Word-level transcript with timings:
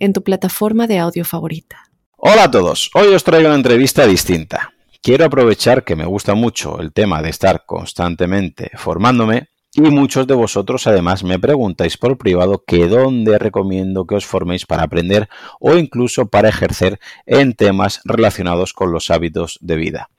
en 0.00 0.12
tu 0.12 0.24
plataforma 0.24 0.88
de 0.88 0.98
audio 0.98 1.24
favorita. 1.24 1.84
Hola 2.16 2.44
a 2.44 2.50
todos, 2.50 2.90
hoy 2.94 3.14
os 3.14 3.22
traigo 3.22 3.46
una 3.46 3.56
entrevista 3.56 4.06
distinta. 4.06 4.72
Quiero 5.02 5.24
aprovechar 5.24 5.84
que 5.84 5.96
me 5.96 6.04
gusta 6.04 6.34
mucho 6.34 6.80
el 6.80 6.92
tema 6.92 7.22
de 7.22 7.30
estar 7.30 7.64
constantemente 7.64 8.70
formándome 8.74 9.48
y 9.72 9.82
muchos 9.82 10.26
de 10.26 10.34
vosotros 10.34 10.86
además 10.86 11.22
me 11.22 11.38
preguntáis 11.38 11.96
por 11.96 12.18
privado 12.18 12.64
que 12.66 12.88
dónde 12.88 13.38
recomiendo 13.38 14.06
que 14.06 14.16
os 14.16 14.26
forméis 14.26 14.66
para 14.66 14.82
aprender 14.82 15.28
o 15.60 15.76
incluso 15.76 16.26
para 16.26 16.48
ejercer 16.48 16.98
en 17.24 17.54
temas 17.54 18.00
relacionados 18.04 18.72
con 18.72 18.92
los 18.92 19.10
hábitos 19.10 19.58
de 19.60 19.76
vida. 19.76 20.10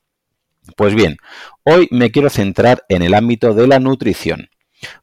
Pues 0.78 0.96
bien, 0.96 1.18
hoy 1.64 1.88
me 1.92 2.12
quiero 2.12 2.30
centrar 2.30 2.86
en 2.88 3.02
el 3.02 3.14
ámbito 3.14 3.54
de 3.54 3.68
la 3.68 3.80
nutrición. 3.80 4.51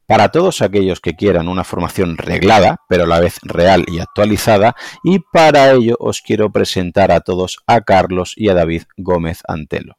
Para 0.05 0.29
todos 0.29 0.61
aquellos 0.61 0.99
que 0.99 1.15
quieran 1.15 1.47
una 1.47 1.63
formación 1.63 2.17
reglada, 2.17 2.81
pero 2.87 3.03
a 3.03 3.07
la 3.07 3.19
vez 3.19 3.39
real 3.43 3.85
y 3.87 3.99
actualizada, 3.99 4.75
y 5.03 5.19
para 5.19 5.71
ello 5.71 5.95
os 5.99 6.21
quiero 6.21 6.51
presentar 6.51 7.11
a 7.11 7.21
todos 7.21 7.59
a 7.67 7.81
Carlos 7.81 8.33
y 8.35 8.49
a 8.49 8.53
David 8.53 8.83
Gómez 8.97 9.41
Antelo. 9.47 9.97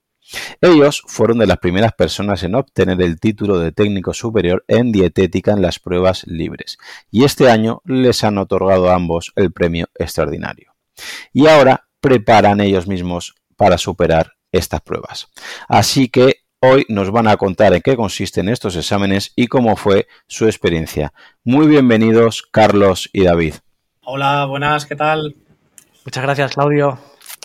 Ellos 0.60 1.02
fueron 1.06 1.38
de 1.38 1.46
las 1.46 1.58
primeras 1.58 1.92
personas 1.92 2.42
en 2.42 2.54
obtener 2.54 3.00
el 3.02 3.18
título 3.18 3.58
de 3.58 3.72
técnico 3.72 4.14
superior 4.14 4.64
en 4.68 4.92
dietética 4.92 5.52
en 5.52 5.62
las 5.62 5.78
pruebas 5.78 6.24
libres, 6.26 6.78
y 7.10 7.24
este 7.24 7.50
año 7.50 7.82
les 7.84 8.22
han 8.24 8.38
otorgado 8.38 8.90
a 8.90 8.94
ambos 8.94 9.32
el 9.36 9.52
premio 9.52 9.88
extraordinario. 9.98 10.74
Y 11.32 11.46
ahora 11.46 11.88
preparan 12.00 12.60
ellos 12.60 12.86
mismos 12.86 13.34
para 13.56 13.78
superar 13.78 14.34
estas 14.52 14.80
pruebas. 14.80 15.28
Así 15.68 16.08
que 16.08 16.39
Hoy 16.62 16.84
nos 16.90 17.10
van 17.10 17.26
a 17.26 17.38
contar 17.38 17.72
en 17.72 17.80
qué 17.80 17.96
consisten 17.96 18.50
estos 18.50 18.76
exámenes 18.76 19.32
y 19.34 19.46
cómo 19.46 19.76
fue 19.76 20.06
su 20.26 20.44
experiencia. 20.44 21.10
Muy 21.42 21.66
bienvenidos, 21.66 22.42
Carlos 22.42 23.08
y 23.14 23.24
David. 23.24 23.54
Hola, 24.04 24.44
buenas, 24.44 24.84
¿qué 24.84 24.94
tal? 24.94 25.36
Muchas 26.04 26.22
gracias, 26.22 26.52
Claudio 26.52 26.98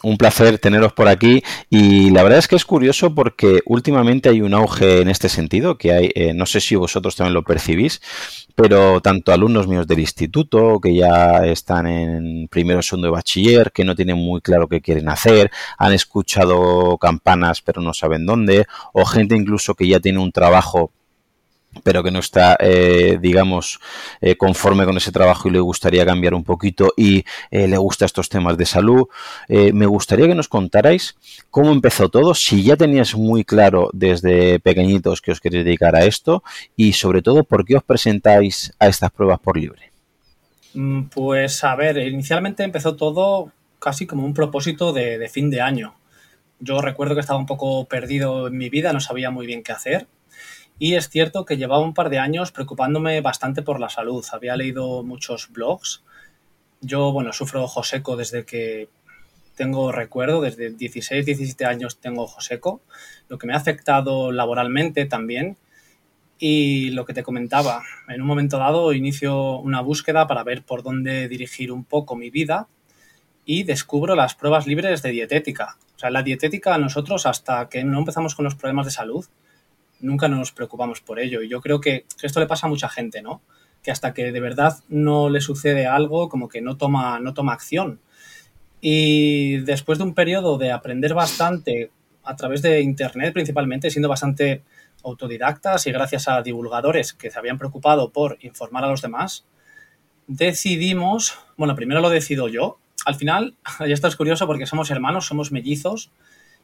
un 0.06 0.18
placer 0.18 0.60
teneros 0.60 0.94
por 0.94 1.08
aquí. 1.08 1.44
Y 1.70 2.12
la 2.12 2.24
verdad 2.24 2.40
es 2.40 2.48
que 2.48 2.56
es 2.56 2.66
curioso 2.66 3.14
porque 3.16 3.62
últimamente 3.66 4.30
hay 4.30 4.42
un 4.42 4.54
auge 4.54 5.02
en 5.02 5.10
este 5.10 5.30
sentido 5.30 5.78
que 5.78 5.92
hay, 5.92 6.12
eh, 6.16 6.34
no 6.34 6.46
sé 6.46 6.62
si 6.62 6.76
vosotros 6.76 7.16
también 7.16 7.34
lo 7.34 7.44
percibís, 7.44 8.02
pero 8.56 9.02
tanto 9.02 9.34
alumnos 9.34 9.68
míos 9.68 9.88
del 9.88 10.00
instituto 10.00 10.80
que 10.80 10.96
ya 10.96 11.46
están 11.46 11.88
en 11.88 12.48
primero 12.50 12.80
o 12.80 12.84
segundo 12.84 13.08
de 13.08 13.14
bachiller, 13.14 13.72
que 13.72 13.84
no 13.84 13.96
tienen 13.96 14.18
muy 14.18 14.42
claro 14.42 14.68
qué 14.68 14.80
quieren 14.80 15.10
hacer, 15.10 15.52
han 15.78 15.94
escuchado 15.94 16.98
campanas 16.98 17.62
pero 17.62 17.82
no 17.82 17.94
saben 17.94 18.26
dónde, 18.26 18.66
o 18.94 19.06
gente 19.06 19.36
incluso 19.36 19.74
que 19.74 19.88
ya 19.88 20.00
tiene 20.00 20.20
un 20.20 20.32
trabajo 20.32 20.92
pero 21.84 22.04
que 22.04 22.12
no 22.12 22.20
está, 22.20 22.58
eh, 22.60 23.18
digamos, 23.22 23.80
eh, 24.22 24.36
conforme 24.36 24.86
con 24.86 24.98
ese 24.98 25.12
trabajo 25.12 25.48
y 25.48 25.52
le 25.52 25.60
gustaría 25.60 26.06
cambiar 26.06 26.34
un 26.34 26.44
poquito 26.44 26.94
y 26.96 27.24
eh, 27.52 27.68
le 27.68 27.78
gusta 27.78 28.06
estos 28.06 28.30
temas 28.30 28.58
de 28.58 28.66
salud. 28.66 29.08
me 29.50 29.86
gustaría 29.86 30.28
que 30.28 30.36
nos 30.36 30.48
contarais 30.48 31.16
cómo 31.50 31.72
empezó 31.72 32.10
todo, 32.10 32.34
si 32.34 32.64
ya 32.64 32.76
tenías 32.76 33.16
muy 33.16 33.44
claro 33.44 33.90
desde 33.94 34.60
pequeñitos 34.60 35.22
que 35.22 35.32
os 35.32 35.40
queréis 35.40 35.66
dedicar 35.66 35.96
a 35.96 36.06
esto 36.06 36.44
y 36.76 36.94
sobre 36.94 37.22
todo 37.22 37.44
por 37.44 37.66
qué 37.66 37.78
os 37.78 37.84
presentáis 37.84 38.74
a 38.80 38.88
estas 38.88 39.12
pruebas 39.12 39.40
por 39.40 39.58
libre. 39.58 39.92
Mm, 40.74 41.04
pues 41.04 41.64
a 41.64 41.76
ver, 41.76 41.98
inicialmente 41.98 42.64
empezó 42.64 42.96
todo 42.96 43.52
casi 43.80 44.06
como 44.06 44.26
un 44.26 44.34
propósito 44.34 44.94
de, 44.94 45.18
de 45.18 45.30
fin 45.30 45.50
de 45.50 45.62
año. 45.62 45.96
Yo 46.60 46.82
recuerdo 46.82 47.16
que 47.16 47.22
estaba 47.22 47.40
un 47.40 47.46
poco 47.46 47.86
perdido 47.86 48.48
en 48.48 48.58
mi 48.58 48.70
vida, 48.70 48.94
no 48.94 49.00
sabía 49.00 49.30
muy 49.30 49.46
bien 49.46 49.62
qué 49.62 49.72
hacer 49.72 50.08
y 50.78 50.96
es 50.96 51.10
cierto 51.10 51.46
que 51.46 51.58
llevaba 51.58 51.82
un 51.82 51.94
par 51.94 52.10
de 52.10 52.20
años 52.20 52.52
preocupándome 52.52 53.22
bastante 53.22 53.62
por 53.62 53.80
la 53.80 53.90
salud. 53.90 54.26
Había 54.32 54.58
leído 54.58 55.04
muchos 55.04 55.50
blogs. 55.52 56.04
Yo, 56.82 57.12
bueno, 57.12 57.32
sufro 57.32 57.64
ojo 57.64 57.84
seco 57.84 58.18
desde 58.18 58.46
que 58.46 58.90
tengo 59.56 59.92
recuerdo, 59.92 60.42
desde 60.42 60.70
16, 60.70 61.26
17 61.26 61.66
años 61.66 62.00
tengo 62.00 62.24
ojo 62.24 62.42
seco, 62.42 62.82
lo 63.30 63.38
que 63.38 63.48
me 63.48 63.54
ha 63.54 63.58
afectado 63.58 64.32
laboralmente 64.32 65.06
también. 65.06 65.58
Y 66.38 66.90
lo 66.90 67.06
que 67.06 67.14
te 67.14 67.24
comentaba, 67.24 67.82
en 68.10 68.22
un 68.22 68.28
momento 68.28 68.58
dado 68.58 68.92
inicio 68.92 69.58
una 69.58 69.80
búsqueda 69.80 70.28
para 70.28 70.44
ver 70.44 70.64
por 70.64 70.84
dónde 70.84 71.30
dirigir 71.30 71.72
un 71.72 71.86
poco 71.86 72.18
mi 72.18 72.30
vida 72.30 72.68
y 73.46 73.64
descubro 73.64 74.16
las 74.16 74.36
pruebas 74.36 74.68
libres 74.68 75.02
de 75.02 75.12
dietética. 75.12 75.78
O 75.96 76.00
sea, 76.00 76.10
la 76.10 76.24
dietética 76.24 76.78
nosotros 76.78 77.26
hasta 77.26 77.70
que 77.70 77.86
no 77.86 78.00
empezamos 78.00 78.36
con 78.36 78.44
los 78.44 78.56
problemas 78.56 78.86
de 78.86 78.92
salud, 78.92 79.26
nunca 80.06 80.28
nos 80.28 80.52
preocupamos 80.52 81.02
por 81.02 81.20
ello. 81.20 81.42
Y 81.42 81.50
yo 81.50 81.62
creo 81.62 81.82
que 81.82 82.06
esto 82.22 82.40
le 82.40 82.48
pasa 82.48 82.68
a 82.68 82.70
mucha 82.70 82.90
gente, 82.90 83.22
¿no? 83.22 83.42
Que 83.84 83.92
hasta 83.92 84.14
que 84.14 84.32
de 84.32 84.40
verdad 84.40 84.78
no 84.88 85.30
le 85.30 85.42
sucede 85.42 85.88
algo, 85.88 86.30
como 86.30 86.48
que 86.48 86.62
no 86.62 86.78
toma, 86.78 87.20
no 87.20 87.34
toma 87.34 87.54
acción. 87.54 88.00
Y 88.82 89.58
después 89.58 89.98
de 89.98 90.04
un 90.06 90.14
periodo 90.14 90.58
de 90.58 90.72
aprender 90.72 91.14
bastante 91.14 91.92
a 92.24 92.36
través 92.36 92.62
de 92.62 92.82
Internet 92.82 93.34
principalmente, 93.34 93.90
siendo 93.90 94.10
bastante 94.10 94.64
autodidactas 95.04 95.86
y 95.88 95.92
gracias 95.92 96.28
a 96.28 96.42
divulgadores 96.42 97.14
que 97.14 97.30
se 97.30 97.40
habían 97.40 97.58
preocupado 97.58 98.12
por 98.12 98.38
informar 98.42 98.84
a 98.84 98.90
los 98.90 99.02
demás, 99.02 99.46
decidimos, 100.28 101.38
bueno, 101.58 101.76
primero 101.76 102.02
lo 102.02 102.10
decido 102.10 102.48
yo. 102.48 102.80
Al 103.06 103.16
final, 103.16 103.56
ya 103.80 103.94
esto 103.94 104.08
es 104.08 104.16
curioso 104.16 104.48
porque 104.48 104.66
somos 104.66 104.92
hermanos, 104.92 105.26
somos 105.26 105.52
mellizos 105.52 106.12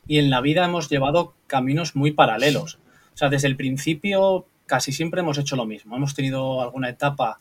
y 0.08 0.18
en 0.18 0.30
la 0.30 0.42
vida 0.42 0.66
hemos 0.66 0.90
llevado 0.90 1.34
caminos 1.48 1.96
muy 1.96 2.12
paralelos. 2.12 2.80
Sea, 3.22 3.30
desde 3.30 3.50
el 3.50 3.56
principio 3.56 4.48
casi 4.66 4.92
siempre 4.92 5.22
hemos 5.22 5.38
hecho 5.38 5.56
lo 5.56 5.68
mismo. 5.68 5.96
Hemos 5.96 6.16
tenido 6.16 6.60
alguna 6.60 6.90
etapa, 6.90 7.38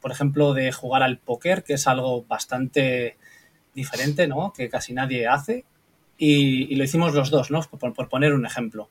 por 0.00 0.10
ejemplo, 0.10 0.54
de 0.54 0.72
jugar 0.72 1.02
al 1.02 1.18
póker, 1.18 1.64
que 1.64 1.74
es 1.74 1.86
algo 1.86 2.24
bastante 2.24 3.18
diferente, 3.74 4.26
¿no? 4.26 4.54
Que 4.54 4.70
casi 4.70 4.94
nadie 4.94 5.26
hace. 5.26 5.66
Y, 6.16 6.74
lo 6.76 6.82
hicimos 6.82 7.12
los 7.12 7.28
dos, 7.28 7.50
¿no? 7.50 7.60
Por, 7.60 7.92
por, 7.92 8.08
poner 8.08 8.32
un 8.32 8.46
ejemplo. 8.46 8.88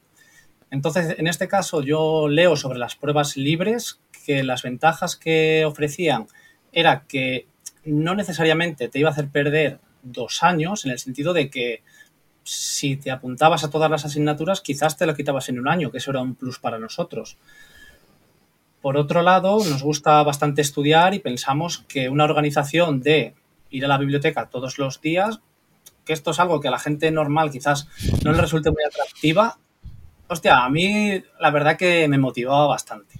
Entonces, 0.70 1.16
en 1.18 1.26
este 1.26 1.48
caso, 1.48 1.82
yo 1.82 2.28
leo 2.28 2.56
sobre 2.56 2.78
las 2.78 2.96
pruebas 2.96 3.36
libres 3.36 4.00
que 4.24 4.44
las 4.44 4.62
ventajas 4.62 5.16
que 5.16 5.66
ofrecían 5.66 6.28
era 6.72 7.06
que 7.08 7.48
no 7.84 8.14
necesariamente 8.14 8.90
te 8.90 9.00
iba 9.00 9.10
a 9.10 9.14
hacer 9.14 9.30
perder 9.30 9.80
dos 10.04 10.44
años, 10.44 10.86
en 10.86 10.92
el 10.92 11.00
sentido 11.00 11.34
de 11.34 11.50
que 11.50 11.82
si 12.48 12.96
te 12.96 13.12
apuntabas 13.12 13.66
a 13.66 13.70
todas 13.70 13.92
las 13.92 14.06
asignaturas, 14.06 14.62
quizás 14.62 14.96
te 14.96 15.06
lo 15.06 15.14
quitabas 15.16 15.50
en 15.50 15.60
un 15.60 15.68
año, 15.68 15.92
que 15.92 15.98
eso 15.98 16.12
era 16.12 16.22
un 16.22 16.36
plus 16.36 16.60
para 16.60 16.80
nosotros. 16.80 17.38
Por 18.82 18.96
otro 18.96 19.22
lado, 19.22 19.58
nos 19.58 19.84
gusta 19.84 20.24
bastante 20.24 20.62
estudiar 20.62 21.14
y 21.14 21.20
pensamos 21.20 21.80
que 21.90 22.08
una 22.08 22.24
organización 22.24 23.02
de 23.02 23.36
ir 23.70 23.84
a 23.84 23.90
la 23.90 23.98
biblioteca 23.98 24.50
todos 24.50 24.78
los 24.78 25.02
días, 25.02 25.42
que 26.06 26.14
esto 26.14 26.32
es 26.32 26.40
algo 26.40 26.62
que 26.62 26.70
a 26.70 26.72
la 26.72 26.80
gente 26.80 27.12
normal 27.12 27.52
quizás 27.52 27.90
no 28.24 28.32
le 28.32 28.40
resulte 28.40 28.72
muy 28.72 28.84
atractiva, 28.88 29.60
hostia, 30.28 30.64
a 30.64 30.70
mí 30.70 31.22
la 31.42 31.52
verdad 31.52 31.76
que 31.76 32.08
me 32.08 32.18
motivaba 32.18 32.68
bastante. 32.68 33.20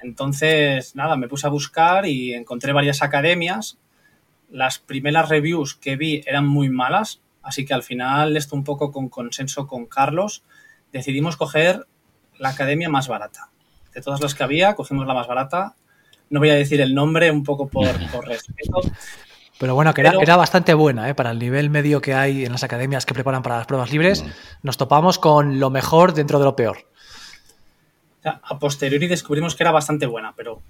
Entonces, 0.00 0.96
nada, 0.96 1.16
me 1.16 1.28
puse 1.28 1.46
a 1.46 1.50
buscar 1.50 2.06
y 2.06 2.32
encontré 2.32 2.72
varias 2.72 3.02
academias. 3.02 3.78
Las 4.50 4.78
primeras 4.78 5.28
reviews 5.28 5.74
que 5.74 5.96
vi 5.96 6.22
eran 6.26 6.46
muy 6.46 6.70
malas, 6.70 7.20
Así 7.44 7.64
que 7.64 7.74
al 7.74 7.82
final, 7.82 8.36
esto 8.36 8.56
un 8.56 8.64
poco 8.64 8.90
con 8.90 9.08
consenso 9.08 9.66
con 9.66 9.86
Carlos, 9.86 10.42
decidimos 10.92 11.36
coger 11.36 11.86
la 12.38 12.48
academia 12.50 12.88
más 12.88 13.06
barata. 13.06 13.50
De 13.94 14.00
todas 14.00 14.20
las 14.20 14.34
que 14.34 14.42
había, 14.42 14.74
cogimos 14.74 15.06
la 15.06 15.14
más 15.14 15.28
barata. 15.28 15.74
No 16.30 16.40
voy 16.40 16.50
a 16.50 16.54
decir 16.54 16.80
el 16.80 16.94
nombre, 16.94 17.30
un 17.30 17.44
poco 17.44 17.68
por, 17.68 17.86
respeto. 18.26 18.80
Pero 19.58 19.74
bueno, 19.74 19.94
que 19.94 20.00
era, 20.00 20.36
bastante 20.36 20.74
buena, 20.74 21.08
¿eh? 21.08 21.14
para 21.14 21.30
el 21.30 21.38
nivel 21.38 21.70
medio 21.70 22.00
que 22.00 22.14
hay 22.14 22.44
en 22.44 22.52
las 22.52 22.64
academias 22.64 23.06
que 23.06 23.14
preparan 23.14 23.42
para 23.42 23.58
las 23.58 23.66
pruebas 23.66 23.92
libres, 23.92 24.24
mm. 24.24 24.28
nos 24.62 24.76
topamos 24.76 25.18
con 25.18 25.60
lo 25.60 25.70
mejor 25.70 26.14
dentro 26.14 26.38
de 26.38 26.44
lo 26.46 26.56
peor. 26.56 26.88
A 28.24 28.58
posteriori 28.58 29.06
descubrimos 29.06 29.54
que 29.54 29.62
era 29.62 29.70
bastante 29.70 30.06
buena, 30.06 30.32
pero 30.34 30.62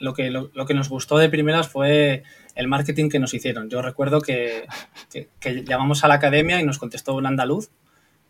lo 0.00 0.14
que, 0.14 0.30
lo, 0.30 0.50
que 0.66 0.74
nos 0.74 0.88
gustó 0.88 1.18
de 1.18 1.28
primeras 1.28 1.68
fue 1.68 2.24
el 2.54 2.66
marketing 2.66 3.08
que 3.08 3.18
nos 3.18 3.34
hicieron. 3.34 3.70
Yo 3.70 3.82
recuerdo 3.82 4.20
que, 4.20 4.66
llamamos 5.64 6.02
a 6.02 6.08
la 6.08 6.14
academia 6.14 6.60
y 6.60 6.64
nos 6.64 6.78
contestó 6.78 7.14
un 7.14 7.26
andaluz 7.26 7.70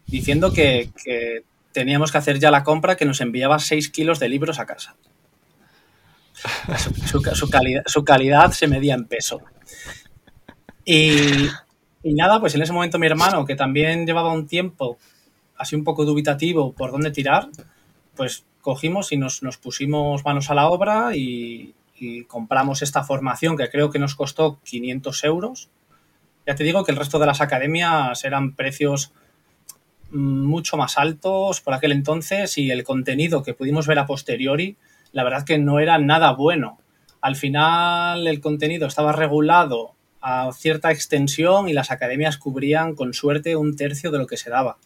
diciendo 0.06 0.52
que, 0.52 0.90
teníamos 1.72 2.10
que 2.10 2.18
hacer 2.18 2.40
ya 2.40 2.50
la 2.50 2.64
compra 2.64 2.96
que 2.96 3.04
nos 3.04 3.20
enviaba 3.20 3.58
6 3.58 3.90
kilos 3.90 4.18
de 4.18 4.28
libros 4.28 4.58
a 4.58 4.66
casa. 4.66 4.96
Su, 7.06 7.48
calidad, 7.50 7.82
su 7.86 8.04
calidad 8.04 8.50
se 8.50 8.66
medía 8.66 8.94
en 8.94 9.06
peso. 9.06 9.40
Y 10.84 11.48
Y 12.02 12.14
nada, 12.14 12.40
pues 12.40 12.54
en 12.54 12.62
ese 12.62 12.72
momento 12.72 12.98
mi 12.98 13.06
hermano, 13.06 13.44
que 13.44 13.56
también 13.56 14.06
llevaba 14.06 14.32
un 14.32 14.46
tiempo 14.46 14.98
así 15.56 15.76
un 15.76 15.84
poco 15.84 16.04
dubitativo 16.04 16.72
por 16.72 16.90
dónde 16.90 17.10
tirar, 17.10 17.48
pues 18.16 18.44
cogimos 18.60 19.12
y 19.12 19.16
nos, 19.16 19.40
pusimos 19.62 20.24
manos 20.24 20.50
a 20.50 20.54
la 20.54 20.68
obra 20.68 21.16
y, 21.16 21.74
compramos 22.28 22.80
esta 22.80 23.04
formación 23.04 23.58
que 23.58 23.68
creo 23.68 23.90
que 23.90 23.98
nos 23.98 24.14
costó 24.14 24.58
500 24.64 25.22
euros. 25.24 25.68
Ya 26.46 26.54
te 26.54 26.64
digo 26.64 26.82
que 26.82 26.92
el 26.92 26.96
resto 26.96 27.18
de 27.18 27.26
las 27.26 27.42
academias 27.42 28.24
eran 28.24 28.54
precios 28.54 29.12
mucho 30.10 30.78
más 30.78 30.96
altos 30.96 31.60
por 31.60 31.74
aquel 31.74 31.92
entonces 31.92 32.56
y 32.56 32.70
el 32.70 32.84
contenido 32.84 33.42
que 33.42 33.52
pudimos 33.52 33.86
ver 33.86 33.98
a 33.98 34.06
posteriori, 34.06 34.78
la 35.12 35.24
verdad 35.24 35.44
que 35.44 35.58
no 35.58 35.78
era 35.78 35.98
nada 35.98 36.32
bueno. 36.32 36.78
Al 37.20 37.36
final 37.36 38.26
el 38.26 38.40
contenido 38.40 38.86
estaba 38.86 39.12
regulado 39.12 39.94
a 40.22 40.50
cierta 40.54 40.90
extensión 40.90 41.68
y 41.68 41.74
las 41.74 41.90
academias 41.90 42.38
cubrían 42.38 42.94
con 42.94 43.12
suerte 43.12 43.56
un 43.56 43.76
tercio 43.76 44.10
de 44.10 44.18
lo 44.18 44.26
que 44.26 44.38
se 44.38 44.48
daba. 44.48 44.78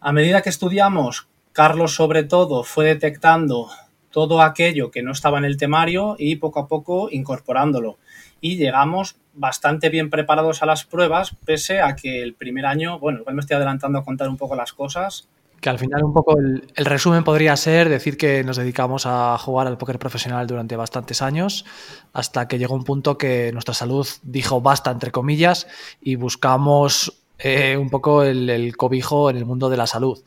A 0.00 0.12
medida 0.12 0.42
que 0.42 0.50
estudiamos, 0.50 1.29
Carlos 1.52 1.94
sobre 1.94 2.24
todo 2.24 2.64
fue 2.64 2.86
detectando 2.86 3.68
todo 4.10 4.42
aquello 4.42 4.90
que 4.90 5.02
no 5.02 5.12
estaba 5.12 5.38
en 5.38 5.44
el 5.44 5.56
temario 5.56 6.16
y 6.18 6.36
poco 6.36 6.60
a 6.60 6.68
poco 6.68 7.08
incorporándolo. 7.10 7.98
Y 8.40 8.56
llegamos 8.56 9.16
bastante 9.34 9.88
bien 9.88 10.10
preparados 10.10 10.62
a 10.62 10.66
las 10.66 10.84
pruebas, 10.84 11.36
pese 11.44 11.80
a 11.80 11.94
que 11.94 12.22
el 12.22 12.34
primer 12.34 12.66
año, 12.66 12.98
bueno, 12.98 13.20
igual 13.20 13.34
me 13.34 13.40
estoy 13.40 13.56
adelantando 13.56 13.98
a 13.98 14.04
contar 14.04 14.28
un 14.28 14.36
poco 14.36 14.56
las 14.56 14.72
cosas. 14.72 15.28
Que 15.60 15.68
al 15.68 15.78
final 15.78 16.02
un 16.04 16.14
poco 16.14 16.38
el, 16.38 16.62
resumen 16.76 17.22
podría 17.22 17.54
ser 17.54 17.90
decir 17.90 18.16
que 18.16 18.42
nos 18.44 18.56
dedicamos 18.56 19.04
a 19.04 19.36
jugar 19.36 19.66
al 19.66 19.76
póker 19.76 19.98
profesional 19.98 20.46
durante 20.46 20.74
bastantes 20.74 21.20
años, 21.20 21.66
hasta 22.14 22.48
que 22.48 22.58
llegó 22.58 22.74
un 22.74 22.84
punto 22.84 23.18
que 23.18 23.52
nuestra 23.52 23.74
salud 23.74 24.08
dijo 24.22 24.62
basta, 24.62 24.90
entre 24.90 25.10
comillas, 25.10 25.66
y 26.00 26.16
buscamos 26.16 27.19
eh, 27.42 27.76
un 27.76 27.88
poco 27.88 28.22
el, 28.22 28.76
cobijo 28.76 29.30
en 29.30 29.36
el 29.36 29.46
mundo 29.46 29.70
de 29.70 29.76
la 29.76 29.86
salud. 29.86 30.22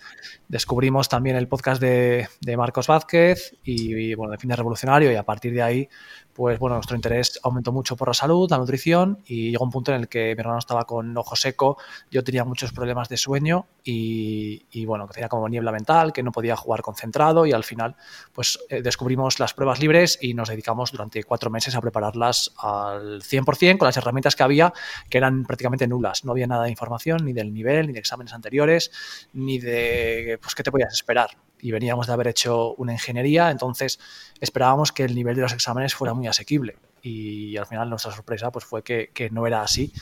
Descubrimos 0.47 1.09
también 1.09 1.35
el 1.35 1.47
podcast 1.47 1.81
de, 1.81 2.27
Marcos 2.57 2.87
Vázquez 2.87 3.55
y, 3.63 4.13
bueno, 4.15 4.31
de 4.31 4.37
Fin 4.37 4.49
de 4.49 4.55
Revolucionario 4.55 5.11
y 5.11 5.15
a 5.15 5.23
partir 5.23 5.53
de 5.53 5.61
ahí 5.61 5.89
pues 6.33 6.57
bueno, 6.59 6.75
nuestro 6.75 6.95
interés 6.95 7.39
aumentó 7.43 7.71
mucho 7.71 7.95
por 7.95 8.07
la 8.07 8.13
salud, 8.13 8.49
la 8.49 8.57
nutrición 8.57 9.19
y 9.25 9.51
llegó 9.51 9.63
un 9.63 9.71
punto 9.71 9.93
en 9.93 10.01
el 10.01 10.07
que 10.07 10.33
mi 10.35 10.41
hermano 10.41 10.59
estaba 10.59 10.85
con 10.85 11.15
ojo 11.15 11.35
seco, 11.35 11.77
yo 12.09 12.23
tenía 12.23 12.43
muchos 12.43 12.71
problemas 12.73 13.09
de 13.09 13.17
sueño 13.17 13.67
y, 13.83 14.85
bueno, 14.85 15.07
que 15.07 15.13
tenía 15.13 15.29
como 15.29 15.47
niebla 15.49 15.71
mental, 15.71 16.13
que 16.13 16.23
no 16.23 16.31
podía 16.31 16.55
jugar 16.55 16.81
concentrado 16.81 17.45
y 17.45 17.51
al 17.51 17.63
final 17.63 17.95
pues 18.31 18.59
eh, 18.69 18.81
descubrimos 18.81 19.39
las 19.39 19.53
pruebas 19.53 19.79
libres 19.79 20.17
y 20.21 20.33
nos 20.33 20.49
dedicamos 20.49 20.91
durante 20.91 21.23
cuatro 21.23 21.49
meses 21.49 21.75
a 21.75 21.81
prepararlas 21.81 22.51
al 22.57 23.21
100% 23.21 23.77
con 23.77 23.85
las 23.85 23.97
herramientas 23.97 24.35
que 24.35 24.43
había, 24.43 24.73
que 25.09 25.17
eran 25.17 25.43
prácticamente 25.43 25.87
nulas. 25.87 26.25
No 26.25 26.31
había 26.31 26.47
nada 26.47 26.63
de 26.63 26.69
información 26.69 27.25
ni 27.25 27.33
del 27.33 27.53
nivel, 27.53 27.87
ni 27.87 27.93
de 27.93 27.99
exámenes 27.99 28.33
anteriores, 28.33 28.91
ni 29.33 29.59
de 29.59 30.39
pues 30.41 30.55
qué 30.55 30.63
te 30.63 30.71
podías 30.71 30.93
esperar 30.93 31.31
y 31.63 31.71
veníamos 31.71 32.07
de 32.07 32.13
haber 32.13 32.27
hecho 32.27 32.73
una 32.73 32.91
ingeniería, 32.91 33.49
entonces 33.49 33.97
esperábamos 34.41 34.91
que 34.91 35.05
el 35.05 35.15
nivel 35.15 35.37
de 35.37 35.43
los 35.43 35.53
exámenes 35.53 35.95
fuera 35.95 36.13
muy 36.13 36.27
asequible 36.27 36.75
y 37.01 37.55
al 37.55 37.65
final 37.65 37.89
nuestra 37.89 38.11
sorpresa 38.11 38.51
pues 38.51 38.65
fue 38.65 38.83
que, 38.83 39.29
no 39.31 39.47
era 39.47 39.61
así 39.61 39.93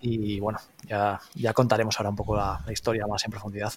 y 0.00 0.40
bueno, 0.40 0.58
ya, 0.86 1.20
ya 1.34 1.52
contaremos 1.52 1.98
ahora 1.98 2.08
un 2.08 2.16
poco 2.16 2.34
la 2.34 2.64
historia 2.70 3.06
más 3.06 3.24
en 3.26 3.30
profundidad. 3.30 3.74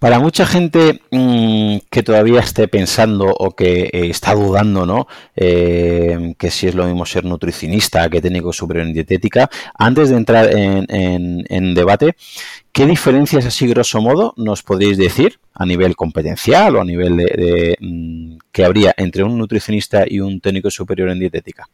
Para 0.00 0.18
mucha 0.18 0.46
gente 0.46 1.02
mm, 1.10 1.78
que 1.90 2.02
todavía 2.02 2.40
esté 2.40 2.68
pensando 2.68 3.26
o 3.26 3.54
que 3.54 3.90
eh, 3.92 4.10
está 4.10 4.34
dudando, 4.34 4.86
¿no? 4.86 5.06
Eh, 5.36 6.34
que 6.38 6.50
si 6.50 6.68
es 6.68 6.74
lo 6.74 6.86
mismo 6.86 7.06
ser 7.06 7.24
nutricionista 7.24 8.08
que 8.08 8.20
técnico 8.20 8.52
superior 8.52 8.86
en 8.86 8.94
dietética, 8.94 9.50
antes 9.74 10.10
de 10.10 10.16
entrar 10.16 10.50
en, 10.50 11.74
debate, 11.74 12.16
¿qué 12.72 12.86
diferencias 12.86 13.46
así 13.46 13.66
grosso 13.66 14.00
modo 14.00 14.34
nos 14.36 14.62
podéis 14.62 14.98
decir 14.98 15.38
a 15.54 15.66
nivel 15.66 15.96
competencial 15.96 16.76
o 16.76 16.80
a 16.80 16.84
nivel 16.84 17.16
de, 17.16 17.76
mm, 17.80 18.38
que 18.52 18.64
habría 18.64 18.94
entre 18.96 19.22
un 19.22 19.38
nutricionista 19.38 20.04
y 20.06 20.20
un 20.20 20.40
técnico 20.40 20.70
superior 20.70 21.10
en 21.10 21.20
dietética? 21.20 21.68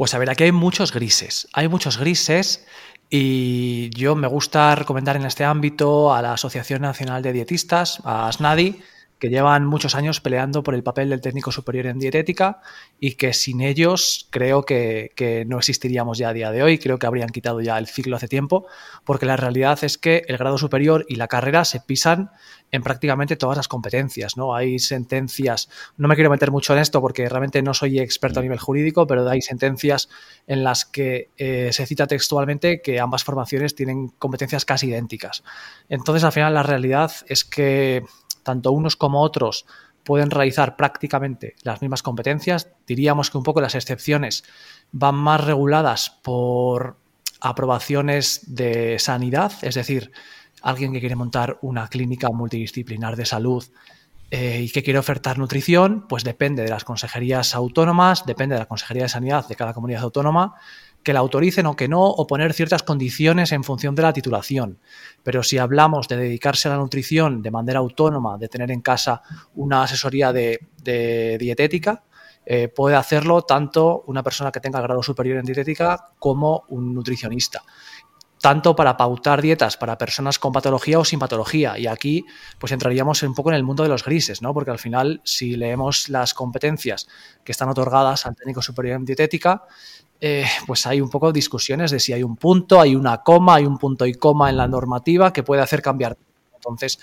Pues 0.00 0.14
a 0.14 0.18
ver, 0.18 0.30
aquí 0.30 0.44
hay 0.44 0.52
muchos 0.52 0.92
grises. 0.92 1.46
Hay 1.52 1.68
muchos 1.68 1.98
grises 1.98 2.64
y 3.10 3.90
yo 3.90 4.14
me 4.14 4.28
gusta 4.28 4.76
recomendar 4.76 5.16
en 5.16 5.26
este 5.26 5.44
ámbito 5.44 6.14
a 6.14 6.22
la 6.22 6.34
Asociación 6.34 6.82
Nacional 6.82 7.22
de 7.22 7.32
Dietistas, 7.32 8.00
a 8.04 8.30
SNADI, 8.32 8.80
que 9.20 9.28
llevan 9.28 9.66
muchos 9.66 9.94
años 9.94 10.20
peleando 10.20 10.62
por 10.62 10.74
el 10.74 10.82
papel 10.82 11.10
del 11.10 11.20
técnico 11.20 11.52
superior 11.52 11.86
en 11.86 11.98
dietética 11.98 12.60
y 12.98 13.12
que 13.14 13.34
sin 13.34 13.60
ellos 13.60 14.26
creo 14.30 14.64
que, 14.64 15.44
no 15.46 15.58
existiríamos 15.58 16.18
ya 16.18 16.30
a 16.30 16.32
día 16.32 16.50
de 16.50 16.62
hoy, 16.62 16.78
creo 16.78 16.98
que 16.98 17.06
habrían 17.06 17.28
quitado 17.28 17.60
ya 17.60 17.78
el 17.78 17.86
ciclo 17.86 18.16
hace 18.16 18.28
tiempo, 18.28 18.66
porque 19.04 19.26
la 19.26 19.36
realidad 19.36 19.78
es 19.82 19.98
que 19.98 20.24
el 20.26 20.38
grado 20.38 20.56
superior 20.56 21.04
y 21.06 21.16
la 21.16 21.28
carrera 21.28 21.64
se 21.66 21.80
pisan 21.80 22.30
en 22.72 22.82
prácticamente 22.82 23.36
todas 23.36 23.56
las 23.56 23.68
competencias, 23.68 24.36
¿no? 24.36 24.54
Hay 24.54 24.78
sentencias, 24.78 25.68
no 25.98 26.08
me 26.08 26.14
quiero 26.14 26.30
meter 26.30 26.50
mucho 26.50 26.72
en 26.72 26.78
esto 26.78 27.00
porque 27.02 27.28
realmente 27.28 27.62
no 27.62 27.74
soy 27.74 27.98
experto 27.98 28.40
a 28.40 28.42
nivel 28.42 28.58
jurídico, 28.58 29.06
pero 29.06 29.28
hay 29.28 29.42
sentencias 29.42 30.08
en 30.46 30.64
las 30.64 30.86
que 30.86 31.28
eh, 31.36 31.70
se 31.72 31.84
cita 31.84 32.06
textualmente 32.06 32.80
que 32.80 33.00
ambas 33.00 33.22
formaciones 33.24 33.74
tienen 33.74 34.08
competencias 34.08 34.64
casi 34.64 34.86
idénticas. 34.88 35.42
Entonces, 35.90 36.24
al 36.24 36.32
final, 36.32 36.54
la 36.54 36.62
realidad 36.62 37.12
es 37.26 37.44
que 37.44 38.04
tanto 38.42 38.72
unos 38.72 38.96
como 38.96 39.22
otros 39.22 39.66
pueden 40.04 40.30
realizar 40.30 40.76
prácticamente 40.76 41.54
las 41.62 41.82
mismas 41.82 42.02
competencias. 42.02 42.68
Diríamos 42.86 43.30
que 43.30 43.38
un 43.38 43.44
poco 43.44 43.60
las 43.60 43.74
excepciones 43.74 44.44
van 44.92 45.14
más 45.14 45.44
reguladas 45.44 46.10
por 46.22 46.96
aprobaciones 47.40 48.54
de 48.54 48.98
sanidad, 48.98 49.52
es 49.62 49.74
decir, 49.74 50.12
alguien 50.62 50.92
que 50.92 51.00
quiere 51.00 51.16
montar 51.16 51.58
una 51.62 51.88
clínica 51.88 52.28
multidisciplinar 52.28 53.16
de 53.16 53.26
salud 53.26 53.64
eh, 54.30 54.62
y 54.62 54.70
que 54.70 54.82
quiere 54.82 54.98
ofertar 54.98 55.38
nutrición, 55.38 56.06
pues 56.08 56.22
depende 56.22 56.62
de 56.62 56.68
las 56.68 56.84
consejerías 56.84 57.54
autónomas, 57.54 58.26
depende 58.26 58.54
de 58.54 58.60
la 58.60 58.66
Consejería 58.66 59.04
de 59.04 59.08
Sanidad 59.08 59.48
de 59.48 59.56
cada 59.56 59.74
comunidad 59.74 60.02
autónoma, 60.02 60.54
que 61.02 61.12
la 61.12 61.20
autoricen 61.20 61.66
o 61.66 61.76
que 61.76 61.88
no, 61.88 62.04
o 62.04 62.26
poner 62.26 62.52
ciertas 62.52 62.82
condiciones 62.82 63.52
en 63.52 63.64
función 63.64 63.94
de 63.94 64.02
la 64.02 64.12
titulación. 64.12 64.78
Pero 65.22 65.42
si 65.42 65.58
hablamos 65.58 66.08
de 66.08 66.16
dedicarse 66.16 66.68
a 66.68 66.72
la 66.72 66.78
nutrición 66.78 67.42
de 67.42 67.50
manera 67.50 67.78
autónoma, 67.78 68.38
de 68.38 68.48
tener 68.48 68.70
en 68.70 68.80
casa 68.80 69.22
una 69.54 69.82
asesoría 69.82 70.32
de, 70.32 70.58
dietética, 71.38 72.04
eh, 72.44 72.68
puede 72.68 72.96
hacerlo 72.96 73.42
tanto 73.42 74.02
una 74.06 74.22
persona 74.22 74.50
que 74.50 74.60
tenga 74.60 74.80
grado 74.80 75.02
superior 75.02 75.38
en 75.38 75.44
dietética 75.44 76.10
como 76.18 76.64
un 76.68 76.94
nutricionista 76.94 77.62
tanto 78.40 78.74
para 78.74 78.96
pautar 78.96 79.42
dietas 79.42 79.76
para 79.76 79.98
personas 79.98 80.38
con 80.38 80.52
patología 80.52 80.98
o 80.98 81.04
sin 81.04 81.18
patología. 81.18 81.78
Y 81.78 81.86
aquí 81.86 82.24
pues 82.58 82.72
entraríamos 82.72 83.22
un 83.22 83.34
poco 83.34 83.50
en 83.50 83.56
el 83.56 83.62
mundo 83.62 83.82
de 83.82 83.88
los 83.88 84.04
grises, 84.04 84.40
¿no? 84.40 84.54
Porque 84.54 84.70
al 84.70 84.78
final, 84.78 85.20
si 85.24 85.56
leemos 85.56 86.08
las 86.08 86.32
competencias 86.32 87.06
que 87.44 87.52
están 87.52 87.68
otorgadas 87.68 88.24
al 88.26 88.34
técnico 88.34 88.62
superior 88.62 88.96
en 88.96 89.04
dietética, 89.04 89.64
eh, 90.20 90.44
pues 90.66 90.86
hay 90.86 91.00
un 91.00 91.08
poco 91.08 91.32
discusiones 91.32 91.90
de 91.90 92.00
si 92.00 92.12
hay 92.12 92.22
un 92.22 92.36
punto, 92.36 92.80
hay 92.80 92.94
una 92.94 93.22
coma, 93.22 93.56
hay 93.56 93.64
un 93.64 93.78
punto 93.78 94.06
y 94.06 94.14
coma 94.14 94.50
en 94.50 94.56
la 94.56 94.68
normativa 94.68 95.32
que 95.32 95.42
puede 95.42 95.62
hacer 95.62 95.82
cambiar. 95.82 96.16
Entonces, 96.60 96.98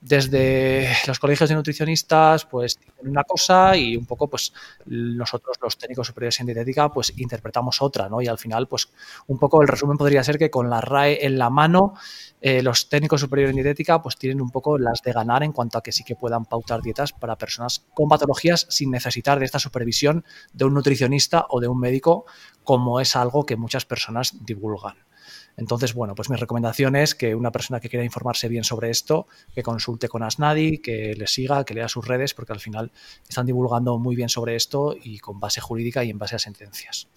desde 0.00 0.88
los 1.06 1.18
colegios 1.18 1.48
de 1.48 1.56
nutricionistas, 1.56 2.46
pues 2.46 2.78
dicen 2.78 3.08
una 3.08 3.24
cosa 3.24 3.76
y 3.76 3.96
un 3.96 4.06
poco, 4.06 4.28
pues 4.28 4.52
nosotros, 4.86 5.56
los 5.60 5.76
técnicos 5.76 6.06
superiores 6.06 6.38
en 6.40 6.46
dietética, 6.46 6.88
pues 6.90 7.12
interpretamos 7.16 7.82
otra, 7.82 8.08
¿no? 8.08 8.22
Y 8.22 8.28
al 8.28 8.38
final, 8.38 8.68
pues 8.68 8.88
un 9.26 9.38
poco 9.38 9.62
el 9.62 9.68
resumen 9.68 9.98
podría 9.98 10.22
ser 10.22 10.38
que 10.38 10.50
con 10.50 10.70
la 10.70 10.80
RAE 10.80 11.26
en 11.26 11.38
la 11.38 11.50
mano, 11.50 11.94
eh, 12.40 12.62
los 12.62 12.88
técnicos 12.88 13.20
superiores 13.20 13.50
en 13.50 13.56
dietética, 13.56 14.00
pues 14.00 14.16
tienen 14.16 14.40
un 14.40 14.50
poco 14.50 14.78
las 14.78 15.02
de 15.02 15.12
ganar 15.12 15.42
en 15.42 15.52
cuanto 15.52 15.78
a 15.78 15.82
que 15.82 15.92
sí 15.92 16.04
que 16.04 16.14
puedan 16.14 16.44
pautar 16.44 16.82
dietas 16.82 17.12
para 17.12 17.36
personas 17.36 17.84
con 17.92 18.08
patologías 18.08 18.66
sin 18.70 18.90
necesitar 18.90 19.38
de 19.40 19.44
esta 19.44 19.58
supervisión 19.58 20.24
de 20.52 20.64
un 20.64 20.74
nutricionista 20.74 21.46
o 21.50 21.60
de 21.60 21.68
un 21.68 21.80
médico, 21.80 22.26
como 22.62 23.00
es 23.00 23.16
algo 23.16 23.44
que 23.44 23.56
muchas 23.56 23.84
personas 23.84 24.34
divulgan. 24.44 25.09
Entonces, 25.56 25.94
bueno, 25.94 26.14
pues 26.14 26.30
mi 26.30 26.36
recomendación 26.36 26.96
es 26.96 27.14
que 27.14 27.34
una 27.34 27.50
persona 27.50 27.80
que 27.80 27.88
quiera 27.88 28.04
informarse 28.04 28.48
bien 28.48 28.64
sobre 28.64 28.90
esto, 28.90 29.26
que 29.54 29.62
consulte 29.62 30.08
con 30.08 30.22
Asnadi, 30.22 30.78
que 30.78 31.14
le 31.14 31.26
siga, 31.26 31.64
que 31.64 31.74
lea 31.74 31.88
sus 31.88 32.06
redes, 32.06 32.34
porque 32.34 32.52
al 32.52 32.60
final 32.60 32.90
están 33.28 33.46
divulgando 33.46 33.98
muy 33.98 34.16
bien 34.16 34.28
sobre 34.28 34.56
esto 34.56 34.96
y 35.02 35.18
con 35.18 35.40
base 35.40 35.60
jurídica 35.60 36.04
y 36.04 36.10
en 36.10 36.18
base 36.18 36.36
a 36.36 36.38
sentencias. 36.38 37.08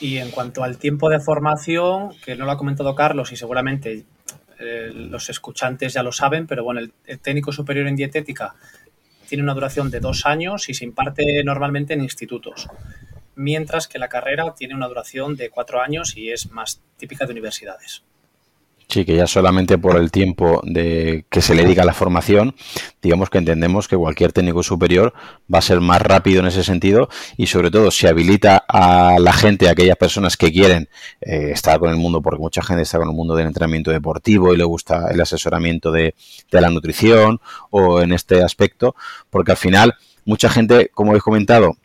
Y 0.00 0.16
en 0.16 0.30
cuanto 0.30 0.64
al 0.64 0.78
tiempo 0.78 1.10
de 1.10 1.20
formación, 1.20 2.10
que 2.24 2.34
no 2.34 2.46
lo 2.46 2.52
ha 2.52 2.56
comentado 2.56 2.94
Carlos 2.94 3.32
y 3.32 3.36
seguramente 3.36 4.06
eh, 4.58 4.90
los 4.94 5.28
escuchantes 5.28 5.92
ya 5.92 6.02
lo 6.02 6.12
saben, 6.12 6.46
pero 6.46 6.64
bueno, 6.64 6.80
el 6.80 7.18
técnico 7.20 7.52
superior 7.52 7.86
en 7.86 7.96
dietética 7.96 8.54
tiene 9.28 9.44
una 9.44 9.54
duración 9.54 9.90
de 9.90 10.00
dos 10.00 10.26
años 10.26 10.68
y 10.68 10.74
se 10.74 10.84
imparte 10.84 11.44
normalmente 11.44 11.94
en 11.94 12.00
institutos 12.00 12.68
mientras 13.40 13.88
que 13.88 13.98
la 13.98 14.08
carrera 14.08 14.54
tiene 14.54 14.74
una 14.74 14.86
duración 14.86 15.34
de 15.34 15.48
cuatro 15.48 15.80
años 15.80 16.14
y 16.16 16.30
es 16.30 16.50
más 16.50 16.82
típica 16.98 17.24
de 17.24 17.32
universidades. 17.32 18.02
Sí, 18.86 19.04
que 19.04 19.14
ya 19.14 19.28
solamente 19.28 19.78
por 19.78 19.96
el 19.96 20.10
tiempo 20.10 20.60
de 20.64 21.24
que 21.30 21.40
se 21.40 21.54
le 21.54 21.62
dedica 21.62 21.82
a 21.82 21.86
la 21.86 21.94
formación, 21.94 22.56
digamos 23.00 23.30
que 23.30 23.38
entendemos 23.38 23.86
que 23.86 23.96
cualquier 23.96 24.32
técnico 24.32 24.64
superior 24.64 25.14
va 25.52 25.58
a 25.58 25.62
ser 25.62 25.80
más 25.80 26.02
rápido 26.02 26.40
en 26.40 26.48
ese 26.48 26.64
sentido 26.64 27.08
y 27.36 27.46
sobre 27.46 27.70
todo 27.70 27.92
si 27.92 28.08
habilita 28.08 28.64
a 28.68 29.18
la 29.20 29.32
gente, 29.32 29.68
a 29.68 29.72
aquellas 29.72 29.96
personas 29.96 30.36
que 30.36 30.50
quieren 30.50 30.88
eh, 31.20 31.52
estar 31.52 31.78
con 31.78 31.88
el 31.88 31.96
mundo, 31.96 32.20
porque 32.20 32.40
mucha 32.40 32.62
gente 32.62 32.82
está 32.82 32.98
con 32.98 33.08
el 33.08 33.14
mundo 33.14 33.36
del 33.36 33.46
entrenamiento 33.46 33.92
deportivo 33.92 34.52
y 34.52 34.56
le 34.56 34.64
gusta 34.64 35.06
el 35.10 35.20
asesoramiento 35.20 35.92
de, 35.92 36.16
de 36.50 36.60
la 36.60 36.68
nutrición 36.68 37.40
o 37.70 38.02
en 38.02 38.12
este 38.12 38.42
aspecto, 38.42 38.96
porque 39.30 39.52
al 39.52 39.56
final 39.56 39.94
mucha 40.24 40.50
gente, 40.50 40.90
como 40.92 41.12
habéis 41.12 41.22
comentado, 41.22 41.76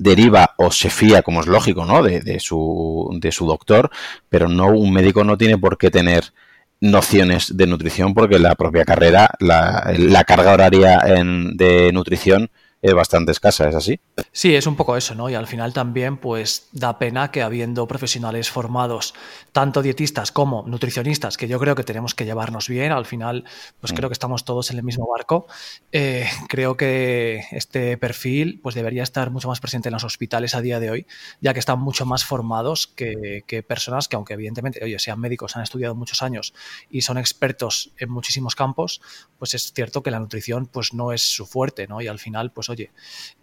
deriva 0.00 0.54
o 0.56 0.72
se 0.72 0.88
fía, 0.88 1.22
como 1.22 1.40
es 1.40 1.46
lógico, 1.46 1.84
¿no? 1.84 2.02
De, 2.02 2.20
de, 2.20 2.40
su, 2.40 3.10
de 3.20 3.30
su 3.30 3.46
doctor, 3.46 3.90
pero 4.30 4.48
no 4.48 4.68
un 4.68 4.92
médico 4.92 5.24
no 5.24 5.36
tiene 5.36 5.58
por 5.58 5.76
qué 5.76 5.90
tener 5.90 6.32
nociones 6.80 7.54
de 7.56 7.66
nutrición 7.66 8.14
porque 8.14 8.38
la 8.38 8.54
propia 8.54 8.86
carrera, 8.86 9.30
la, 9.40 9.92
la 9.98 10.24
carga 10.24 10.54
horaria 10.54 10.98
en, 11.04 11.54
de 11.58 11.92
nutrición 11.92 12.50
es 12.82 12.94
bastante 12.94 13.32
escasa, 13.32 13.68
¿es 13.68 13.74
así? 13.74 14.00
Sí, 14.32 14.54
es 14.54 14.66
un 14.66 14.74
poco 14.74 14.96
eso, 14.96 15.14
¿no? 15.14 15.28
Y 15.28 15.34
al 15.34 15.46
final 15.46 15.74
también, 15.74 16.16
pues 16.16 16.68
da 16.72 16.98
pena 16.98 17.30
que 17.30 17.42
habiendo 17.42 17.86
profesionales 17.86 18.50
formados, 18.50 19.14
tanto 19.52 19.82
dietistas 19.82 20.32
como 20.32 20.64
nutricionistas, 20.66 21.36
que 21.36 21.46
yo 21.46 21.58
creo 21.58 21.74
que 21.74 21.84
tenemos 21.84 22.14
que 22.14 22.24
llevarnos 22.24 22.68
bien, 22.68 22.92
al 22.92 23.04
final, 23.04 23.44
pues 23.80 23.92
mm. 23.92 23.96
creo 23.96 24.08
que 24.08 24.14
estamos 24.14 24.44
todos 24.46 24.70
en 24.70 24.78
el 24.78 24.82
mismo 24.82 25.06
barco. 25.06 25.46
Eh, 25.92 26.26
creo 26.48 26.78
que 26.78 27.44
este 27.50 27.98
perfil, 27.98 28.60
pues 28.62 28.74
debería 28.74 29.02
estar 29.02 29.30
mucho 29.30 29.48
más 29.48 29.60
presente 29.60 29.90
en 29.90 29.94
los 29.94 30.04
hospitales 30.04 30.54
a 30.54 30.62
día 30.62 30.80
de 30.80 30.90
hoy, 30.90 31.06
ya 31.42 31.52
que 31.52 31.60
están 31.60 31.80
mucho 31.80 32.06
más 32.06 32.24
formados 32.24 32.86
que, 32.86 33.44
que 33.46 33.62
personas 33.62 34.08
que, 34.08 34.16
aunque 34.16 34.34
evidentemente, 34.34 34.82
oye, 34.82 34.98
sean 34.98 35.20
médicos, 35.20 35.54
han 35.54 35.62
estudiado 35.62 35.94
muchos 35.94 36.22
años 36.22 36.54
y 36.88 37.02
son 37.02 37.18
expertos 37.18 37.92
en 37.98 38.10
muchísimos 38.10 38.54
campos, 38.54 39.02
pues 39.38 39.52
es 39.52 39.72
cierto 39.74 40.02
que 40.02 40.10
la 40.10 40.18
nutrición, 40.18 40.64
pues 40.64 40.94
no 40.94 41.12
es 41.12 41.20
su 41.20 41.44
fuerte, 41.44 41.86
¿no? 41.86 42.00
Y 42.00 42.08
al 42.08 42.18
final, 42.18 42.52
pues 42.52 42.69
oye, 42.70 42.90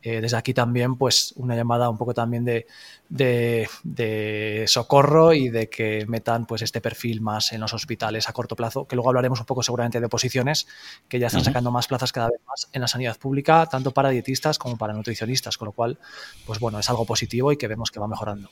eh, 0.01 0.21
desde 0.21 0.37
aquí 0.37 0.53
también, 0.53 0.95
pues 0.95 1.33
una 1.37 1.55
llamada 1.55 1.89
un 1.89 1.97
poco 1.97 2.13
también 2.13 2.45
de, 2.45 2.65
de, 3.09 3.67
de, 3.83 4.65
socorro 4.67 5.33
y 5.33 5.49
de 5.49 5.69
que 5.69 6.05
metan 6.07 6.45
pues 6.45 6.61
este 6.61 6.81
perfil 6.81 7.21
más 7.21 7.53
en 7.53 7.61
los 7.61 7.73
hospitales 7.73 8.27
a 8.29 8.33
corto 8.33 8.55
plazo, 8.55 8.87
que 8.87 8.95
luego 8.95 9.09
hablaremos 9.09 9.39
un 9.39 9.45
poco 9.45 9.63
seguramente 9.63 9.99
de 9.99 10.09
posiciones 10.09 10.67
que 11.07 11.19
ya 11.19 11.27
están 11.27 11.43
sacando 11.43 11.71
más 11.71 11.87
plazas 11.87 12.11
cada 12.11 12.29
vez 12.29 12.39
más 12.47 12.69
en 12.73 12.81
la 12.81 12.87
sanidad 12.87 13.17
pública, 13.17 13.65
tanto 13.67 13.91
para 13.91 14.09
dietistas 14.09 14.57
como 14.57 14.77
para 14.77 14.93
nutricionistas, 14.93 15.57
con 15.57 15.67
lo 15.67 15.71
cual, 15.71 15.99
pues 16.45 16.59
bueno, 16.59 16.79
es 16.79 16.89
algo 16.89 17.05
positivo 17.05 17.51
y 17.51 17.57
que 17.57 17.67
vemos 17.67 17.91
que 17.91 17.99
va 17.99 18.07
mejorando. 18.07 18.49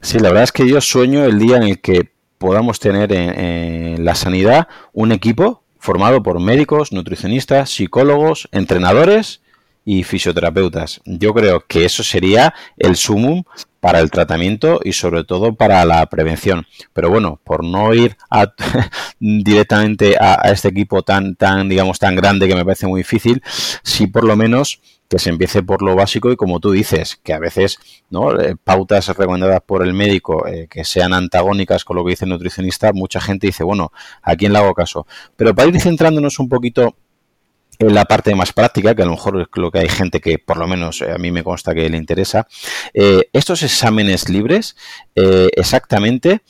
Sí, 0.00 0.18
la 0.18 0.28
verdad 0.28 0.44
es 0.44 0.52
que 0.52 0.68
yo 0.68 0.80
sueño 0.80 1.24
el 1.24 1.38
día 1.38 1.56
en 1.56 1.64
el 1.64 1.80
que 1.80 2.12
podamos 2.38 2.78
tener 2.78 3.12
en, 3.12 3.38
en 3.38 4.04
la 4.04 4.14
sanidad 4.14 4.68
un 4.92 5.12
equipo 5.12 5.63
formado 5.84 6.22
por 6.22 6.40
médicos, 6.40 6.92
nutricionistas, 6.92 7.68
psicólogos, 7.68 8.48
entrenadores 8.52 9.42
y 9.84 10.02
fisioterapeutas. 10.02 11.02
Yo 11.04 11.34
creo 11.34 11.66
que 11.66 11.84
eso 11.84 12.02
sería 12.02 12.54
el 12.78 12.96
sumum 12.96 13.42
para 13.80 14.00
el 14.00 14.10
tratamiento 14.10 14.80
y 14.82 14.94
sobre 14.94 15.24
todo 15.24 15.56
para 15.56 15.84
la 15.84 16.06
prevención. 16.06 16.66
Pero 16.94 17.10
bueno, 17.10 17.38
por 17.44 17.62
no 17.62 17.92
ir 17.92 18.16
a, 18.30 18.54
directamente 19.20 20.16
a, 20.18 20.36
este 20.50 20.68
equipo 20.68 21.02
tan, 21.02 21.36
tan, 21.36 21.68
digamos, 21.68 21.98
tan 21.98 22.16
grande 22.16 22.48
que 22.48 22.54
me 22.54 22.64
parece 22.64 22.86
muy 22.86 23.00
difícil, 23.00 23.42
sí 23.82 24.06
por 24.06 24.24
lo 24.24 24.36
menos 24.36 24.80
que 25.14 25.20
se 25.20 25.30
empiece 25.30 25.62
por 25.62 25.80
lo 25.80 25.94
básico 25.94 26.32
y 26.32 26.36
como 26.36 26.58
tú 26.58 26.72
dices, 26.72 27.20
que 27.22 27.32
a 27.32 27.38
veces 27.38 27.78
¿no? 28.10 28.36
Eh, 28.40 28.56
pautas 28.56 29.06
recomendadas 29.16 29.60
por 29.64 29.84
el 29.86 29.94
médico 29.94 30.44
eh, 30.48 30.66
que 30.68 30.84
sean 30.84 31.14
antagónicas 31.14 31.84
con 31.84 31.94
lo 31.94 32.04
que 32.04 32.10
dice 32.10 32.24
el 32.24 32.32
nutricionista, 32.32 32.92
mucha 32.92 33.20
gente 33.20 33.46
dice, 33.46 33.62
bueno, 33.62 33.92
¿a 34.22 34.34
quién 34.34 34.52
le 34.52 34.58
hago 34.58 34.74
caso? 34.74 35.06
Pero 35.36 35.54
para 35.54 35.68
ir 35.68 35.80
centrándonos 35.80 36.40
un 36.40 36.48
poquito 36.48 36.96
en 37.78 37.94
la 37.94 38.06
parte 38.06 38.34
más 38.34 38.52
práctica, 38.52 38.96
que 38.96 39.02
a 39.02 39.04
lo 39.04 39.12
mejor 39.12 39.40
es 39.40 39.46
lo 39.54 39.70
que 39.70 39.78
hay 39.78 39.88
gente 39.88 40.20
que 40.20 40.40
por 40.40 40.56
lo 40.56 40.66
menos 40.66 41.00
eh, 41.00 41.12
a 41.12 41.18
mí 41.18 41.30
me 41.30 41.44
consta 41.44 41.76
que 41.76 41.88
le 41.88 41.96
interesa, 41.96 42.48
estos 42.92 43.62
exámenes 43.62 44.28
libres, 44.28 44.74
exactamente, 45.14 46.40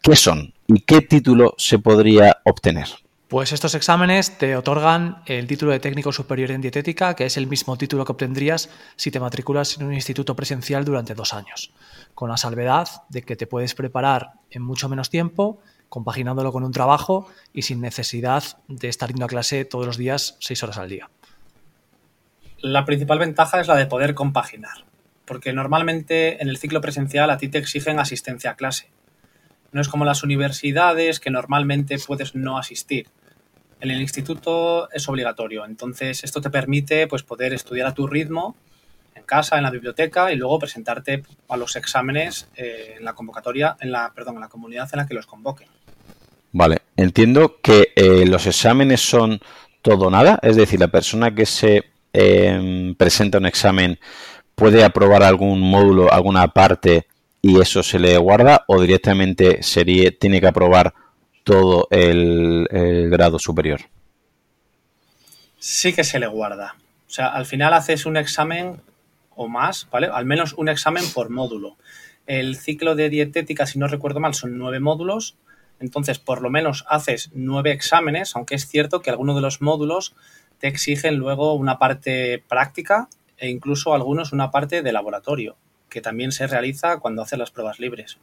¿qué 0.00 0.14
son? 0.14 0.54
¿Y 0.68 0.82
qué 0.82 1.00
título 1.00 1.54
se 1.58 1.80
podría 1.80 2.38
obtener? 2.44 2.86
Pues 3.32 3.50
estos 3.50 3.74
exámenes 3.74 4.36
te 4.36 4.56
otorgan 4.56 5.22
el 5.24 5.46
título 5.46 5.72
de 5.72 5.80
técnico 5.80 6.12
superior 6.12 6.50
en 6.50 6.60
dietética, 6.60 7.16
que 7.16 7.24
es 7.24 7.38
el 7.38 7.46
mismo 7.46 7.78
título 7.78 8.04
que 8.04 8.12
obtendrías 8.12 8.68
si 8.96 9.10
te 9.10 9.20
matriculas 9.20 9.78
en 9.78 9.86
un 9.86 9.94
instituto 9.94 10.36
presencial 10.36 10.84
durante 10.84 11.14
dos 11.14 11.32
años, 11.32 11.72
con 12.14 12.28
la 12.28 12.36
salvedad 12.36 12.86
de 13.08 13.22
que 13.22 13.34
te 13.34 13.46
puedes 13.46 13.74
preparar 13.74 14.32
en 14.50 14.60
mucho 14.60 14.86
menos 14.90 15.08
tiempo, 15.08 15.62
compaginándolo 15.88 16.52
con 16.52 16.62
un 16.62 16.72
trabajo 16.72 17.26
y 17.54 17.62
sin 17.62 17.80
necesidad 17.80 18.44
de 18.68 18.88
estar 18.88 19.08
yendo 19.08 19.24
a 19.24 19.28
clase 19.28 19.64
todos 19.64 19.86
los 19.86 19.96
días 19.96 20.36
seis 20.38 20.62
horas 20.62 20.76
al 20.76 20.90
día. 20.90 21.08
La 22.58 22.84
principal 22.84 23.18
ventaja 23.18 23.62
es 23.62 23.66
la 23.66 23.76
de 23.76 23.86
poder 23.86 24.14
compaginar, 24.14 24.84
porque 25.24 25.54
normalmente 25.54 26.42
en 26.42 26.50
el 26.50 26.58
ciclo 26.58 26.82
presencial 26.82 27.30
a 27.30 27.38
ti 27.38 27.48
te 27.48 27.56
exigen 27.56 27.98
asistencia 27.98 28.50
a 28.50 28.56
clase. 28.56 28.90
No 29.70 29.80
es 29.80 29.88
como 29.88 30.04
las 30.04 30.22
universidades 30.22 31.18
que 31.18 31.30
normalmente 31.30 31.96
puedes 31.98 32.34
no 32.34 32.58
asistir 32.58 33.08
en 33.82 33.90
el 33.90 34.00
instituto 34.00 34.88
es 34.92 35.08
obligatorio. 35.08 35.64
Entonces, 35.66 36.22
esto 36.22 36.40
te 36.40 36.50
permite 36.50 37.08
pues, 37.08 37.24
poder 37.24 37.52
estudiar 37.52 37.88
a 37.88 37.92
tu 37.92 38.06
ritmo 38.06 38.54
en 39.16 39.24
casa, 39.24 39.56
en 39.56 39.64
la 39.64 39.70
biblioteca 39.70 40.32
y 40.32 40.36
luego 40.36 40.60
presentarte 40.60 41.24
a 41.48 41.56
los 41.56 41.74
exámenes 41.74 42.48
eh, 42.56 42.94
en 42.98 43.04
la 43.04 43.12
convocatoria, 43.12 43.76
en 43.80 43.90
la, 43.90 44.12
perdón, 44.14 44.36
en 44.36 44.42
la 44.42 44.48
comunidad 44.48 44.88
en 44.92 44.98
la 44.98 45.06
que 45.06 45.14
los 45.14 45.26
convoquen. 45.26 45.66
Vale, 46.52 46.82
entiendo 46.96 47.56
que 47.60 47.92
eh, 47.96 48.24
los 48.24 48.46
exámenes 48.46 49.00
son 49.00 49.40
todo 49.82 50.10
nada, 50.10 50.38
es 50.42 50.54
decir, 50.54 50.78
la 50.78 50.88
persona 50.88 51.34
que 51.34 51.44
se 51.44 51.84
eh, 52.12 52.94
presenta 52.96 53.38
un 53.38 53.46
examen 53.46 53.98
puede 54.54 54.84
aprobar 54.84 55.24
algún 55.24 55.60
módulo, 55.60 56.12
alguna 56.12 56.46
parte 56.48 57.08
y 57.40 57.60
eso 57.60 57.82
se 57.82 57.98
le 57.98 58.16
guarda 58.16 58.64
o 58.68 58.80
directamente 58.80 59.60
tiene 60.20 60.40
que 60.40 60.46
aprobar 60.46 60.94
todo 61.44 61.88
el, 61.90 62.66
el, 62.70 63.10
grado 63.10 63.38
superior? 63.38 63.80
Sí 65.58 65.92
que 65.92 66.04
se 66.04 66.18
le 66.18 66.26
guarda. 66.26 66.76
O 67.06 67.10
sea, 67.10 67.28
al 67.28 67.46
final 67.46 67.74
haces 67.74 68.06
un 68.06 68.16
examen 68.16 68.80
o 69.34 69.48
más, 69.48 69.88
¿vale? 69.90 70.08
Al 70.12 70.24
menos 70.24 70.54
un 70.54 70.68
examen 70.68 71.04
por 71.14 71.30
módulo. 71.30 71.76
El 72.26 72.56
ciclo 72.56 72.94
de 72.94 73.08
dietética, 73.08 73.66
si 73.66 73.78
no 73.78 73.88
recuerdo 73.88 74.20
mal, 74.20 74.34
son 74.34 74.58
nueve 74.58 74.80
módulos. 74.80 75.36
Entonces, 75.80 76.18
por 76.18 76.42
lo 76.42 76.50
menos 76.50 76.84
haces 76.88 77.30
nueve 77.34 77.72
exámenes, 77.72 78.36
aunque 78.36 78.54
es 78.54 78.68
cierto 78.68 79.00
que 79.00 79.10
algunos 79.10 79.34
de 79.34 79.42
los 79.42 79.60
módulos 79.60 80.14
te 80.58 80.68
exigen 80.68 81.16
luego 81.16 81.54
una 81.54 81.78
parte 81.78 82.42
práctica 82.48 83.08
e 83.36 83.48
incluso 83.48 83.94
algunos 83.94 84.32
una 84.32 84.52
parte 84.52 84.82
de 84.82 84.92
laboratorio, 84.92 85.56
que 85.88 86.00
también 86.00 86.30
se 86.30 86.46
realiza 86.46 87.00
cuando 87.00 87.22
haces 87.22 87.38
las 87.38 87.50
pruebas 87.50 87.80
libres. 87.80 88.18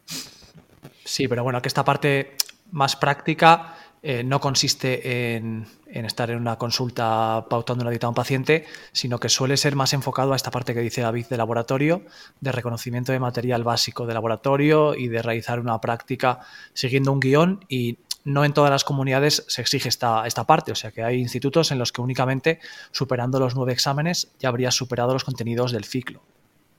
Sí, 1.03 1.27
pero 1.27 1.43
bueno, 1.43 1.61
que 1.61 1.67
esta 1.67 1.83
parte 1.83 2.37
más 2.71 2.95
práctica 2.95 3.75
eh, 4.01 4.23
no 4.23 4.39
consiste 4.39 5.35
en, 5.35 5.67
estar 5.87 6.31
en 6.31 6.37
una 6.37 6.57
consulta 6.57 7.45
pautando 7.49 7.81
una 7.81 7.89
dieta 7.89 8.07
a 8.07 8.09
un 8.09 8.15
paciente, 8.15 8.65
sino 8.93 9.19
que 9.19 9.27
suele 9.27 9.57
ser 9.57 9.75
más 9.75 9.91
enfocado 9.91 10.31
a 10.31 10.37
esta 10.37 10.51
parte 10.51 10.73
que 10.73 10.79
dice 10.79 11.01
David 11.01 11.25
de 11.25 11.35
laboratorio, 11.35 12.03
de 12.39 12.51
reconocimiento 12.53 13.11
de 13.11 13.19
material 13.19 13.65
básico 13.65 14.05
de 14.05 14.13
laboratorio 14.13 14.95
y 14.95 15.09
de 15.09 15.21
realizar 15.21 15.59
una 15.59 15.81
práctica 15.81 16.39
siguiendo 16.73 17.11
un 17.11 17.19
guion 17.19 17.65
y 17.67 17.97
no 18.23 18.45
en 18.45 18.53
todas 18.53 18.71
las 18.71 18.85
comunidades 18.85 19.43
se 19.47 19.61
exige 19.61 19.89
esta, 19.89 20.25
esta 20.25 20.45
parte, 20.45 20.71
o 20.71 20.75
sea 20.75 20.91
que 20.91 21.03
hay 21.03 21.19
institutos 21.19 21.71
en 21.71 21.79
los 21.79 21.91
que 21.91 22.01
únicamente 22.01 22.59
superando 22.91 23.39
los 23.39 23.55
nueve 23.55 23.73
exámenes 23.73 24.31
ya 24.39 24.47
habrías 24.47 24.75
superado 24.75 25.11
los 25.11 25.25
contenidos 25.25 25.73
del 25.73 25.83
ciclo. 25.83 26.21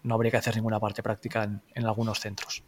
No 0.02 0.14
habría 0.14 0.30
que 0.30 0.38
hacer 0.38 0.56
ninguna 0.56 0.80
parte 0.80 1.02
práctica 1.02 1.44
en, 1.44 1.60
en 1.74 1.84
algunos 1.84 2.20
centros. 2.20 2.62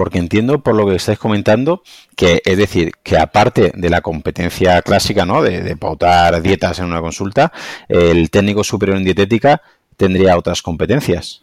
Porque 0.00 0.16
entiendo 0.16 0.62
por 0.62 0.74
lo 0.74 0.86
que 0.86 0.94
estáis 0.94 1.18
comentando 1.18 1.82
que, 2.16 2.40
es 2.46 2.56
decir, 2.56 2.92
que 3.02 3.18
aparte 3.18 3.70
de 3.74 3.90
la 3.90 4.00
competencia 4.00 4.80
clásica, 4.80 5.26
¿no? 5.26 5.42
De, 5.42 5.60
de 5.60 5.76
pautar 5.76 6.40
dietas 6.40 6.78
en 6.78 6.86
una 6.86 7.02
consulta, 7.02 7.52
el 7.86 8.30
técnico 8.30 8.64
superior 8.64 8.96
en 8.96 9.04
dietética 9.04 9.60
tendría 9.98 10.38
otras 10.38 10.62
competencias. 10.62 11.42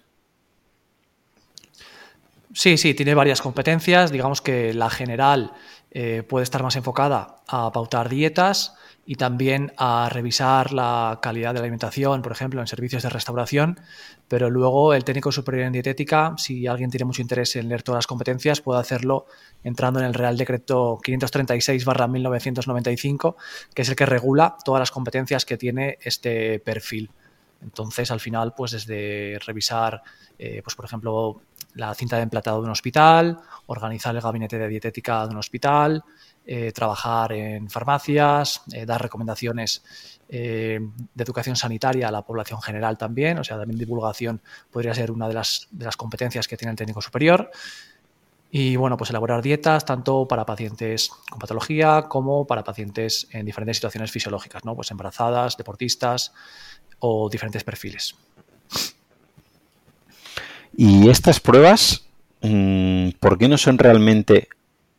Sí, 2.51 2.79
sí, 2.79 2.95
tiene 2.95 3.13
varias 3.13 3.43
competencias. 3.43 4.11
Digamos 4.11 4.41
que 4.41 4.73
la 4.73 4.89
general 4.89 5.51
eh, 5.91 6.24
puede 6.27 6.44
estar 6.44 6.63
más 6.63 6.75
enfocada 6.75 7.38
a 7.48 7.72
pautar 7.72 8.10
dietas 8.10 8.75
y 9.06 9.15
también 9.15 9.72
a 9.77 10.10
revisar 10.12 10.74
la 10.74 11.20
calidad 11.22 11.53
de 11.53 11.60
la 11.60 11.62
alimentación, 11.62 12.22
por 12.22 12.34
ejemplo, 12.34 12.60
en 12.60 12.67
servicios 12.67 13.03
de 13.03 13.10
restauración, 13.10 13.79
pero 14.27 14.50
luego 14.50 14.94
el 14.94 15.06
técnico 15.06 15.32
superior 15.32 15.65
en 15.65 15.72
dietética, 15.72 16.34
si 16.38 16.67
alguien 16.67 16.91
tiene 16.91 17.06
mucho 17.06 17.22
interés 17.22 17.56
en 17.56 17.70
leer 17.70 17.84
todas 17.84 18.00
las 18.00 18.08
competencias, 18.08 18.60
puede 18.60 18.82
hacerlo 18.82 19.27
entrando 19.63 20.01
en 20.01 20.08
el 20.08 20.13
Real 20.13 20.36
Decreto 20.36 20.98
536-1995, 20.98 23.36
que 23.74 23.84
es 23.84 23.89
el 23.89 23.96
que 23.96 24.06
regula 24.06 24.58
todas 24.65 24.82
las 24.82 24.91
competencias 24.91 25.46
que 25.46 25.56
tiene 25.56 25.98
este 26.01 26.60
perfil. 26.60 27.10
Entonces, 27.62 28.12
al 28.12 28.20
final, 28.20 28.53
pues 28.56 28.72
desde 28.72 29.39
revisar, 29.46 30.03
eh, 30.38 30.60
pues 30.62 30.75
por 30.75 30.84
ejemplo, 30.84 31.39
la 31.77 31.93
cinta 31.96 32.17
de 32.17 32.24
emplatado 32.24 32.60
de 32.60 32.65
un 32.65 32.72
hospital, 32.72 33.39
organizar 33.67 34.15
el 34.15 34.22
gabinete 34.22 34.57
de 34.57 34.67
dietética 34.67 35.25
de 35.25 35.34
un 35.34 35.38
hospital, 35.38 36.03
eh, 36.46 36.72
trabajar 36.72 37.31
en 37.34 37.69
farmacias, 37.69 38.62
eh, 38.74 38.86
dar 38.86 39.01
recomendaciones 39.01 39.84
de 40.29 40.91
educación 41.15 41.55
sanitaria 41.55 42.10
a 42.10 42.12
la 42.12 42.22
población 42.22 42.62
general 42.62 42.98
también, 42.98 43.39
o 43.39 43.46
sea, 43.46 43.57
también 43.57 43.79
divulgación 43.79 44.41
podría 44.69 44.93
ser 44.93 45.10
una 45.10 45.29
de 45.29 45.34
las, 45.34 45.69
de 45.72 45.86
las 45.86 45.96
competencias 45.96 46.50
que 46.50 46.57
tiene 46.57 46.72
el 46.72 46.75
técnico 46.75 47.01
superior. 47.01 47.50
Y 48.50 48.75
bueno, 48.77 48.96
pues 48.96 49.10
elaborar 49.10 49.41
dietas 49.41 49.86
tanto 49.86 50.27
para 50.27 50.46
pacientes 50.46 51.10
con 51.29 51.39
patología 51.39 52.03
como 52.03 52.48
para 52.48 52.63
pacientes 52.63 53.27
en 53.31 53.46
diferentes 53.46 53.77
situaciones 53.77 54.12
fisiológicas, 54.12 54.63
¿no? 54.63 54.75
Pues 54.75 54.89
embarazadas, 54.91 55.57
deportistas 55.57 56.34
o 57.00 57.29
diferentes 57.29 57.63
perfiles. 57.63 58.15
Y 60.77 61.10
estas 61.10 61.39
pruebas, 61.39 62.05
mm, 62.41 63.10
¿por 63.19 63.39
qué 63.39 63.50
no 63.50 63.57
son 63.57 63.79
realmente 63.79 64.48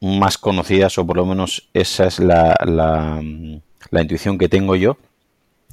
más 0.00 0.37
conocidas? 0.37 0.99
O 0.99 1.06
por 1.06 1.16
lo 1.16 1.25
menos 1.25 1.68
esa 1.73 2.06
es 2.06 2.18
la, 2.18 2.56
la, 2.66 3.23
la 3.90 4.02
intuición 4.02 4.38
que 4.38 4.49
tengo 4.49 4.75
yo 4.75 4.99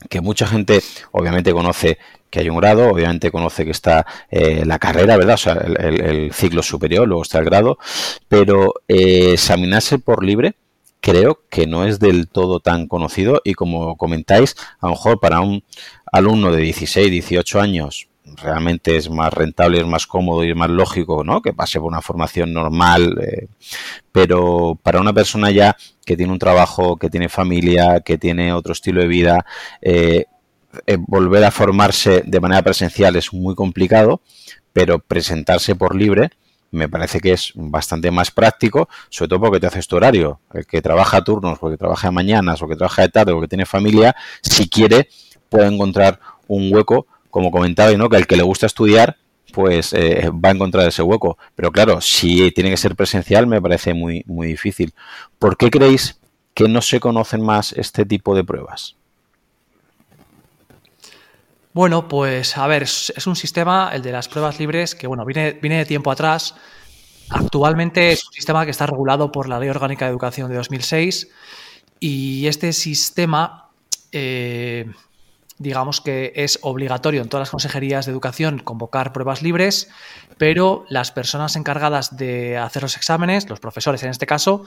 que 0.09 0.21
mucha 0.21 0.45
gente 0.45 0.81
obviamente 1.12 1.51
conoce 1.53 1.97
que 2.29 2.39
hay 2.39 2.50
un 2.50 2.57
grado, 2.57 2.89
obviamente 2.89 3.31
conoce 3.31 3.65
que 3.65 3.71
está 3.71 4.05
eh, 4.29 4.63
la 4.65 4.77
carrera, 4.77 5.17
¿verdad? 5.17 5.35
O 5.35 5.38
sea, 5.38 5.53
el, 5.53 6.31
ciclo 6.33 6.62
superior, 6.62 7.07
luego 7.07 7.24
está 7.24 7.39
el 7.39 7.45
grado, 7.45 7.79
pero 8.27 8.74
eh, 8.88 9.31
examinarse 9.33 10.00
por 10.00 10.24
libre 10.24 10.55
creo 11.00 11.41
que 11.50 11.65
no 11.65 11.85
es 11.85 12.00
del 12.00 12.27
todo 12.27 12.59
tan 12.59 12.88
conocido 12.88 13.41
y 13.43 13.53
como 13.53 13.95
comentáis, 13.95 14.55
a 14.79 14.88
lo 14.88 14.93
mejor 14.93 15.19
para 15.19 15.39
un 15.39 15.63
alumno 16.12 16.51
de 16.51 16.62
16, 16.62 17.09
18 17.09 17.62
años 17.62 18.07
realmente 18.35 18.95
es 18.95 19.09
más 19.09 19.33
rentable, 19.33 19.79
es 19.79 19.87
más 19.87 20.07
cómodo 20.07 20.43
y 20.43 20.51
es 20.51 20.55
más 20.55 20.69
lógico, 20.69 21.23
¿no? 21.23 21.41
Que 21.41 21.53
pase 21.53 21.79
por 21.79 21.87
una 21.87 22.01
formación 22.01 22.53
normal, 22.53 23.17
eh, 23.21 23.47
pero 24.11 24.77
para 24.81 24.99
una 25.01 25.13
persona 25.13 25.51
ya 25.51 25.75
que 26.05 26.17
tiene 26.17 26.31
un 26.31 26.39
trabajo, 26.39 26.97
que 26.97 27.09
tiene 27.09 27.29
familia, 27.29 28.01
que 28.01 28.17
tiene 28.17 28.53
otro 28.53 28.73
estilo 28.73 29.01
de 29.01 29.07
vida, 29.07 29.45
eh, 29.81 30.25
eh, 30.87 30.97
volver 30.99 31.43
a 31.43 31.51
formarse 31.51 32.23
de 32.25 32.39
manera 32.39 32.61
presencial 32.61 33.15
es 33.15 33.33
muy 33.33 33.55
complicado, 33.55 34.21
pero 34.73 34.99
presentarse 34.99 35.75
por 35.75 35.95
libre 35.95 36.31
me 36.75 36.89
parece 36.89 37.19
que 37.19 37.31
es 37.31 37.53
bastante 37.55 38.11
más 38.11 38.31
práctico, 38.31 38.89
sobre 39.09 39.29
todo 39.29 39.39
porque 39.39 39.59
te 39.59 39.67
haces 39.67 39.87
tu 39.87 39.95
horario. 39.95 40.41
El 40.53 40.65
que 40.65 40.81
trabaja 40.81 41.17
a 41.17 41.23
turnos, 41.23 41.57
porque 41.57 41.77
trabaja 41.77 42.11
mañanas, 42.11 42.61
o 42.61 42.67
que 42.67 42.75
trabaja 42.75 43.03
de 43.03 43.09
tarde, 43.09 43.31
o 43.31 43.39
que 43.39 43.47
tiene 43.47 43.65
familia, 43.65 44.15
si 44.41 44.69
quiere, 44.69 45.07
puede 45.49 45.67
encontrar 45.67 46.19
un 46.47 46.73
hueco 46.73 47.07
como 47.35 47.51
comentaba, 47.51 47.91
¿no? 47.91 48.07
que 48.07 48.15
el 48.15 48.27
que 48.27 48.37
le 48.37 48.43
gusta 48.43 48.65
estudiar, 48.65 49.17
pues 49.51 49.91
eh, 49.91 50.29
va 50.29 50.47
a 50.47 50.51
encontrar 50.53 50.87
ese 50.87 51.01
hueco. 51.01 51.37
Pero 51.53 51.69
claro, 51.69 51.99
si 51.99 52.49
tiene 52.51 52.69
que 52.69 52.77
ser 52.77 52.95
presencial, 52.95 53.45
me 53.45 53.61
parece 53.61 53.93
muy, 53.93 54.23
muy 54.25 54.47
difícil. 54.47 54.93
¿Por 55.37 55.57
qué 55.57 55.69
creéis 55.69 56.17
que 56.53 56.69
no 56.69 56.81
se 56.81 57.01
conocen 57.01 57.41
más 57.41 57.73
este 57.73 58.05
tipo 58.05 58.37
de 58.37 58.45
pruebas? 58.45 58.95
Bueno, 61.73 62.07
pues 62.07 62.57
a 62.57 62.67
ver, 62.67 62.83
es 62.83 63.27
un 63.27 63.35
sistema, 63.35 63.89
el 63.91 64.01
de 64.01 64.13
las 64.13 64.29
pruebas 64.29 64.57
libres, 64.57 64.95
que 64.95 65.05
bueno, 65.05 65.25
viene, 65.25 65.59
viene 65.61 65.79
de 65.79 65.85
tiempo 65.85 66.11
atrás. 66.11 66.55
Actualmente 67.29 68.13
es 68.13 68.25
un 68.25 68.31
sistema 68.31 68.63
que 68.63 68.71
está 68.71 68.85
regulado 68.85 69.29
por 69.33 69.49
la 69.49 69.59
Ley 69.59 69.67
Orgánica 69.67 70.05
de 70.05 70.11
Educación 70.11 70.49
de 70.49 70.55
2006 70.55 71.27
y 71.99 72.47
este 72.47 72.71
sistema 72.71 73.71
eh, 74.13 74.85
digamos 75.57 76.01
que 76.01 76.33
es 76.35 76.59
obligatorio 76.62 77.21
en 77.21 77.29
todas 77.29 77.43
las 77.43 77.51
consejerías 77.51 78.05
de 78.05 78.12
educación 78.12 78.59
convocar 78.59 79.13
pruebas 79.13 79.41
libres, 79.41 79.89
pero 80.38 80.85
las 80.89 81.12
personas 81.12 81.55
encargadas 81.55 82.17
de 82.17 82.57
hacer 82.57 82.81
los 82.83 82.97
exámenes, 82.97 83.50
los 83.50 83.59
profesores 83.59 84.03
en 84.03 84.09
este 84.09 84.25
caso, 84.25 84.65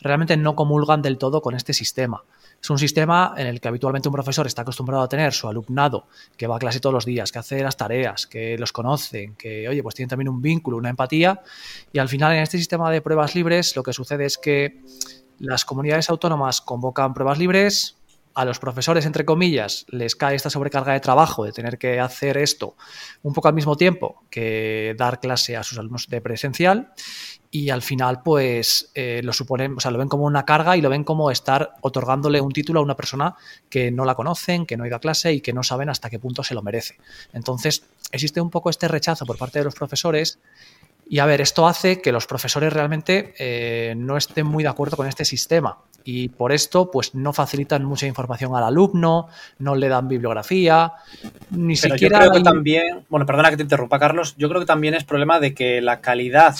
realmente 0.00 0.36
no 0.36 0.56
comulgan 0.56 1.02
del 1.02 1.18
todo 1.18 1.42
con 1.42 1.54
este 1.54 1.74
sistema. 1.74 2.24
Es 2.62 2.68
un 2.68 2.78
sistema 2.78 3.34
en 3.36 3.46
el 3.46 3.60
que 3.60 3.68
habitualmente 3.68 4.08
un 4.08 4.14
profesor 4.14 4.46
está 4.46 4.62
acostumbrado 4.62 5.02
a 5.02 5.08
tener 5.08 5.32
su 5.32 5.48
alumnado 5.48 6.06
que 6.36 6.46
va 6.46 6.56
a 6.56 6.58
clase 6.58 6.80
todos 6.80 6.92
los 6.92 7.06
días, 7.06 7.32
que 7.32 7.38
hace 7.38 7.62
las 7.62 7.76
tareas, 7.76 8.26
que 8.26 8.58
los 8.58 8.72
conocen, 8.72 9.34
que, 9.34 9.68
oye, 9.68 9.82
pues 9.82 9.94
tienen 9.94 10.10
también 10.10 10.28
un 10.28 10.42
vínculo, 10.42 10.76
una 10.76 10.90
empatía. 10.90 11.40
Y 11.92 11.98
al 11.98 12.08
final, 12.08 12.34
en 12.34 12.42
este 12.42 12.58
sistema 12.58 12.90
de 12.90 13.00
pruebas 13.00 13.34
libres, 13.34 13.76
lo 13.76 13.82
que 13.82 13.94
sucede 13.94 14.26
es 14.26 14.36
que 14.36 14.82
las 15.38 15.64
comunidades 15.64 16.10
autónomas 16.10 16.60
convocan 16.60 17.14
pruebas 17.14 17.38
libres, 17.38 17.96
a 18.34 18.44
los 18.44 18.58
profesores, 18.58 19.06
entre 19.06 19.24
comillas, 19.24 19.86
les 19.88 20.14
cae 20.14 20.36
esta 20.36 20.50
sobrecarga 20.50 20.92
de 20.92 21.00
trabajo 21.00 21.44
de 21.44 21.52
tener 21.52 21.78
que 21.78 22.00
hacer 22.00 22.36
esto 22.36 22.76
un 23.22 23.32
poco 23.32 23.48
al 23.48 23.54
mismo 23.54 23.76
tiempo 23.76 24.22
que 24.30 24.94
dar 24.96 25.20
clase 25.20 25.56
a 25.56 25.62
sus 25.62 25.78
alumnos 25.78 26.08
de 26.08 26.20
presencial 26.20 26.92
y 27.50 27.70
al 27.70 27.82
final 27.82 28.22
pues 28.22 28.92
eh, 28.94 29.20
lo 29.24 29.32
suponen, 29.32 29.74
o 29.76 29.80
sea, 29.80 29.90
lo 29.90 29.98
ven 29.98 30.08
como 30.08 30.24
una 30.24 30.44
carga 30.44 30.76
y 30.76 30.80
lo 30.80 30.88
ven 30.88 31.02
como 31.02 31.30
estar 31.30 31.74
otorgándole 31.80 32.40
un 32.40 32.52
título 32.52 32.80
a 32.80 32.82
una 32.82 32.96
persona 32.96 33.34
que 33.68 33.90
no 33.90 34.04
la 34.04 34.14
conocen, 34.14 34.66
que 34.66 34.76
no 34.76 34.84
ha 34.84 34.86
ido 34.86 34.96
a 34.96 35.00
clase 35.00 35.32
y 35.32 35.40
que 35.40 35.52
no 35.52 35.62
saben 35.64 35.88
hasta 35.88 36.10
qué 36.10 36.18
punto 36.18 36.44
se 36.44 36.54
lo 36.54 36.62
merece. 36.62 36.98
Entonces 37.32 37.84
existe 38.12 38.40
un 38.40 38.50
poco 38.50 38.70
este 38.70 38.86
rechazo 38.86 39.26
por 39.26 39.36
parte 39.36 39.58
de 39.58 39.64
los 39.64 39.74
profesores 39.74 40.38
y 41.12 41.18
a 41.18 41.26
ver, 41.26 41.40
esto 41.40 41.66
hace 41.66 42.00
que 42.00 42.12
los 42.12 42.28
profesores 42.28 42.72
realmente 42.72 43.34
eh, 43.36 43.94
no 43.96 44.16
estén 44.16 44.46
muy 44.46 44.62
de 44.62 44.68
acuerdo 44.68 44.96
con 44.96 45.08
este 45.08 45.24
sistema. 45.24 45.78
Y 46.04 46.28
por 46.28 46.52
esto 46.52 46.88
pues 46.88 47.16
no 47.16 47.32
facilitan 47.32 47.84
mucha 47.84 48.06
información 48.06 48.54
al 48.54 48.62
alumno, 48.62 49.26
no 49.58 49.74
le 49.74 49.88
dan 49.88 50.06
bibliografía, 50.06 50.92
ni 51.50 51.74
siquiera... 51.74 52.18
Yo 52.18 52.30
creo 52.30 52.32
que 52.32 52.44
también, 52.44 53.04
bueno, 53.08 53.26
perdona 53.26 53.50
que 53.50 53.56
te 53.56 53.64
interrumpa 53.64 53.98
Carlos, 53.98 54.36
yo 54.38 54.48
creo 54.48 54.60
que 54.60 54.68
también 54.68 54.94
es 54.94 55.02
problema 55.02 55.40
de 55.40 55.52
que 55.52 55.80
la 55.80 56.00
calidad 56.00 56.54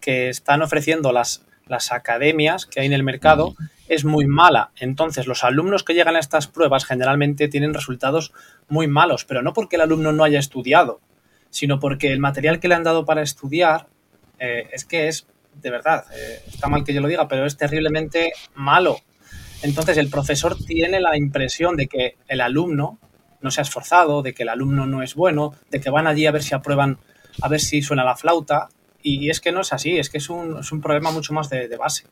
que 0.00 0.30
están 0.30 0.62
ofreciendo 0.62 1.12
las, 1.12 1.44
las 1.66 1.92
academias 1.92 2.64
que 2.64 2.80
hay 2.80 2.86
en 2.86 2.94
el 2.94 3.02
mercado 3.02 3.54
es 3.86 4.06
muy 4.06 4.26
mala. 4.26 4.70
Entonces, 4.76 5.26
los 5.26 5.44
alumnos 5.44 5.84
que 5.84 5.92
llegan 5.92 6.16
a 6.16 6.20
estas 6.20 6.46
pruebas 6.46 6.86
generalmente 6.86 7.48
tienen 7.48 7.74
resultados 7.74 8.32
muy 8.66 8.86
malos, 8.86 9.26
pero 9.26 9.42
no 9.42 9.52
porque 9.52 9.76
el 9.76 9.82
alumno 9.82 10.10
no 10.12 10.24
haya 10.24 10.38
estudiado, 10.38 11.02
sino 11.50 11.78
porque 11.78 12.12
el 12.12 12.20
material 12.20 12.60
que 12.60 12.68
le 12.68 12.74
han 12.74 12.84
dado 12.84 13.04
para 13.04 13.22
estudiar 13.22 13.88
eh, 14.38 14.68
es 14.72 14.84
que 14.84 15.08
es, 15.08 15.26
de 15.54 15.70
verdad, 15.70 16.04
eh, 16.16 16.42
está 16.48 16.68
mal 16.68 16.84
que 16.84 16.94
yo 16.94 17.00
lo 17.00 17.08
diga, 17.08 17.28
pero 17.28 17.44
es 17.44 17.56
terriblemente 17.56 18.32
malo. 18.54 18.98
Entonces 19.62 19.98
el 19.98 20.08
profesor 20.08 20.56
tiene 20.56 21.00
la 21.00 21.18
impresión 21.18 21.76
de 21.76 21.86
que 21.86 22.16
el 22.28 22.40
alumno 22.40 22.98
no 23.42 23.50
se 23.50 23.60
ha 23.60 23.62
esforzado, 23.62 24.22
de 24.22 24.32
que 24.32 24.44
el 24.44 24.48
alumno 24.48 24.86
no 24.86 25.02
es 25.02 25.14
bueno, 25.14 25.54
de 25.70 25.80
que 25.80 25.90
van 25.90 26.06
allí 26.06 26.26
a 26.26 26.30
ver 26.30 26.42
si 26.42 26.54
aprueban, 26.54 26.98
a 27.42 27.48
ver 27.48 27.60
si 27.60 27.82
suena 27.82 28.04
la 28.04 28.16
flauta. 28.16 28.68
Y 29.02 29.30
es 29.30 29.40
que 29.40 29.52
no 29.52 29.62
es 29.62 29.72
así, 29.72 29.98
es 29.98 30.08
que 30.08 30.18
es 30.18 30.30
un, 30.30 30.58
es 30.60 30.72
un 30.72 30.80
problema 30.80 31.10
mucho 31.10 31.32
más 31.32 31.50
de, 31.50 31.68
de 31.68 31.76
base 31.76 32.04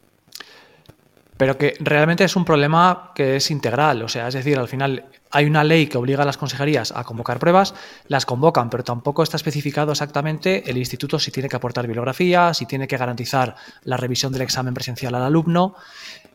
pero 1.38 1.56
que 1.56 1.74
realmente 1.78 2.24
es 2.24 2.36
un 2.36 2.44
problema 2.44 3.12
que 3.14 3.36
es 3.36 3.50
integral. 3.50 4.02
O 4.02 4.08
sea, 4.08 4.28
es 4.28 4.34
decir, 4.34 4.58
al 4.58 4.68
final 4.68 5.04
hay 5.30 5.46
una 5.46 5.64
ley 5.64 5.86
que 5.86 5.98
obliga 5.98 6.22
a 6.22 6.26
las 6.26 6.36
consejerías 6.36 6.92
a 6.94 7.04
convocar 7.04 7.38
pruebas, 7.38 7.74
las 8.06 8.26
convocan, 8.26 8.70
pero 8.70 8.84
tampoco 8.84 9.22
está 9.22 9.36
especificado 9.36 9.92
exactamente 9.92 10.70
el 10.70 10.76
instituto 10.76 11.18
si 11.18 11.30
tiene 11.30 11.48
que 11.48 11.56
aportar 11.56 11.86
bibliografía, 11.86 12.54
si 12.54 12.66
tiene 12.66 12.88
que 12.88 12.96
garantizar 12.96 13.56
la 13.84 13.96
revisión 13.96 14.32
del 14.32 14.42
examen 14.42 14.74
presencial 14.74 15.14
al 15.14 15.22
alumno. 15.22 15.74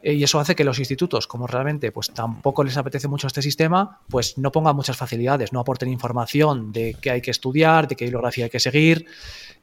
Eh, 0.02 0.14
y 0.14 0.24
eso 0.24 0.40
hace 0.40 0.56
que 0.56 0.64
los 0.64 0.80
institutos, 0.80 1.28
como 1.28 1.48
realmente 1.48 1.92
pues 1.92 2.12
tampoco 2.12 2.64
les 2.64 2.78
apetece 2.78 3.08
mucho 3.08 3.28
este 3.28 3.42
sistema, 3.42 4.02
pues 4.10 4.38
no 4.38 4.52
pongan 4.52 4.76
muchas 4.76 4.98
facilidades, 4.98 5.54
no 5.54 5.60
aporten 5.60 5.90
información 5.90 6.72
de 6.72 6.96
qué 7.00 7.12
hay 7.12 7.22
que 7.22 7.32
estudiar, 7.32 7.88
de 7.88 7.96
qué 7.96 8.06
bibliografía 8.06 8.46
hay 8.46 8.52
que 8.52 8.60
seguir. 8.60 9.06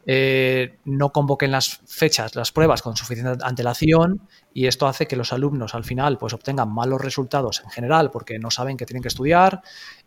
Eh, 0.06 0.78
no 0.86 1.12
convoquen 1.12 1.50
las 1.50 1.80
fechas, 1.86 2.34
las 2.34 2.52
pruebas 2.52 2.80
con 2.80 2.96
suficiente 2.96 3.44
antelación 3.44 4.22
y 4.52 4.66
esto 4.66 4.86
hace 4.86 5.06
que 5.06 5.16
los 5.16 5.32
alumnos 5.32 5.74
al 5.74 5.84
final 5.84 6.18
pues 6.18 6.32
obtengan 6.32 6.72
malos 6.72 7.00
resultados 7.00 7.62
en 7.64 7.70
general 7.70 8.10
porque 8.10 8.38
no 8.38 8.50
saben 8.50 8.76
que 8.76 8.86
tienen 8.86 9.02
que 9.02 9.08
estudiar, 9.08 9.62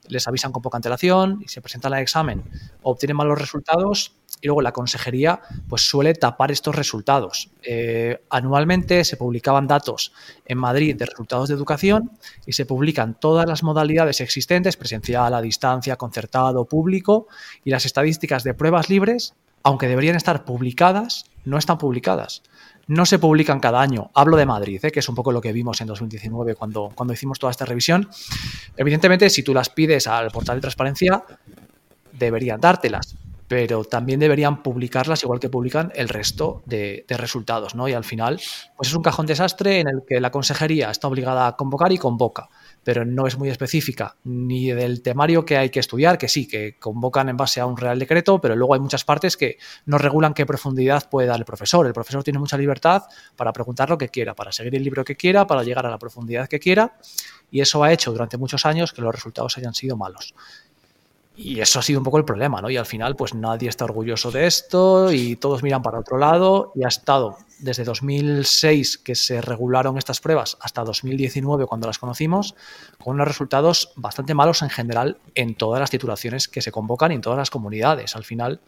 les 0.08 0.28
avisan 0.28 0.52
con 0.52 0.62
poca 0.62 0.78
antelación 0.78 1.40
y 1.44 1.48
se 1.48 1.62
presentan 1.62 1.94
al 1.94 2.02
examen, 2.02 2.44
obtienen 2.82 3.18
malos 3.18 3.40
resultados 3.40 4.16
y 4.42 4.48
luego 4.48 4.62
la 4.62 4.74
consejería 4.74 5.42
pues 5.70 5.88
suele 5.88 6.14
tapar 6.14 6.52
estos 6.52 6.76
resultados. 6.76 7.50
Eh, 7.64 8.22
anualmente 8.30 9.06
se 9.06 9.16
publicaban 9.16 9.68
datos 9.68 10.12
en 10.46 10.58
Madrid 10.58 10.96
de 10.98 11.06
resultados 11.06 11.48
de 11.48 11.56
educación 11.56 12.12
y 12.46 12.54
se 12.54 12.66
publican 12.66 13.18
todas 13.18 13.48
las 13.48 13.64
modalidades 13.64 14.20
existentes, 14.20 14.76
presencial, 14.76 15.34
a 15.34 15.42
distancia, 15.42 15.96
concertado, 15.96 16.66
público 16.66 17.28
y 17.64 17.70
las 17.70 17.86
estadísticas 17.86 18.44
de 18.44 18.54
pruebas 18.54 18.90
libres 18.90 19.36
aunque 19.64 19.88
deberían 19.88 20.16
estar 20.16 20.44
publicadas, 20.46 21.26
no 21.46 21.58
están 21.58 21.78
publicadas. 21.78 22.44
No 22.88 23.06
se 23.06 23.18
publican 23.18 23.60
cada 23.60 23.82
año. 23.82 24.12
Hablo 24.14 24.36
de 24.36 24.46
Madrid, 24.46 24.84
¿eh? 24.84 24.92
que 24.92 25.00
es 25.00 25.08
un 25.08 25.16
poco 25.16 25.32
lo 25.32 25.40
que 25.40 25.54
vimos 25.54 25.80
en 25.80 25.88
2019 25.88 26.56
cuando, 26.56 26.92
cuando 26.94 27.14
hicimos 27.14 27.40
toda 27.40 27.52
esta 27.52 27.66
revisión. 27.66 28.10
Evidentemente, 28.76 29.30
si 29.30 29.42
tú 29.42 29.54
las 29.54 29.70
pides 29.70 30.08
al 30.08 30.32
portal 30.32 30.58
de 30.58 30.62
transparencia, 30.62 31.24
deberían 32.12 32.60
dártelas. 32.60 33.16
pero 33.48 33.84
también 33.84 34.20
deberían 34.20 34.64
publicarlas 34.64 35.22
igual 35.24 35.40
que 35.40 35.50
publican 35.50 35.92
el 35.96 36.10
resto 36.10 36.64
de, 36.66 37.06
resultados, 37.10 37.76
¿no? 37.76 37.88
Y 37.88 37.94
al 37.94 38.04
final, 38.04 38.42
pues 38.76 38.90
es 38.90 38.96
un 38.96 39.04
cajón 39.04 39.28
desastre 39.28 39.82
en 39.82 39.88
el 39.90 40.02
que 40.08 40.20
la 40.20 40.32
consejería 40.32 40.90
está 40.90 41.08
obligada 41.08 41.48
a 41.48 41.56
convocar 41.56 41.92
y 41.92 41.98
convoca, 41.98 42.50
pero 42.84 43.06
no 43.06 43.28
es 43.28 43.38
muy 43.38 43.50
específica 43.50 44.16
ni 44.24 44.72
del 44.72 45.02
temario 45.02 45.46
que 45.46 45.58
hay 45.58 45.70
que 45.70 45.80
estudiar, 45.80 46.18
que 46.18 46.28
sí, 46.28 46.48
que 46.48 46.78
convocan 46.80 47.30
en 47.30 47.38
base 47.38 47.60
a 47.60 47.66
un 47.66 47.78
real 47.78 48.00
decreto, 48.00 48.40
pero 48.42 48.56
luego 48.56 48.74
hay 48.74 48.80
muchas 48.80 49.04
partes 49.04 49.38
que 49.38 49.58
no 49.86 49.98
regulan 49.98 50.34
qué 50.34 50.46
profundidad 50.46 51.10
puede 51.10 51.28
dar 51.28 51.40
el 51.40 51.46
profesor. 51.46 51.86
El 51.88 51.94
profesor 51.94 52.24
tiene 52.24 52.40
mucha 52.40 52.58
libertad 52.58 53.04
para 53.36 53.54
preguntar 53.54 53.90
lo 53.90 53.98
que 53.98 54.10
quiera, 54.10 54.34
para 54.34 54.52
seguir 54.52 54.76
el 54.76 54.84
libro 54.84 55.04
que 55.04 55.16
quiera, 55.16 55.48
para 55.48 55.64
llegar 55.64 55.86
a 55.86 55.90
la 55.90 55.98
profundidad 55.98 56.48
que 56.48 56.60
quiera, 56.60 56.98
y 57.52 57.62
eso 57.62 57.84
ha 57.84 57.94
hecho 57.94 58.12
durante 58.12 58.38
muchos 58.38 58.66
años 58.66 58.94
que 58.94 59.02
los 59.02 59.14
resultados 59.14 59.58
hayan 59.58 59.74
sido 59.74 59.96
malos. 59.96 60.34
Y 61.36 61.60
eso 61.60 61.80
ha 61.80 61.82
sido 61.82 62.00
un 62.00 62.04
poco 62.04 62.20
el 62.20 62.26
problema, 62.26 62.62
¿no? 62.62 62.70
Y 62.70 62.78
al 62.78 62.86
final, 62.86 63.16
pues 63.16 63.34
nadie 63.34 63.68
está 63.68 63.86
orgulloso 63.86 64.30
de 64.30 64.46
esto 64.46 65.12
y 65.12 65.36
todos 65.36 65.64
miran 65.64 65.82
para 65.82 66.00
otro 66.00 66.18
lado 66.20 66.72
y 66.76 66.86
ha 66.86 66.88
estado 66.88 67.38
desde 67.58 67.84
2006 67.84 69.00
que 69.00 69.16
se 69.16 69.42
regularon 69.42 69.98
estas 69.98 70.20
pruebas 70.20 70.58
hasta 70.62 70.84
2019 70.84 71.66
cuando 71.66 71.88
las 71.88 71.98
conocimos, 71.98 72.56
con 73.00 73.16
unos 73.16 73.28
resultados 73.28 73.94
bastante 73.96 74.36
malos 74.36 74.62
en 74.62 74.70
general 74.70 75.18
en 75.34 75.56
todas 75.56 75.80
las 75.80 75.90
titulaciones 75.90 76.48
que 76.48 76.62
se 76.62 76.72
convocan 76.72 77.12
y 77.12 77.16
en 77.16 77.22
todas 77.22 77.38
las 77.38 77.50
comunidades. 77.50 78.16
Al 78.16 78.26
final, 78.26 78.60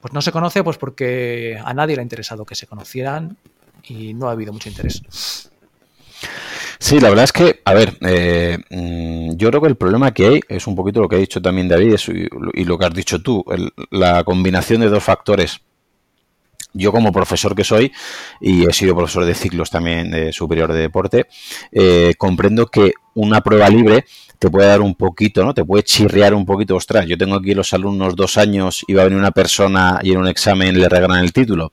pues 0.00 0.14
no 0.14 0.22
se 0.22 0.32
conoce 0.32 0.64
pues 0.64 0.78
porque 0.78 1.60
a 1.62 1.74
nadie 1.74 1.96
le 1.96 2.00
ha 2.00 2.04
interesado 2.04 2.46
que 2.46 2.54
se 2.54 2.66
conocieran 2.66 3.36
y 3.82 4.14
no 4.14 4.28
ha 4.28 4.32
habido 4.32 4.52
mucho 4.52 4.68
interés. 4.70 5.50
Sí, 6.78 7.00
la 7.00 7.08
verdad 7.08 7.24
es 7.24 7.32
que, 7.32 7.60
a 7.64 7.74
ver, 7.74 7.96
eh, 8.02 8.58
mm, 8.70 9.36
yo 9.36 9.48
creo 9.48 9.62
que 9.62 9.68
el 9.68 9.76
problema 9.76 10.12
que 10.12 10.26
hay 10.26 10.40
es 10.48 10.66
un 10.66 10.76
poquito 10.76 11.00
lo 11.00 11.08
que 11.08 11.16
ha 11.16 11.18
dicho 11.20 11.40
también 11.40 11.68
David 11.68 11.96
y, 12.54 12.64
lo 12.64 12.78
que 12.78 12.86
has 12.86 12.94
dicho 12.94 13.22
tú, 13.22 13.44
la 13.90 14.24
combinación 14.24 14.80
de 14.80 14.88
dos 14.88 15.02
factores. 15.02 15.60
Yo 16.72 16.92
como 16.92 17.10
profesor 17.10 17.54
que 17.54 17.64
soy, 17.64 17.90
y 18.40 18.68
he 18.68 18.72
sido 18.72 18.94
profesor 18.94 19.24
de 19.24 19.34
ciclos 19.34 19.70
también 19.70 20.30
superior 20.32 20.72
de 20.72 20.80
deporte, 20.80 21.26
eh, 21.72 22.14
comprendo 22.18 22.66
que 22.66 22.92
una 23.14 23.40
prueba 23.40 23.70
libre 23.70 24.04
te 24.38 24.50
puede 24.50 24.68
dar 24.68 24.82
un 24.82 24.94
poquito, 24.94 25.42
¿no? 25.42 25.54
Te 25.54 25.64
puede 25.64 25.84
chirriar 25.84 26.34
un 26.34 26.44
poquito, 26.44 26.76
ostras, 26.76 27.06
yo 27.06 27.16
tengo 27.16 27.36
aquí 27.36 27.54
los 27.54 27.72
alumnos 27.72 28.14
dos 28.14 28.36
años 28.36 28.84
y 28.86 28.92
va 28.92 29.02
a 29.02 29.04
venir 29.06 29.18
una 29.18 29.30
persona 29.30 29.98
y 30.02 30.12
en 30.12 30.18
un 30.18 30.28
examen 30.28 30.78
le 30.78 30.88
regalan 30.88 31.24
el 31.24 31.32
título. 31.32 31.72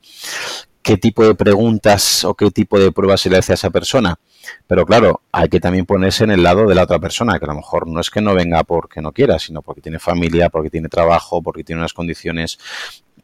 ¿Qué 0.84 0.98
tipo 0.98 1.26
de 1.26 1.34
preguntas 1.34 2.26
o 2.26 2.36
qué 2.36 2.52
tipo 2.52 2.78
de 2.78 2.92
pruebas 2.92 3.22
se 3.22 3.30
le 3.30 3.38
hace 3.38 3.54
a 3.54 3.56
esa 3.56 3.70
persona? 3.70 4.20
Pero 4.68 4.86
claro, 4.86 5.22
hay 5.32 5.48
que 5.48 5.62
también 5.62 5.86
ponerse 5.86 6.26
en 6.26 6.32
el 6.32 6.44
lado 6.44 6.68
de 6.68 6.76
la 6.76 6.84
otra 6.84 7.00
persona, 7.00 7.40
que 7.40 7.46
a 7.46 7.48
lo 7.48 7.56
mejor 7.56 7.88
no 7.88 8.02
es 8.02 8.10
que 8.10 8.20
no 8.20 8.36
venga 8.36 8.64
porque 8.64 9.02
no 9.02 9.14
quiera, 9.14 9.40
sino 9.40 9.62
porque 9.62 9.80
tiene 9.80 9.98
familia, 9.98 10.50
porque 10.50 10.70
tiene 10.70 10.90
trabajo, 10.90 11.42
porque 11.42 11.64
tiene 11.64 11.80
unas 11.80 11.94
condiciones 11.94 12.60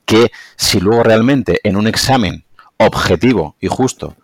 que 0.05 0.31
si 0.55 0.79
luego 0.79 1.03
realmente 1.03 1.59
en 1.63 1.75
un 1.75 1.87
examen 1.87 2.45
objetivo 2.77 3.57
y 3.59 3.67
justo 3.67 4.15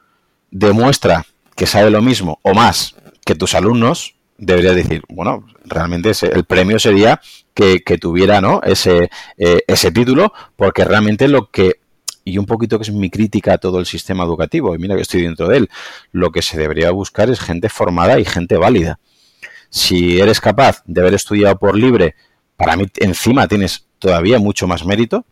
demuestra 0.49 1.25
que 1.55 1.67
sabe 1.67 1.91
lo 1.91 2.01
mismo 2.01 2.39
o 2.41 2.53
más 2.53 2.95
que 3.25 3.35
tus 3.35 3.53
alumnos, 3.53 4.15
debería 4.37 4.73
decir, 4.73 5.03
bueno, 5.09 5.45
realmente 5.65 6.11
el 6.21 6.45
premio 6.45 6.79
sería 6.79 7.19
que, 7.53 7.79
tuviera 7.99 8.41
¿no? 8.41 8.61
ese, 8.63 9.09
eh, 9.37 9.61
ese 9.67 9.91
título, 9.91 10.33
porque 10.55 10.85
realmente 10.85 11.27
lo 11.27 11.49
que 11.49 11.79
y 12.25 12.39
un 12.39 12.45
poquito 12.45 12.77
que 12.77 12.83
es 12.83 12.91
mi 12.91 13.09
crítica 13.09 13.53
a 13.53 13.57
todo 13.59 13.79
el 13.79 13.85
sistema 13.85 14.23
educativo, 14.23 14.75
y 14.75 14.79
mira 14.79 14.95
que 14.95 15.03
estoy 15.03 15.21
dentro 15.21 15.47
de 15.47 15.57
él, 15.57 15.69
lo 16.11 16.31
que 16.31 16.41
se 16.41 16.57
debería 16.57 16.91
buscar 16.91 17.29
es 17.29 17.39
gente 17.39 17.69
formada 17.69 18.19
y 18.19 18.25
gente 18.25 18.57
válida. 18.57 18.99
Si 19.69 20.19
eres 20.19 20.41
capaz 20.41 20.81
de 20.85 21.01
haber 21.01 21.13
estudiado 21.13 21.57
por 21.57 21.77
libre, 21.77 22.15
para 22.57 22.75
mí 22.75 22.87
encima 22.97 23.47
tienes 23.47 23.85
todavía 23.99 24.39
mucho 24.39 24.67
más 24.67 24.85
mérito 24.85 25.25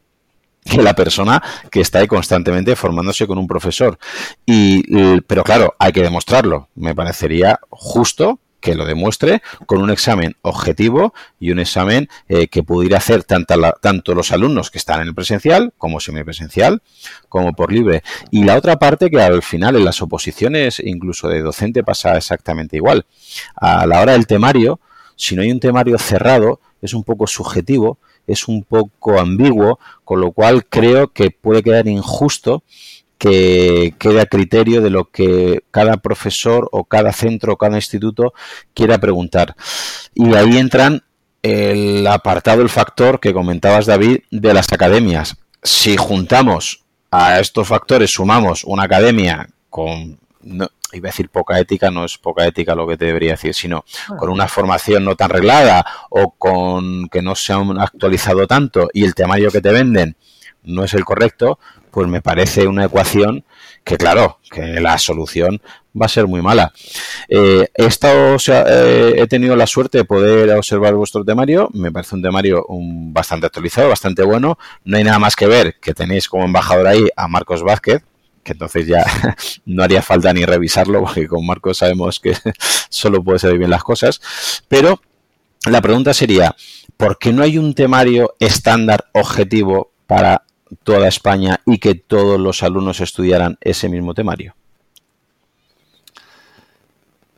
que 0.64 0.82
la 0.82 0.94
persona 0.94 1.42
que 1.72 1.82
está 1.82 2.00
ahí 2.00 2.08
constantemente 2.08 2.76
formándose 2.76 3.28
con 3.28 3.38
un 3.38 3.48
profesor. 3.48 3.98
Y, 4.46 5.20
pero 5.22 5.44
claro, 5.44 5.76
hay 5.80 5.92
que 5.92 6.04
demostrarlo. 6.04 6.70
Me 6.76 6.96
parecería 6.96 7.60
justo 7.70 8.40
que 8.64 8.76
lo 8.76 8.86
demuestre 8.86 9.42
con 9.66 9.82
un 9.82 9.92
examen 9.92 10.38
objetivo 10.42 11.14
y 11.38 11.52
un 11.52 11.60
examen 11.60 12.08
eh, 12.30 12.48
que 12.48 12.64
pudiera 12.64 12.98
hacer 12.98 13.26
tanto, 13.26 13.56
tanto 13.82 14.16
los 14.16 14.32
alumnos 14.32 14.72
que 14.72 14.78
están 14.78 15.02
en 15.02 15.10
el 15.10 15.14
presencial 15.14 15.74
como 15.78 16.00
semipresencial 16.00 16.82
como 17.28 17.54
por 17.54 17.74
libre. 17.74 18.04
Y 18.32 18.46
la 18.46 18.56
otra 18.56 18.80
parte 18.80 19.12
que 19.12 19.22
al 19.22 19.44
final 19.44 19.76
en 19.76 19.84
las 19.84 20.02
oposiciones 20.02 20.80
incluso 20.80 21.28
de 21.28 21.42
docente 21.42 21.84
pasa 21.84 22.16
exactamente 22.16 22.78
igual. 22.78 23.06
A 23.56 23.86
la 23.86 24.00
hora 24.00 24.14
del 24.14 24.28
temario, 24.28 24.80
si 25.18 25.36
no 25.36 25.42
hay 25.42 25.52
un 25.52 25.60
temario 25.60 25.98
cerrado, 26.00 26.62
es 26.82 26.94
un 26.94 27.04
poco 27.04 27.28
subjetivo, 27.28 27.98
es 28.28 28.48
un 28.48 28.64
poco 28.64 29.20
ambiguo, 29.20 29.78
con 30.06 30.22
lo 30.22 30.32
cual 30.32 30.66
creo 30.66 31.10
que 31.10 31.32
puede 31.32 31.64
quedar 31.64 31.88
injusto 31.90 32.64
que 33.18 33.96
quede 33.98 34.22
a 34.22 34.26
criterio 34.26 34.82
de 34.82 34.90
lo 34.90 35.06
que 35.06 35.64
cada 35.72 35.98
profesor 35.98 36.70
o 36.72 36.84
cada 36.84 37.14
centro 37.14 37.54
o 37.54 37.58
cada 37.58 37.78
instituto 37.78 38.34
quiera 38.74 38.98
preguntar. 38.98 39.56
Y 40.14 40.34
ahí 40.36 40.58
entran 40.58 41.04
el 41.42 42.06
apartado, 42.08 42.62
el 42.62 42.70
factor 42.70 43.20
que 43.20 43.34
comentabas, 43.34 43.86
David, 43.86 44.20
de 44.32 44.54
las 44.54 44.72
academias. 44.72 45.36
Si 45.62 45.98
juntamos 45.98 46.84
a 47.12 47.40
estos 47.40 47.68
factores, 47.68 48.12
sumamos 48.12 48.64
una 48.64 48.84
academia 48.84 49.48
con, 49.70 50.20
no, 50.42 50.68
iba 50.94 51.10
a 51.10 51.12
decir 51.12 51.30
poca 51.30 51.60
ética, 51.60 51.92
no 51.92 52.06
es 52.06 52.18
poca 52.18 52.46
ética 52.46 52.76
lo 52.76 52.88
que 52.88 52.98
te 52.98 53.06
debería 53.06 53.32
decir, 53.32 53.54
sino 53.54 53.84
con 54.18 54.30
una 54.30 54.48
formación 54.48 55.04
no 55.04 55.16
tan 55.16 55.30
reglada 55.30 55.86
o 56.10 56.32
con 56.32 57.10
que 57.10 57.22
no 57.22 57.36
se 57.36 57.54
han 57.54 57.80
actualizado 57.80 58.48
tanto 58.48 58.90
y 58.94 59.04
el 59.04 59.16
temario 59.16 59.52
que 59.52 59.62
te 59.62 59.72
venden 59.72 60.16
no 60.64 60.84
es 60.84 60.94
el 60.94 61.04
correcto, 61.04 61.60
pues 61.94 62.08
me 62.08 62.22
parece 62.22 62.66
una 62.66 62.86
ecuación 62.86 63.46
que, 63.84 63.98
claro, 63.98 64.40
que 64.50 64.82
la 64.82 64.98
solución 64.98 65.62
va 66.00 66.08
a 66.08 66.10
ser 66.10 66.26
muy 66.26 66.42
mala. 66.42 66.74
Eh, 67.30 67.68
eh, 67.76 69.14
he 69.16 69.28
tenido 69.28 69.56
la 69.56 69.68
suerte 69.68 70.00
de 70.00 70.04
poder 70.04 70.50
observar 70.58 70.96
vuestro 70.96 71.24
temario. 71.24 71.70
Me 71.72 71.92
parece 71.92 72.16
un 72.16 72.24
temario 72.24 72.66
bastante 72.68 73.46
actualizado, 73.46 73.90
bastante 73.90 74.24
bueno. 74.24 74.58
No 74.84 74.98
hay 74.98 75.04
nada 75.04 75.20
más 75.20 75.36
que 75.36 75.46
ver 75.46 75.76
que 75.80 75.94
tenéis 75.94 76.28
como 76.28 76.46
embajador 76.46 76.88
ahí 76.88 77.08
a 77.16 77.28
Marcos 77.28 77.62
Vázquez, 77.62 78.02
que 78.44 78.54
entonces 78.54 78.88
ya 78.88 79.06
no 79.68 79.84
haría 79.84 80.02
falta 80.02 80.34
ni 80.34 80.46
revisarlo, 80.46 81.00
porque 81.02 81.28
con 81.28 81.46
Marcos 81.46 81.78
sabemos 81.78 82.20
que 82.20 82.36
solo 82.90 83.24
puede 83.24 83.38
ser 83.38 83.56
bien 83.56 83.70
las 83.70 83.84
cosas. 83.84 84.20
Pero 84.68 85.00
la 85.70 85.80
pregunta 85.80 86.12
sería, 86.16 86.56
¿por 86.98 87.20
qué 87.20 87.32
no 87.32 87.44
hay 87.44 87.60
un 87.60 87.76
temario 87.76 88.36
estándar 88.40 89.06
objetivo 89.14 89.92
para 90.08 90.44
toda 90.84 91.08
España 91.08 91.60
y 91.66 91.78
que 91.78 91.96
todos 91.96 92.40
los 92.40 92.64
alumnos 92.64 93.02
estudiaran 93.02 93.58
ese 93.62 93.90
mismo 93.90 94.14
temario? 94.14 94.56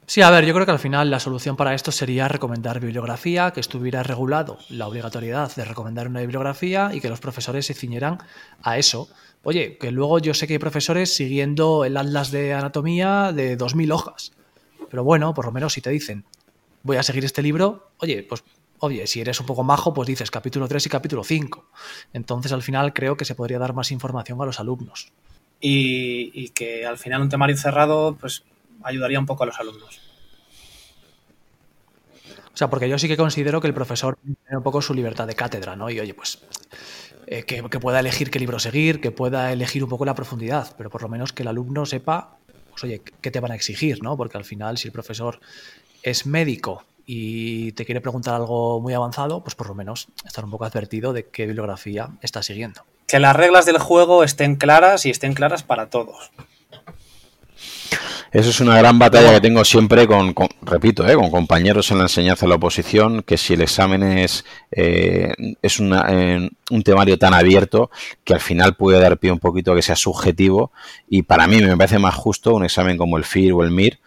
Sí, 0.08 0.22
a 0.22 0.30
ver, 0.30 0.46
yo 0.46 0.54
creo 0.54 0.68
que 0.68 0.72
al 0.72 0.80
final 0.80 1.10
la 1.10 1.20
solución 1.20 1.56
para 1.56 1.74
esto 1.74 1.92
sería 1.92 2.28
recomendar 2.28 2.80
bibliografía, 2.80 3.52
que 3.52 3.60
estuviera 3.60 4.04
regulado 4.04 4.60
la 4.70 4.88
obligatoriedad 4.88 5.54
de 5.56 5.66
recomendar 5.66 6.08
una 6.08 6.22
bibliografía 6.22 6.92
y 6.94 7.02
que 7.02 7.10
los 7.10 7.20
profesores 7.20 7.66
se 7.66 7.74
ciñeran 7.74 8.20
a 8.62 8.78
eso. 8.78 9.10
Oye, 9.44 9.78
que 9.80 9.90
luego 9.90 10.20
yo 10.20 10.36
sé 10.36 10.46
que 10.46 10.54
hay 10.54 10.60
profesores 10.60 11.16
siguiendo 11.16 11.86
el 11.86 11.98
atlas 11.98 12.30
de 12.30 12.54
anatomía 12.54 13.32
de 13.34 13.58
2.000 13.58 13.92
hojas. 13.92 14.32
Pero 14.92 15.04
bueno, 15.04 15.34
por 15.34 15.46
lo 15.46 15.52
menos 15.52 15.74
si 15.74 15.82
te 15.82 15.90
dicen, 15.90 16.24
voy 16.84 16.98
a 16.98 17.04
seguir 17.04 17.26
este 17.26 17.42
libro, 17.42 17.90
oye, 17.98 18.22
pues 18.22 18.44
Oye, 18.86 19.08
si 19.08 19.20
eres 19.20 19.40
un 19.40 19.48
poco 19.48 19.64
majo, 19.64 19.96
pues 19.96 20.06
dices 20.06 20.30
capítulo 20.30 20.68
3 20.68 20.86
y 20.86 20.90
capítulo 20.90 21.24
5. 21.24 21.66
Entonces, 22.14 22.52
al 22.52 22.62
final, 22.62 22.94
creo 22.94 23.18
que 23.18 23.26
se 23.26 23.34
podría 23.34 23.58
dar 23.58 23.74
más 23.74 23.90
información 23.92 24.40
a 24.40 24.46
los 24.46 24.60
alumnos. 24.60 25.12
Y, 25.60 26.50
que 26.50 26.86
al 26.86 27.00
final 27.00 27.24
un 27.24 27.30
temario 27.30 27.58
cerrado, 27.58 28.16
pues 28.16 28.44
ayudaría 28.84 29.20
un 29.20 29.26
poco 29.26 29.42
a 29.42 29.48
los 29.48 29.60
alumnos. 29.60 30.00
O 32.54 32.58
sea, 32.58 32.70
porque 32.70 32.88
yo 32.88 33.00
sí 33.00 33.08
que 33.08 33.18
considero 33.18 33.60
que 33.60 33.66
el 33.66 33.74
profesor 33.74 34.20
tiene 34.22 34.58
un 34.58 34.62
poco 34.62 34.84
su 34.84 34.94
libertad 34.94 35.26
de 35.26 35.34
cátedra, 35.34 35.76
¿no? 35.76 35.90
Y 35.90 36.00
oye, 36.00 36.14
pues 36.14 36.38
eh, 37.26 37.42
que, 37.42 37.64
pueda 37.80 38.00
elegir 38.00 38.30
qué 38.30 38.38
libro 38.38 38.60
seguir, 38.60 39.02
que 39.02 39.10
pueda 39.10 39.52
elegir 39.52 39.84
un 39.84 39.90
poco 39.90 40.06
la 40.06 40.14
profundidad, 40.14 40.76
pero 40.78 40.92
por 40.92 41.02
lo 41.02 41.10
menos 41.10 41.34
que 41.34 41.42
el 41.42 41.48
alumno 41.48 41.88
sepa, 41.88 42.38
pues 42.70 42.84
oye, 42.84 43.02
qué 43.22 43.32
te 43.32 43.40
van 43.40 43.52
a 43.52 43.56
exigir, 43.56 44.04
¿no? 44.04 44.16
Porque 44.16 44.38
al 44.38 44.46
final, 44.46 44.78
si 44.78 44.90
el 44.90 44.92
profesor 44.92 45.40
es 46.04 46.28
médico 46.28 46.84
y 47.06 47.72
te 47.74 47.86
quiere 47.86 48.02
preguntar 48.02 48.36
algo 48.36 48.80
muy 48.82 48.94
avanzado, 48.94 49.44
pues 49.44 49.56
por 49.56 49.68
lo 49.68 49.76
menos 49.76 50.08
estar 50.26 50.44
un 50.44 50.52
poco 50.52 50.66
advertido 50.66 51.14
de 51.14 51.28
qué 51.28 51.46
bibliografía 51.46 52.10
está 52.22 52.42
siguiendo. 52.42 52.82
Que 53.08 53.20
las 53.20 53.36
reglas 53.36 53.66
del 53.66 53.78
juego 53.78 54.24
estén 54.24 54.56
claras 54.56 55.06
y 55.06 55.12
estén 55.12 55.34
claras 55.34 55.64
para 55.64 55.90
todos. 55.90 56.32
Eso 58.36 58.50
es 58.50 58.60
una 58.60 58.78
gran 58.78 59.00
batalla 59.00 59.32
que 59.32 59.40
tengo 59.40 59.64
siempre 59.64 60.08
con, 60.08 60.36
repito, 60.62 61.08
eh, 61.08 61.16
con 61.16 61.32
compañeros 61.32 61.90
en 61.92 62.00
la 62.00 62.04
enseñanza 62.04 62.46
de 62.46 62.50
la 62.50 62.56
oposición, 62.56 63.24
que 63.24 63.38
si 63.38 63.54
el 63.54 63.62
examen 63.62 64.04
es, 64.04 64.44
eh, 64.72 65.32
es 65.62 65.80
eh, 65.80 66.50
un 66.70 66.84
temario 66.84 67.18
tan 67.18 67.34
abierto 67.34 67.90
que 68.26 68.34
al 68.34 68.42
final 68.42 68.76
puede 68.76 69.00
dar 69.00 69.20
pie 69.20 69.32
un 69.32 69.40
poquito 69.40 69.72
a 69.72 69.76
que 69.76 69.82
sea 69.82 69.96
subjetivo 69.96 70.74
y 71.08 71.22
para 71.22 71.48
mí 71.48 71.62
me 71.62 71.78
parece 71.78 71.98
más 71.98 72.14
justo 72.14 72.54
un 72.54 72.66
examen 72.66 72.98
como 72.98 73.16
el 73.16 73.24
FIR 73.24 73.54
o 73.54 73.64
el 73.64 73.72
MIR, 73.72 74.00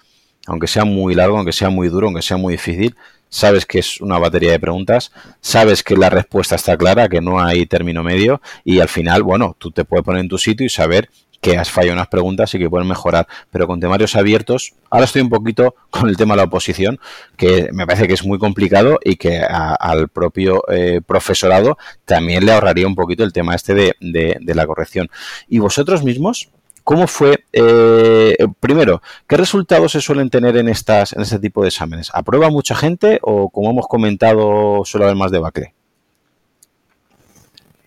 aunque 0.49 0.67
sea 0.67 0.85
muy 0.85 1.15
largo, 1.15 1.37
aunque 1.37 1.53
sea 1.53 1.71
muy 1.71 1.89
duro, 1.89 2.09
aunque 2.09 2.23
sea 2.23 2.39
muy 2.39 2.55
difícil, 2.55 2.97
sabes 3.29 3.67
que 3.67 3.79
es 3.79 4.01
una 4.01 4.19
batería 4.19 4.51
de 4.51 4.59
preguntas, 4.59 5.13
sabes 5.41 5.83
que 5.83 5.95
la 5.95 6.11
respuesta 6.11 6.57
está 6.57 6.77
clara, 6.77 7.09
que 7.09 7.21
no 7.21 7.41
hay 7.41 7.67
término 7.67 8.03
medio 8.03 8.41
y 8.65 8.81
al 8.81 8.89
final, 8.89 9.23
bueno, 9.23 9.55
tú 9.59 9.71
te 9.71 9.85
puedes 9.85 10.05
poner 10.05 10.23
en 10.23 10.29
tu 10.29 10.39
sitio 10.39 10.67
y 10.67 10.71
saber 10.71 11.11
que 11.41 11.57
has 11.57 11.71
fallado 11.71 11.95
unas 11.95 12.09
preguntas 12.09 12.53
y 12.55 12.59
que 12.59 12.69
pueden 12.69 12.89
mejorar. 12.89 13.29
Pero 13.51 13.67
con 13.67 13.79
temarios 13.79 14.17
abiertos, 14.17 14.75
ahora 14.91 15.05
estoy 15.05 15.23
un 15.23 15.29
poquito 15.29 15.75
con 15.91 16.09
el 16.09 16.17
tema 16.17 16.35
de 16.35 16.39
la 16.39 16.45
oposición, 16.45 16.99
que 17.37 17.69
me 17.73 17.87
parece 17.87 18.09
que 18.09 18.15
es 18.15 18.25
muy 18.25 18.39
complicado 18.39 18.99
y 19.05 19.17
que 19.17 19.41
al 19.41 20.09
propio 20.09 20.63
eh, 20.69 21.01
profesorado 21.07 21.79
también 22.05 22.45
le 22.45 22.53
ahorraría 22.53 22.87
un 22.87 22.97
poquito 22.97 23.23
el 23.23 23.33
tema 23.33 23.55
este 23.55 23.75
de, 23.75 23.95
la 24.43 24.67
corrección. 24.67 25.11
¿Y 25.49 25.59
vosotros 25.59 26.03
mismos? 26.03 26.49
¿Cómo 26.89 27.07
fue? 27.07 27.45
Eh, 27.53 28.35
primero, 28.61 29.03
¿qué 29.27 29.37
resultados 29.37 29.93
se 29.93 30.01
suelen 30.01 30.31
tener 30.31 30.57
en 30.57 30.71
estas, 30.71 31.13
en 31.13 31.21
este 31.21 31.39
tipo 31.39 31.61
de 31.61 31.69
exámenes? 31.69 32.11
¿Aprueba 32.15 32.49
mucha 32.49 32.75
gente 32.75 33.19
o, 33.21 33.51
como 33.51 33.69
hemos 33.69 33.87
comentado, 33.87 34.87
suele 34.87 35.05
haber 35.05 35.17
más 35.19 35.31
debacle? 35.31 35.75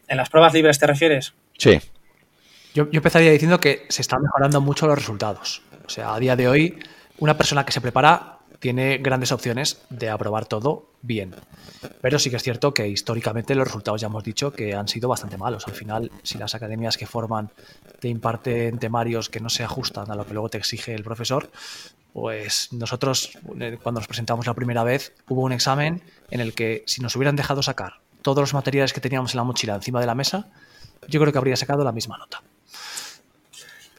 ¿En 0.08 0.18
las 0.18 0.30
pruebas 0.30 0.54
libres 0.54 0.78
te 0.78 0.86
refieres? 0.86 1.34
Sí. 1.58 1.82
Yo, 2.76 2.90
empezaría 2.92 3.32
diciendo 3.32 3.60
que 3.60 3.88
se 3.90 4.04
están 4.04 4.22
mejorando 4.22 4.62
mucho 4.62 4.86
los 4.86 5.00
resultados. 5.00 5.64
O 5.84 5.90
sea, 5.90 6.14
a 6.14 6.20
día 6.20 6.36
de 6.36 6.48
hoy, 6.48 6.78
una 7.18 7.36
persona 7.36 7.66
que 7.66 7.72
se 7.72 7.82
prepara 7.82 8.38
tiene 8.62 9.00
grandes 9.00 9.32
opciones 9.32 9.82
de 9.89 10.10
aprobar 10.10 10.45
todo 10.45 10.86
bien. 11.02 11.36
Pero 12.00 12.19
sí 12.19 12.30
que 12.30 12.36
es 12.36 12.43
cierto 12.43 12.76
que 12.76 12.88
históricamente 12.88 13.56
los 13.56 13.65
resultados 13.65 14.00
ya 14.00 14.08
hemos 14.08 14.24
dicho 14.24 14.54
que 14.54 14.76
han 14.76 14.88
sido 14.88 15.10
bastante 15.10 15.36
malos. 15.36 15.67
Al 15.67 15.74
final, 15.74 16.12
si 16.21 16.38
las 16.38 16.54
academias 16.54 16.95
que 16.95 17.08
forman 17.08 17.50
te 18.00 18.08
imparten 18.08 18.78
temarios 18.78 19.30
que 19.30 19.39
no 19.39 19.50
se 19.50 19.63
ajustan 19.63 20.12
a 20.12 20.15
lo 20.15 20.28
que 20.28 20.34
luego 20.34 20.47
te 20.50 20.60
exige 20.60 20.93
el 20.93 21.04
profesor, 21.04 21.50
pues 22.13 22.71
nosotros 22.71 23.32
eh, 23.60 23.80
cuando 23.82 24.00
nos 24.00 24.08
presentamos 24.08 24.45
la 24.45 24.54
primera 24.54 24.84
vez 24.84 25.12
hubo 25.28 25.41
un 25.41 25.54
examen 25.54 26.04
en 26.30 26.39
el 26.39 26.54
que 26.54 26.84
si 26.86 27.02
nos 27.02 27.15
hubieran 27.15 27.36
dejado 27.36 27.63
sacar 27.63 28.00
todos 28.21 28.41
los 28.41 28.54
materiales 28.54 28.93
que 28.93 29.02
teníamos 29.02 29.34
en 29.34 29.38
la 29.39 29.43
mochila 29.43 29.74
encima 29.74 30.00
de 30.00 30.06
la 30.06 30.13
mesa, 30.13 30.50
yo 31.08 31.19
creo 31.19 31.32
que 31.32 31.39
habría 31.39 31.56
sacado 31.56 31.84
la 31.84 31.91
misma 31.91 32.19
nota. 32.19 32.43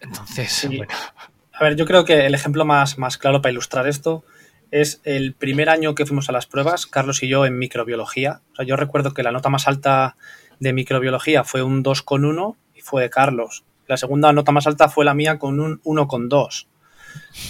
Entonces, 0.01 0.69
bueno. 0.69 0.95
A 1.53 1.65
ver, 1.65 1.75
yo 1.75 1.85
creo 1.85 2.05
que 2.05 2.27
el 2.27 2.35
ejemplo 2.35 2.65
más, 2.65 2.97
más 2.97 3.19
claro 3.19 3.43
para 3.43 3.51
ilustrar 3.51 3.89
esto 3.89 4.25
es 4.73 5.01
el 5.05 5.35
primer 5.35 5.69
año 5.69 5.95
que 5.95 6.07
fuimos 6.07 6.29
a 6.29 6.33
las 6.33 6.47
pruebas, 6.47 6.87
Carlos 6.87 7.23
y 7.23 7.29
yo, 7.29 7.47
en 7.47 7.59
microbiología. 7.59 8.41
O 8.53 8.57
sea, 8.57 8.65
yo 8.65 8.75
recuerdo 8.75 9.15
que 9.15 9.23
la 9.23 9.31
nota 9.31 9.49
más 9.49 9.69
alta 9.69 10.17
de 10.59 10.73
microbiología 10.73 11.45
fue 11.45 11.63
un 11.63 11.85
2,1 11.85 12.57
y 12.75 12.81
fue 12.81 13.03
de 13.03 13.11
Carlos. 13.11 13.65
La 13.87 13.97
segunda 13.97 14.33
nota 14.33 14.51
más 14.51 14.67
alta 14.67 14.89
fue 14.89 15.05
la 15.05 15.15
mía 15.15 15.39
con 15.39 15.61
un 15.61 15.81
1,2. 15.83 16.67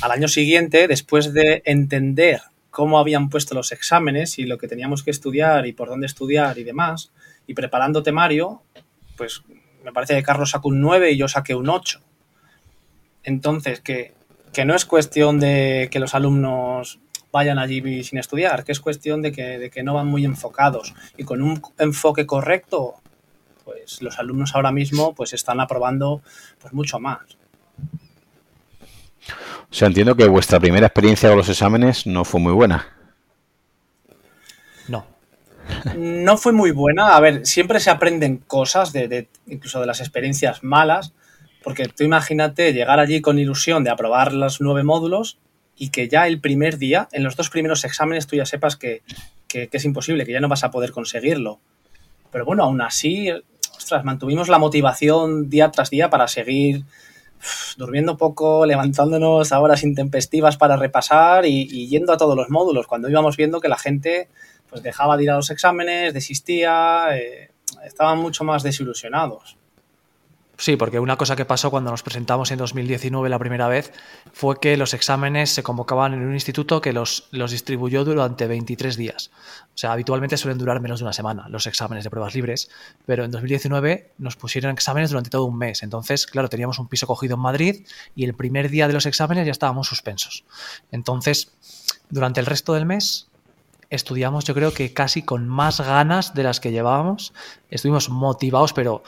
Al 0.01 0.11
año 0.11 0.29
siguiente, 0.29 0.89
después 0.89 1.33
de 1.33 1.63
entender 1.65 2.43
cómo 2.71 2.99
habían 2.99 3.29
puesto 3.29 3.55
los 3.55 3.71
exámenes 3.71 4.39
y 4.39 4.45
lo 4.45 4.59
que 4.59 4.67
teníamos 4.67 5.03
que 5.03 5.11
estudiar 5.11 5.67
y 5.67 5.73
por 5.73 5.89
dónde 5.89 6.07
estudiar 6.07 6.59
y 6.59 6.65
demás, 6.65 7.13
y 7.47 7.55
preparando 7.55 8.03
temario, 8.03 8.63
pues 9.17 9.43
me 9.85 9.93
parece 9.93 10.17
que 10.17 10.23
Carlos 10.23 10.51
sacó 10.51 10.69
un 10.69 10.81
9 10.81 11.13
y 11.13 11.17
yo 11.17 11.29
saqué 11.29 11.55
un 11.55 11.69
8. 11.69 12.01
Entonces, 13.25 13.81
que, 13.81 14.15
no 14.65 14.75
es 14.75 14.85
cuestión 14.85 15.39
de 15.39 15.89
que 15.93 16.01
los 16.01 16.15
alumnos 16.15 16.99
vayan 17.33 17.59
allí 17.59 18.05
sin 18.05 18.19
estudiar, 18.19 18.63
que 18.63 18.73
es 18.73 18.81
cuestión 18.81 19.23
de 19.23 19.33
que, 19.33 19.59
de 19.59 19.71
que 19.71 19.83
no 19.83 19.95
van 19.95 20.07
muy 20.07 20.25
enfocados 20.25 20.95
y 21.17 21.25
con 21.25 21.43
un 21.43 21.63
enfoque 21.79 22.27
correcto, 22.27 22.97
pues 23.65 24.03
los 24.03 24.19
alumnos 24.19 24.55
ahora 24.55 24.71
mismo 24.71 25.15
pues 25.15 25.33
están 25.33 25.61
aprobando 25.61 26.23
pues 26.61 26.73
mucho 26.75 27.01
más. 27.01 27.21
O 29.29 29.75
sea, 29.75 29.89
entiendo 29.89 30.15
que 30.15 30.29
vuestra 30.29 30.61
primera 30.61 30.87
experiencia 30.87 31.31
con 31.31 31.39
los 31.39 31.49
exámenes 31.49 32.07
no 32.07 32.25
fue 32.25 32.41
muy 32.41 32.53
buena. 32.53 32.87
No. 34.89 35.07
No 35.97 36.37
fue 36.37 36.53
muy 36.53 36.73
buena. 36.73 37.17
A 37.17 37.21
ver, 37.21 37.47
siempre 37.47 37.81
se 37.81 37.89
aprenden 37.89 38.39
cosas, 38.39 38.93
de 38.93 39.29
incluso 39.47 39.81
de 39.81 39.87
las 39.87 40.01
experiencias 40.01 40.63
malas, 40.63 41.15
porque 41.63 41.89
tú 41.89 42.05
imagínate 42.05 42.75
llegar 42.75 43.01
allí 43.01 43.23
con 43.23 43.39
ilusión 43.39 43.85
de 43.85 43.91
aprobar 43.91 44.35
los 44.35 44.61
nueve 44.61 44.83
módulos 44.83 45.39
y 45.77 45.91
que 45.91 46.09
ya 46.09 46.27
el 46.27 46.41
primer 46.41 46.79
día, 46.79 47.09
en 47.13 47.25
los 47.25 47.37
dos 47.37 47.51
primeros 47.51 47.85
exámenes, 47.85 48.27
tú 48.27 48.37
ya 48.37 48.47
sepas 48.47 48.77
que, 48.77 49.03
es 49.49 49.85
imposible, 49.85 50.25
que 50.25 50.33
ya 50.33 50.41
no 50.41 50.49
vas 50.49 50.65
a 50.65 50.71
poder 50.71 50.93
conseguirlo. 50.93 51.61
Pero 52.31 52.45
bueno, 52.45 52.65
aún 52.65 52.81
así, 52.81 53.31
ostras, 53.77 54.05
mantuvimos 54.05 54.49
la 54.49 54.59
motivación 54.59 55.51
día 55.51 55.71
tras 55.71 55.91
día 55.91 56.11
para 56.11 56.29
seguir 56.29 56.85
durmiendo 57.77 58.17
poco, 58.17 58.67
levantándonos 58.67 59.53
a 59.53 59.61
horas 59.61 59.83
intempestivas 59.83 60.57
para 60.57 60.77
repasar 60.77 61.45
y, 61.47 61.89
yendo 61.89 62.13
a 62.13 62.17
todos 62.17 62.37
los 62.37 62.51
módulos, 62.51 62.87
cuando 62.87 63.11
íbamos 63.11 63.37
viendo 63.37 63.61
que 63.61 63.69
la 63.69 63.79
gente 63.79 64.29
pues 64.69 64.83
dejaba 64.83 65.17
de 65.17 65.25
ir 65.25 65.31
a 65.31 65.37
los 65.37 65.51
exámenes, 65.51 66.15
desistía, 66.15 67.09
eh, 67.15 67.51
estaban 67.85 68.19
mucho 68.19 68.45
más 68.45 68.63
desilusionados. 68.63 69.59
Sí, 70.63 70.77
porque 70.77 71.01
una 71.01 71.17
cosa 71.17 71.35
que 71.35 71.45
pasó 71.45 71.73
cuando 71.73 71.91
nos 71.91 72.05
presentamos 72.05 72.53
en 72.53 72.59
2019 72.59 73.29
la 73.29 73.41
primera 73.41 73.67
vez 73.67 73.93
fue 74.33 74.61
que 74.61 74.77
los 74.77 74.95
exámenes 74.95 75.51
se 75.51 75.65
convocaban 75.65 76.15
en 76.15 76.23
un 76.23 76.35
instituto 76.35 76.81
que 76.81 76.93
los, 76.93 77.27
los 77.33 77.51
distribuyó 77.51 78.05
durante 78.05 78.47
23 78.47 78.97
días. 78.97 79.33
O 79.75 79.77
sea, 79.77 79.91
habitualmente 79.91 80.37
suelen 80.37 80.59
durar 80.59 80.81
menos 80.81 81.01
de 81.01 81.05
una 81.07 81.13
semana 81.13 81.49
los 81.49 81.67
exámenes 81.67 82.05
de 82.05 82.11
pruebas 82.11 82.37
libres, 82.37 82.71
pero 83.07 83.25
en 83.25 83.33
2019 83.33 84.13
nos 84.19 84.37
pusieron 84.37 84.71
exámenes 84.71 85.11
durante 85.11 85.31
todo 85.31 85.47
un 85.47 85.59
mes. 85.59 85.83
Entonces, 85.83 86.27
claro, 86.27 86.49
teníamos 86.49 86.79
un 86.79 86.87
piso 86.87 87.09
cogido 87.09 87.35
en 87.35 87.41
Madrid 87.41 87.85
y 88.15 88.23
el 88.23 88.35
primer 88.35 88.71
día 88.71 88.87
de 88.87 88.95
los 88.95 89.07
exámenes 89.07 89.47
ya 89.47 89.51
estábamos 89.51 89.89
suspensos. 89.89 90.45
Entonces, 90.93 91.51
durante 92.09 92.39
el 92.39 92.47
resto 92.47 92.75
del 92.75 92.87
mes 92.87 93.27
estudiamos 93.93 94.47
yo 94.47 94.55
creo 94.55 94.73
que 94.73 94.95
casi 94.95 95.23
con 95.23 95.47
más 95.47 95.81
ganas 95.81 96.33
de 96.33 96.43
las 96.43 96.61
que 96.61 96.73
llevábamos. 96.73 97.35
Estuvimos 97.69 98.09
motivados, 98.09 98.73
pero 98.73 99.03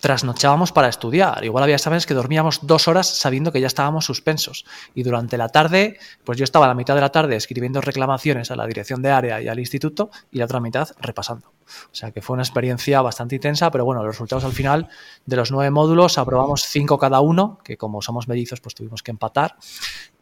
trasnochábamos 0.00 0.72
para 0.72 0.88
estudiar. 0.88 1.44
Igual 1.44 1.64
había 1.64 1.76
exámenes 1.76 2.06
que 2.06 2.14
dormíamos 2.14 2.66
dos 2.66 2.88
horas 2.88 3.06
sabiendo 3.06 3.52
que 3.52 3.60
ya 3.60 3.66
estábamos 3.66 4.04
suspensos. 4.04 4.64
Y 4.94 5.02
durante 5.02 5.36
la 5.38 5.48
tarde, 5.48 5.98
pues 6.24 6.38
yo 6.38 6.44
estaba 6.44 6.66
a 6.66 6.68
la 6.68 6.74
mitad 6.74 6.94
de 6.94 7.00
la 7.00 7.10
tarde 7.10 7.36
escribiendo 7.36 7.80
reclamaciones 7.80 8.50
a 8.50 8.56
la 8.56 8.66
dirección 8.66 9.02
de 9.02 9.10
área 9.10 9.40
y 9.40 9.48
al 9.48 9.58
instituto 9.58 10.10
y 10.30 10.38
la 10.38 10.44
otra 10.44 10.60
mitad 10.60 10.88
repasando. 11.00 11.48
O 11.48 11.94
sea 11.94 12.12
que 12.12 12.22
fue 12.22 12.34
una 12.34 12.42
experiencia 12.42 13.02
bastante 13.02 13.34
intensa, 13.34 13.70
pero 13.70 13.84
bueno, 13.84 14.02
los 14.02 14.14
resultados 14.14 14.44
al 14.44 14.52
final 14.52 14.88
de 15.24 15.36
los 15.36 15.50
nueve 15.50 15.70
módulos 15.70 16.18
aprobamos 16.18 16.62
cinco 16.62 16.98
cada 16.98 17.20
uno, 17.20 17.58
que 17.64 17.76
como 17.76 18.02
somos 18.02 18.28
mellizos, 18.28 18.60
pues 18.60 18.74
tuvimos 18.74 19.02
que 19.02 19.10
empatar. 19.10 19.56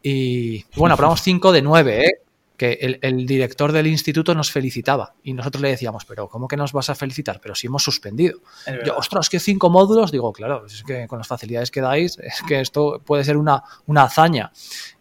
Y 0.02 0.64
bueno, 0.76 0.94
aprobamos 0.94 1.22
cinco 1.22 1.52
de 1.52 1.62
nueve, 1.62 2.06
¿eh? 2.06 2.23
Que 2.56 2.98
el, 3.02 3.26
director 3.26 3.72
del 3.72 3.88
instituto 3.88 4.34
nos 4.34 4.52
felicitaba 4.52 5.14
y 5.24 5.32
nosotros 5.32 5.60
le 5.60 5.70
decíamos, 5.70 6.04
pero 6.04 6.28
¿cómo 6.28 6.46
que 6.46 6.56
nos 6.56 6.72
vas 6.72 6.88
a 6.88 6.94
felicitar? 6.94 7.40
Pero 7.40 7.54
si 7.54 7.66
hemos 7.66 7.82
suspendido. 7.82 8.38
Yo, 8.86 8.96
ostras, 8.96 9.28
que 9.28 9.40
cinco 9.40 9.70
módulos, 9.70 10.12
digo, 10.12 10.32
claro, 10.32 10.64
es 10.66 10.84
que 10.84 11.08
con 11.08 11.18
las 11.18 11.26
facilidades 11.26 11.70
que 11.72 11.80
dais, 11.80 12.16
es 12.18 12.42
que 12.46 12.60
esto 12.60 13.00
puede 13.04 13.24
ser 13.24 13.36
una, 13.36 13.64
una 13.86 14.04
hazaña. 14.04 14.52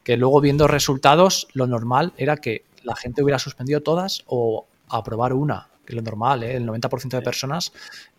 Que 0.04 0.18
luego 0.18 0.42
viendo 0.42 0.68
resultados, 0.68 1.48
lo 1.54 1.68
normal 1.68 2.14
era 2.18 2.38
que 2.38 2.66
la 2.84 2.96
gente 2.96 3.24
hubiera 3.24 3.38
suspendido 3.38 3.82
todas 3.82 4.24
o 4.26 4.66
aprobar 4.90 5.34
una, 5.34 5.70
que 5.86 5.94
es 5.94 5.96
lo 5.96 6.02
normal, 6.02 6.44
¿eh? 6.44 6.56
el 6.56 6.68
90% 6.68 7.10
de 7.10 7.22
personas, 7.22 7.72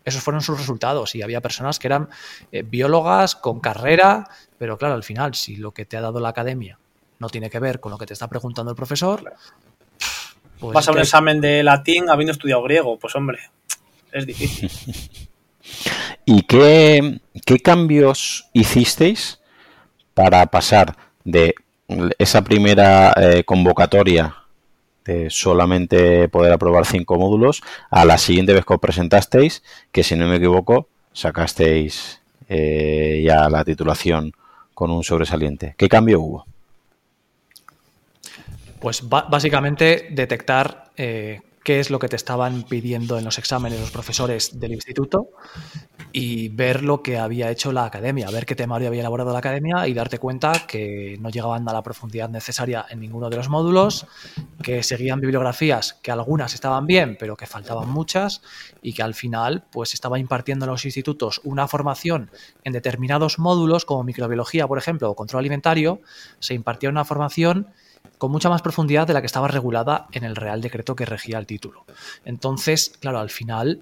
esos 0.05 0.23
fueron 0.23 0.41
sus 0.41 0.57
resultados. 0.57 1.13
Y 1.13 1.21
había 1.21 1.41
personas 1.41 1.77
que 1.77 1.87
eran 1.87 2.07
eh, 2.53 2.63
biólogas 2.63 3.35
con 3.35 3.59
carrera, 3.59 4.29
pero 4.57 4.77
claro, 4.77 4.95
al 4.95 5.03
final, 5.03 5.35
si 5.35 5.57
lo 5.57 5.73
que 5.73 5.85
te 5.85 5.97
ha 5.97 6.01
dado 6.01 6.21
la 6.21 6.29
academia 6.29 6.79
no 7.19 7.29
tiene 7.29 7.49
que 7.49 7.59
ver 7.59 7.79
con 7.79 7.91
lo 7.91 7.97
que 7.97 8.05
te 8.05 8.13
está 8.13 8.27
preguntando 8.27 8.71
el 8.71 8.75
profesor. 8.75 9.33
Pues 10.59 10.73
Vas 10.73 10.87
a 10.87 10.91
un 10.91 10.99
examen 10.99 11.41
de 11.41 11.63
latín 11.63 12.09
habiendo 12.09 12.31
estudiado 12.31 12.63
griego, 12.63 12.97
pues 12.97 13.15
hombre, 13.15 13.39
es 14.11 14.25
difícil. 14.25 14.71
¿Y 16.25 16.41
qué, 16.43 17.19
cambios 17.63 18.49
hicisteis 18.53 19.39
para 20.13 20.45
pasar 20.47 20.95
de 21.23 21.55
esa 22.17 22.43
primera 22.43 23.13
eh, 23.17 23.43
convocatoria 23.43 24.35
de 25.05 25.29
solamente 25.29 26.27
poder 26.29 26.51
aprobar 26.51 26.85
cinco 26.85 27.17
módulos 27.17 27.61
a 27.91 28.05
la 28.05 28.17
siguiente 28.17 28.53
vez 28.53 28.65
que 28.65 28.73
os 28.73 28.79
presentasteis, 28.79 29.61
que 29.91 30.03
si 30.03 30.15
no 30.15 30.27
me 30.27 30.37
equivoco, 30.37 30.87
sacasteis 31.13 32.21
eh, 32.49 33.21
ya 33.23 33.49
la 33.49 33.63
titulación 33.63 34.31
con 34.73 34.89
un 34.89 35.03
sobresaliente? 35.03 35.75
¿Qué 35.77 35.87
cambio 35.87 36.21
hubo? 36.21 36.54
Pues 38.79 39.07
básicamente 39.07 40.09
detectar 40.11 40.91
eh, 40.97 41.41
qué 41.65 41.79
es 41.79 41.89
lo 41.89 41.97
que 41.97 42.07
te 42.07 42.15
estaban 42.15 42.63
pidiendo 42.63 43.17
en 43.17 43.25
los 43.25 43.39
exámenes 43.39 43.79
los 43.79 43.89
profesores 43.89 44.59
del 44.59 44.73
instituto 44.73 45.29
y 46.11 46.49
ver 46.49 46.83
lo 46.83 47.01
que 47.01 47.17
había 47.17 47.49
hecho 47.49 47.71
la 47.71 47.85
academia, 47.85 48.29
ver 48.29 48.45
qué 48.45 48.53
temario 48.53 48.87
había 48.87 48.99
elaborado 48.99 49.33
la 49.33 49.39
academia 49.39 49.87
y 49.87 49.95
darte 49.95 50.19
cuenta 50.19 50.67
que 50.67 51.17
no 51.19 51.29
llegaban 51.29 51.67
a 51.67 51.73
la 51.73 51.81
profundidad 51.81 52.29
necesaria 52.29 52.85
en 52.87 52.99
ninguno 52.99 53.31
de 53.31 53.37
los 53.37 53.49
módulos, 53.49 54.05
que 54.61 54.83
seguían 54.83 55.19
bibliografías 55.19 55.95
que 56.03 56.11
algunas 56.11 56.53
estaban 56.53 56.85
bien, 56.85 57.17
pero 57.19 57.35
que 57.35 57.47
faltaban 57.47 57.89
muchas 57.89 58.43
y 58.83 58.93
que 58.93 59.01
al 59.01 59.15
final 59.15 59.65
pues 59.71 59.95
estaba 59.95 60.19
impartiendo 60.19 60.65
en 60.65 60.71
los 60.71 60.85
institutos 60.85 61.41
una 61.43 61.67
formación 61.67 62.29
en 62.63 62.73
determinados 62.73 63.39
módulos 63.39 63.85
como 63.85 64.03
microbiología, 64.03 64.67
por 64.67 64.77
ejemplo, 64.77 65.09
o 65.09 65.15
control 65.15 65.39
alimentario, 65.39 65.99
se 66.39 66.53
impartía 66.53 66.89
una 66.89 67.05
formación 67.05 67.69
con 68.17 68.31
mucha 68.31 68.49
más 68.49 68.61
profundidad 68.61 69.07
de 69.07 69.13
la 69.13 69.21
que 69.21 69.27
estaba 69.27 69.47
regulada 69.47 70.07
en 70.11 70.23
el 70.23 70.35
Real 70.35 70.61
Decreto 70.61 70.95
que 70.95 71.05
regía 71.05 71.37
el 71.37 71.45
título. 71.45 71.85
Entonces, 72.23 72.93
claro, 72.99 73.19
al 73.19 73.29
final 73.29 73.81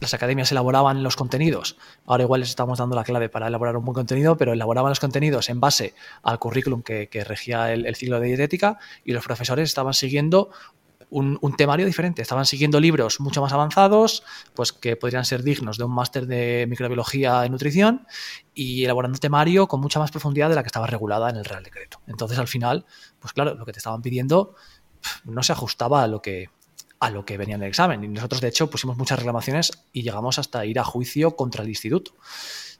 las 0.00 0.14
academias 0.14 0.50
elaboraban 0.50 1.02
los 1.02 1.16
contenidos. 1.16 1.76
Ahora 2.06 2.24
igual 2.24 2.40
les 2.40 2.50
estamos 2.50 2.78
dando 2.78 2.96
la 2.96 3.04
clave 3.04 3.28
para 3.28 3.48
elaborar 3.48 3.76
un 3.76 3.84
buen 3.84 3.94
contenido, 3.94 4.36
pero 4.36 4.52
elaboraban 4.52 4.90
los 4.90 5.00
contenidos 5.00 5.48
en 5.48 5.60
base 5.60 5.94
al 6.22 6.38
currículum 6.38 6.82
que, 6.82 7.08
regía 7.26 7.72
el, 7.72 7.86
el, 7.86 7.94
ciclo 7.94 8.20
de 8.20 8.28
dietética 8.28 8.78
y 9.04 9.12
los 9.12 9.24
profesores 9.24 9.68
estaban 9.68 9.94
siguiendo 9.94 10.50
un, 11.14 11.56
temario 11.56 11.86
diferente. 11.86 12.22
Estaban 12.22 12.44
siguiendo 12.44 12.80
libros 12.80 13.20
mucho 13.20 13.40
más 13.40 13.52
avanzados, 13.52 14.24
pues 14.54 14.72
que 14.72 14.96
podrían 14.96 15.24
ser 15.24 15.42
dignos 15.42 15.78
de 15.78 15.84
un 15.84 15.94
máster 15.94 16.26
de 16.26 16.66
microbiología 16.68 17.46
y 17.46 17.50
nutrición, 17.50 18.06
y 18.52 18.84
elaborando 18.84 19.18
temario 19.18 19.68
con 19.68 19.80
mucha 19.80 20.00
más 20.00 20.10
profundidad 20.10 20.48
de 20.48 20.56
la 20.56 20.62
que 20.62 20.68
estaba 20.68 20.86
regulada 20.86 21.30
en 21.30 21.36
el 21.36 21.44
Real 21.44 21.62
Decreto. 21.62 22.00
Entonces, 22.08 22.38
al 22.38 22.48
final, 22.48 22.84
pues 23.20 23.32
claro, 23.32 23.54
lo 23.54 23.64
que 23.64 23.72
te 23.72 23.78
estaban 23.78 24.02
pidiendo 24.02 24.54
no 25.24 25.42
se 25.42 25.52
ajustaba 25.52 26.02
a 26.02 26.08
lo 26.08 26.20
que 26.20 26.50
a 27.00 27.10
lo 27.10 27.26
que 27.26 27.36
venía 27.36 27.56
en 27.56 27.62
el 27.62 27.68
examen. 27.68 28.02
Y 28.02 28.08
nosotros, 28.08 28.40
de 28.40 28.48
hecho, 28.48 28.70
pusimos 28.70 28.96
muchas 28.96 29.18
reclamaciones 29.18 29.72
y 29.92 30.02
llegamos 30.02 30.38
hasta 30.38 30.64
ir 30.64 30.78
a 30.78 30.84
juicio 30.84 31.36
contra 31.36 31.62
el 31.62 31.68
instituto. 31.68 32.12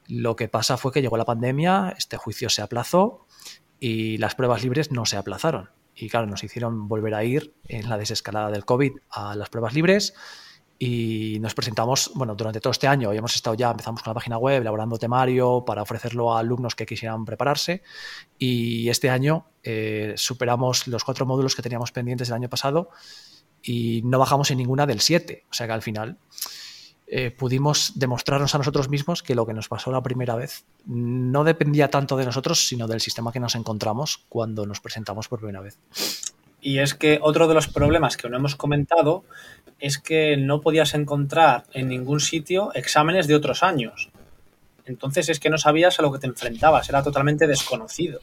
Lo 0.07 0.35
que 0.35 0.47
pasa 0.47 0.77
fue 0.77 0.91
que 0.91 1.01
llegó 1.01 1.15
la 1.15 1.25
pandemia, 1.25 1.93
este 1.97 2.17
juicio 2.17 2.49
se 2.49 2.63
aplazó 2.63 3.27
y 3.79 4.17
las 4.17 4.33
pruebas 4.33 4.63
libres 4.63 4.91
no 4.91 5.05
se 5.05 5.17
aplazaron. 5.17 5.69
Y 5.95 6.09
claro, 6.09 6.27
nos 6.27 6.43
hicieron 6.43 6.87
volver 6.87 7.15
a 7.15 7.23
ir 7.23 7.53
en 7.67 7.89
la 7.89 7.97
desescalada 7.97 8.51
del 8.51 8.65
COVID 8.65 8.93
a 9.09 9.35
las 9.35 9.49
pruebas 9.49 9.73
libres 9.73 10.13
y 10.77 11.37
nos 11.39 11.53
presentamos, 11.53 12.11
bueno, 12.15 12.35
durante 12.35 12.59
todo 12.59 12.71
este 12.71 12.87
año 12.87 13.13
hemos 13.13 13.33
estado 13.35 13.55
ya, 13.55 13.71
empezamos 13.71 14.03
con 14.03 14.11
la 14.11 14.15
página 14.15 14.37
web, 14.37 14.61
elaborando 14.61 14.97
temario 14.97 15.63
para 15.65 15.81
ofrecerlo 15.81 16.33
a 16.33 16.39
alumnos 16.39 16.75
que 16.75 16.85
quisieran 16.85 17.23
prepararse 17.23 17.81
y 18.37 18.89
este 18.89 19.09
año 19.09 19.47
eh, 19.63 20.13
superamos 20.17 20.87
los 20.87 21.03
cuatro 21.05 21.25
módulos 21.25 21.55
que 21.55 21.61
teníamos 21.61 21.91
pendientes 21.91 22.27
del 22.27 22.35
año 22.35 22.49
pasado 22.49 22.89
y 23.61 24.01
no 24.03 24.19
bajamos 24.19 24.51
en 24.51 24.57
ninguna 24.57 24.85
del 24.85 24.99
7, 24.99 25.45
o 25.49 25.53
sea 25.53 25.65
que 25.65 25.73
al 25.73 25.81
final 25.81 26.17
eh, 27.07 27.29
pudimos 27.29 27.93
demostrarnos 27.95 28.55
a 28.55 28.57
nosotros 28.57 28.89
mismos 28.89 29.21
que 29.21 29.35
lo 29.35 29.45
que 29.45 29.53
nos 29.53 29.67
pasó 29.67 29.91
la 29.91 30.01
primera 30.01 30.35
vez 30.35 30.65
no 30.85 31.43
dependía 31.43 31.89
tanto 31.89 32.17
de 32.17 32.25
nosotros, 32.25 32.67
sino 32.67 32.87
del 32.87 32.99
sistema 32.99 33.31
que 33.31 33.39
nos 33.39 33.55
encontramos 33.55 34.25
cuando 34.27 34.65
nos 34.65 34.79
presentamos 34.79 35.27
por 35.27 35.39
primera 35.39 35.61
vez. 35.61 35.77
Y 36.61 36.79
es 36.79 36.95
que 36.95 37.19
otro 37.21 37.47
de 37.47 37.53
los 37.53 37.67
problemas 37.67 38.17
que 38.17 38.27
no 38.27 38.37
hemos 38.37 38.55
comentado 38.55 39.23
es 39.79 39.99
que 39.99 40.35
no 40.35 40.61
podías 40.61 40.95
encontrar 40.95 41.65
en 41.73 41.89
ningún 41.89 42.19
sitio 42.19 42.73
exámenes 42.73 43.27
de 43.27 43.35
otros 43.35 43.61
años. 43.61 44.09
Entonces 44.85 45.29
es 45.29 45.39
que 45.39 45.51
no 45.51 45.59
sabías 45.59 45.99
a 45.99 46.01
lo 46.01 46.11
que 46.11 46.17
te 46.17 46.27
enfrentabas, 46.27 46.89
era 46.89 47.03
totalmente 47.03 47.45
desconocido. 47.45 48.19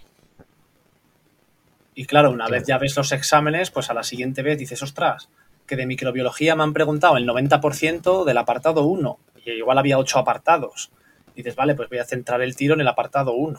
Y 1.95 2.07
claro, 2.07 2.31
una 2.31 2.49
vez 2.49 2.65
ya 2.67 2.79
ves 2.79 2.97
los 2.97 3.13
exámenes, 3.13 3.71
pues 3.71 3.91
a 3.91 3.95
la 3.95 4.03
siguiente 4.03 4.43
vez 4.43 4.59
dices, 4.59 4.83
ostras, 4.83 5.29
que 5.73 5.77
de 5.77 5.87
microbiología 5.87 6.55
me 6.55 6.65
han 6.65 6.75
preguntado 6.75 7.17
el 7.17 7.27
90% 7.27 8.27
del 8.27 8.37
apartado 8.37 8.85
1 8.85 9.19
y 9.43 9.53
igual 9.53 9.79
había 9.79 9.97
8 9.97 10.19
apartados. 10.19 10.91
dices, 11.35 11.57
vale, 11.57 11.75
pues 11.75 11.89
voy 11.89 11.97
a 11.97 12.05
centrar 12.05 12.43
el 12.43 12.55
tiro 12.55 12.75
en 12.75 12.83
el 12.83 12.89
apartado 12.89 13.33
1. 13.33 13.59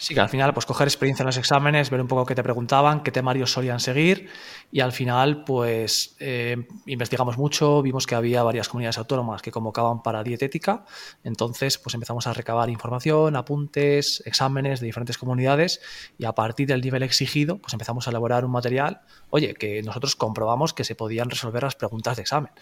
Sí, 0.00 0.14
que 0.14 0.20
al 0.20 0.30
final, 0.30 0.54
pues 0.54 0.64
coger 0.64 0.88
experiencia 0.88 1.24
en 1.24 1.26
los 1.26 1.36
exámenes, 1.36 1.90
ver 1.90 2.00
un 2.00 2.08
poco 2.08 2.24
qué 2.24 2.34
te 2.34 2.42
preguntaban, 2.42 3.02
qué 3.02 3.12
temarios 3.12 3.52
solían 3.52 3.80
seguir 3.80 4.30
y 4.72 4.80
al 4.80 4.92
final, 4.92 5.44
pues 5.44 6.16
eh, 6.20 6.56
investigamos 6.86 7.36
mucho, 7.36 7.82
vimos 7.82 8.06
que 8.06 8.14
había 8.14 8.42
varias 8.42 8.70
comunidades 8.70 8.96
autónomas 8.96 9.42
que 9.42 9.50
convocaban 9.50 10.02
para 10.02 10.22
dietética, 10.24 10.86
entonces 11.22 11.76
pues 11.76 11.92
empezamos 11.92 12.26
a 12.26 12.32
recabar 12.32 12.70
información, 12.70 13.36
apuntes, 13.36 14.22
exámenes 14.24 14.80
de 14.80 14.86
diferentes 14.86 15.18
comunidades 15.18 15.82
y 16.16 16.24
a 16.24 16.32
partir 16.32 16.66
del 16.68 16.80
nivel 16.80 17.02
exigido, 17.02 17.58
pues 17.58 17.74
empezamos 17.74 18.06
a 18.06 18.10
elaborar 18.10 18.46
un 18.46 18.52
material, 18.52 19.02
oye, 19.28 19.52
que 19.52 19.82
nosotros 19.82 20.16
comprobamos 20.16 20.72
que 20.72 20.84
se 20.84 20.94
podían 20.94 21.28
resolver 21.28 21.62
las 21.62 21.74
preguntas 21.74 22.16
de 22.16 22.22
examen. 22.22 22.52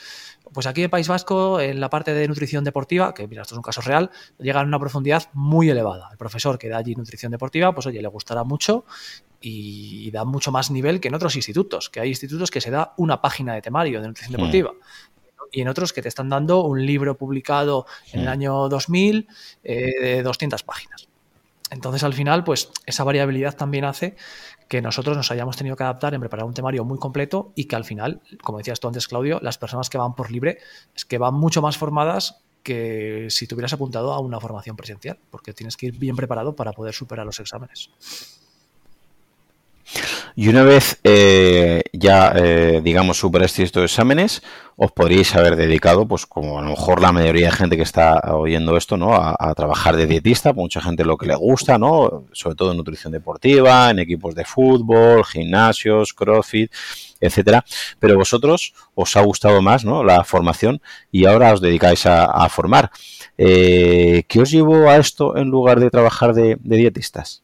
Pues 0.52 0.66
aquí 0.66 0.82
en 0.82 0.90
País 0.90 1.08
Vasco, 1.08 1.60
en 1.60 1.80
la 1.80 1.90
parte 1.90 2.14
de 2.14 2.26
nutrición 2.26 2.64
deportiva, 2.64 3.14
que 3.14 3.26
mira, 3.28 3.42
esto 3.42 3.54
es 3.54 3.58
un 3.58 3.62
caso 3.62 3.80
real, 3.80 4.10
llegan 4.38 4.64
a 4.64 4.68
una 4.68 4.78
profundidad 4.78 5.24
muy 5.32 5.68
elevada. 5.68 6.08
El 6.10 6.18
profesor 6.18 6.58
que 6.58 6.68
da 6.68 6.78
allí 6.78 6.94
nutrición 6.94 7.32
deportiva, 7.32 7.74
pues 7.74 7.86
oye, 7.86 8.00
le 8.00 8.08
gustará 8.08 8.44
mucho 8.44 8.84
y 9.40 10.10
da 10.10 10.24
mucho 10.24 10.50
más 10.50 10.70
nivel 10.70 11.00
que 11.00 11.08
en 11.08 11.14
otros 11.14 11.36
institutos, 11.36 11.90
que 11.90 12.00
hay 12.00 12.08
institutos 12.08 12.50
que 12.50 12.60
se 12.60 12.70
da 12.70 12.94
una 12.96 13.20
página 13.20 13.54
de 13.54 13.62
temario 13.62 14.00
de 14.00 14.08
nutrición 14.08 14.32
hmm. 14.32 14.36
deportiva. 14.36 14.72
Y 15.50 15.62
en 15.62 15.68
otros 15.68 15.92
que 15.92 16.02
te 16.02 16.08
están 16.08 16.28
dando 16.28 16.62
un 16.64 16.84
libro 16.84 17.16
publicado 17.16 17.86
en 18.12 18.20
el 18.20 18.26
hmm. 18.26 18.30
año 18.30 18.68
2000 18.68 19.28
eh, 19.64 19.90
de 20.00 20.22
200 20.22 20.62
páginas. 20.62 21.08
Entonces, 21.70 22.02
al 22.02 22.14
final, 22.14 22.44
pues 22.44 22.70
esa 22.86 23.04
variabilidad 23.04 23.54
también 23.54 23.84
hace 23.84 24.16
que 24.68 24.82
nosotros 24.82 25.16
nos 25.16 25.30
hayamos 25.30 25.56
tenido 25.56 25.76
que 25.76 25.82
adaptar 25.82 26.14
en 26.14 26.20
preparar 26.20 26.46
un 26.46 26.54
temario 26.54 26.84
muy 26.84 26.98
completo 26.98 27.52
y 27.54 27.64
que 27.64 27.76
al 27.76 27.84
final, 27.84 28.20
como 28.42 28.58
decías 28.58 28.80
tú 28.80 28.88
antes, 28.88 29.08
Claudio, 29.08 29.40
las 29.42 29.58
personas 29.58 29.88
que 29.88 29.98
van 29.98 30.14
por 30.14 30.30
libre 30.30 30.58
es 30.94 31.04
que 31.04 31.18
van 31.18 31.34
mucho 31.34 31.62
más 31.62 31.78
formadas 31.78 32.44
que 32.62 33.28
si 33.30 33.46
te 33.46 33.54
hubieras 33.54 33.72
apuntado 33.72 34.12
a 34.12 34.20
una 34.20 34.40
formación 34.40 34.76
presencial, 34.76 35.18
porque 35.30 35.54
tienes 35.54 35.76
que 35.76 35.86
ir 35.86 35.98
bien 35.98 36.16
preparado 36.16 36.54
para 36.54 36.72
poder 36.72 36.92
superar 36.92 37.24
los 37.24 37.40
exámenes. 37.40 37.90
Y 40.36 40.48
una 40.48 40.62
vez 40.62 41.00
eh, 41.02 41.82
ya, 41.92 42.32
eh, 42.36 42.80
digamos, 42.82 43.18
superaste 43.18 43.62
estos 43.62 43.84
exámenes, 43.84 44.42
os 44.76 44.92
podríais 44.92 45.34
haber 45.34 45.56
dedicado, 45.56 46.06
pues 46.06 46.26
como 46.26 46.60
a 46.60 46.62
lo 46.62 46.70
mejor 46.70 47.02
la 47.02 47.10
mayoría 47.10 47.46
de 47.46 47.56
gente 47.56 47.76
que 47.76 47.82
está 47.82 48.20
oyendo 48.32 48.76
esto, 48.76 48.96
¿no? 48.96 49.14
A, 49.14 49.52
trabajar 49.56 49.96
de 49.96 50.06
dietista, 50.06 50.52
mucha 50.52 50.80
gente 50.80 51.04
lo 51.04 51.16
que 51.16 51.26
le 51.26 51.34
gusta, 51.34 51.78
¿no? 51.78 52.26
Sobre 52.32 52.54
todo 52.54 52.70
en 52.70 52.76
nutrición 52.76 53.12
deportiva, 53.12 53.90
en 53.90 53.98
equipos 53.98 54.36
de 54.36 54.44
fútbol, 54.44 55.24
gimnasios, 55.24 56.14
crossfit, 56.14 56.72
etcétera. 57.20 57.64
Pero 57.98 58.16
vosotros 58.16 58.74
os 58.94 59.16
ha 59.16 59.22
gustado 59.22 59.60
más, 59.60 59.84
¿no? 59.84 60.04
La 60.04 60.22
formación 60.22 60.80
y 61.10 61.24
ahora 61.24 61.52
os 61.52 61.60
dedicáis 61.60 62.06
a, 62.06 62.48
formar. 62.48 62.92
Eh, 63.36 64.22
¿Qué 64.28 64.40
os 64.40 64.50
llevó 64.52 64.88
a 64.88 64.96
esto 64.98 65.36
en 65.36 65.48
lugar 65.48 65.80
de 65.80 65.90
trabajar 65.90 66.34
de 66.34 66.58
dietistas? 66.62 67.42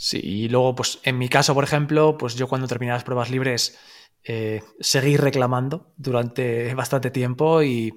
Sí, 0.00 0.20
y 0.22 0.48
luego, 0.48 0.76
pues 0.76 1.00
en 1.02 1.18
mi 1.18 1.28
caso, 1.28 1.54
por 1.54 1.64
ejemplo, 1.64 2.16
pues 2.16 2.36
yo 2.36 2.46
cuando 2.46 2.68
terminé 2.68 2.92
las 2.92 3.02
pruebas 3.02 3.30
libres 3.30 3.76
eh, 4.22 4.62
seguí 4.78 5.16
reclamando 5.16 5.92
durante 5.96 6.72
bastante 6.76 7.10
tiempo 7.10 7.64
y, 7.64 7.92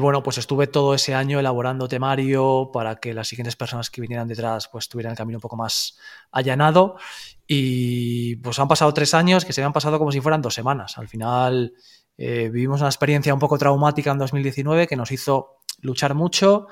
bueno, 0.00 0.24
pues 0.24 0.38
estuve 0.38 0.66
todo 0.66 0.92
ese 0.92 1.14
año 1.14 1.38
elaborando 1.38 1.86
temario 1.86 2.70
para 2.72 2.96
que 2.96 3.14
las 3.14 3.28
siguientes 3.28 3.54
personas 3.54 3.90
que 3.90 4.00
vinieran 4.00 4.26
detrás 4.26 4.68
pues 4.72 4.88
tuvieran 4.88 5.12
el 5.12 5.18
camino 5.18 5.36
un 5.36 5.42
poco 5.42 5.56
más 5.56 5.96
allanado 6.32 6.96
y 7.46 8.34
pues 8.36 8.58
han 8.58 8.66
pasado 8.66 8.92
tres 8.92 9.14
años 9.14 9.44
que 9.44 9.52
se 9.52 9.60
me 9.60 9.66
han 9.66 9.72
pasado 9.72 10.00
como 10.00 10.10
si 10.10 10.20
fueran 10.20 10.42
dos 10.42 10.54
semanas. 10.54 10.98
Al 10.98 11.06
final 11.06 11.74
eh, 12.18 12.50
vivimos 12.52 12.80
una 12.80 12.88
experiencia 12.88 13.32
un 13.32 13.40
poco 13.40 13.56
traumática 13.56 14.10
en 14.10 14.18
2019 14.18 14.88
que 14.88 14.96
nos 14.96 15.12
hizo 15.12 15.60
luchar 15.80 16.14
mucho 16.14 16.66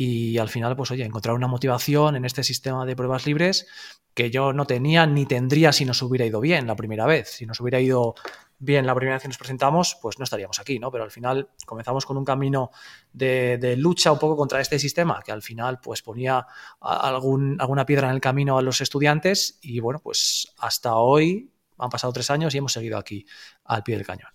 y 0.00 0.38
al 0.38 0.48
final, 0.48 0.76
pues 0.76 0.92
oye, 0.92 1.04
encontrar 1.04 1.34
una 1.34 1.48
motivación 1.48 2.14
en 2.14 2.24
este 2.24 2.44
sistema 2.44 2.86
de 2.86 2.94
pruebas 2.94 3.26
libres 3.26 3.66
que 4.14 4.30
yo 4.30 4.52
no 4.52 4.64
tenía 4.64 5.06
ni 5.06 5.26
tendría 5.26 5.72
si 5.72 5.84
nos 5.84 6.00
hubiera 6.02 6.24
ido 6.24 6.40
bien 6.40 6.68
la 6.68 6.76
primera 6.76 7.04
vez. 7.04 7.30
Si 7.30 7.46
nos 7.46 7.58
hubiera 7.58 7.80
ido 7.80 8.14
bien 8.60 8.86
la 8.86 8.94
primera 8.94 9.16
vez 9.16 9.22
que 9.22 9.28
nos 9.28 9.38
presentamos, 9.38 9.98
pues 10.00 10.20
no 10.20 10.22
estaríamos 10.22 10.60
aquí, 10.60 10.78
¿no? 10.78 10.92
Pero 10.92 11.02
al 11.02 11.10
final 11.10 11.48
comenzamos 11.66 12.06
con 12.06 12.16
un 12.16 12.24
camino 12.24 12.70
de, 13.12 13.74
lucha 13.76 14.12
un 14.12 14.20
poco 14.20 14.36
contra 14.36 14.60
este 14.60 14.78
sistema 14.78 15.20
que 15.24 15.32
al 15.32 15.42
final 15.42 15.80
pues 15.80 16.02
ponía 16.02 16.46
algún, 16.80 17.60
alguna 17.60 17.84
piedra 17.84 18.08
en 18.08 18.14
el 18.14 18.20
camino 18.20 18.56
a 18.56 18.62
los 18.62 18.80
estudiantes 18.80 19.58
y 19.62 19.80
bueno, 19.80 19.98
pues 19.98 20.54
hasta 20.58 20.94
hoy 20.94 21.50
han 21.76 21.90
pasado 21.90 22.12
tres 22.12 22.30
años 22.30 22.54
y 22.54 22.58
hemos 22.58 22.72
seguido 22.72 22.98
aquí 22.98 23.26
al 23.64 23.82
pie 23.82 23.96
del 23.96 24.06
cañón. 24.06 24.30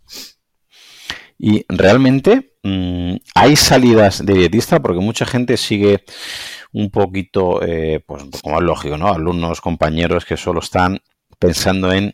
Y 1.38 1.66
realmente 1.68 2.56
mm, 2.64 3.16
hay 3.36 3.56
salidas 3.56 4.26
de 4.26 4.34
dietista 4.34 4.82
porque 4.82 5.00
mucha 5.00 5.26
gente 5.26 5.58
sigue 5.58 6.04
un 6.72 6.90
poquito, 6.90 7.62
eh, 7.62 8.04
pues 8.06 8.24
como 8.42 8.58
es 8.58 8.64
lógico, 8.64 8.98
¿no? 8.98 9.08
Alumnos, 9.08 9.62
compañeros 9.62 10.26
que 10.26 10.38
solo 10.38 10.60
están 10.60 11.00
pensando 11.40 11.92
en 11.92 12.14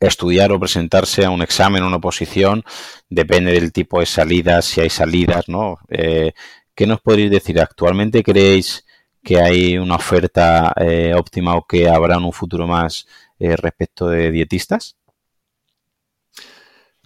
estudiar 0.00 0.50
o 0.52 0.58
presentarse 0.58 1.24
a 1.24 1.30
un 1.30 1.42
examen, 1.42 1.82
una 1.84 1.96
oposición, 1.96 2.64
depende 3.10 3.52
del 3.52 3.72
tipo 3.72 4.00
de 4.00 4.06
salidas, 4.06 4.64
si 4.64 4.80
hay 4.80 4.90
salidas, 4.90 5.48
¿no? 5.48 5.78
Eh, 5.88 6.32
¿Qué 6.74 6.86
nos 6.86 7.00
podéis 7.00 7.30
decir? 7.30 7.60
¿Actualmente 7.60 8.22
creéis 8.22 8.86
que 9.22 9.38
hay 9.38 9.76
una 9.76 9.96
oferta 9.96 10.72
eh, 10.76 11.12
óptima 11.14 11.54
o 11.54 11.66
que 11.66 11.88
habrá 11.88 12.16
en 12.16 12.24
un 12.24 12.32
futuro 12.32 12.66
más 12.66 13.06
respecto 13.38 14.06
de 14.08 14.30
dietistas? 14.30 14.96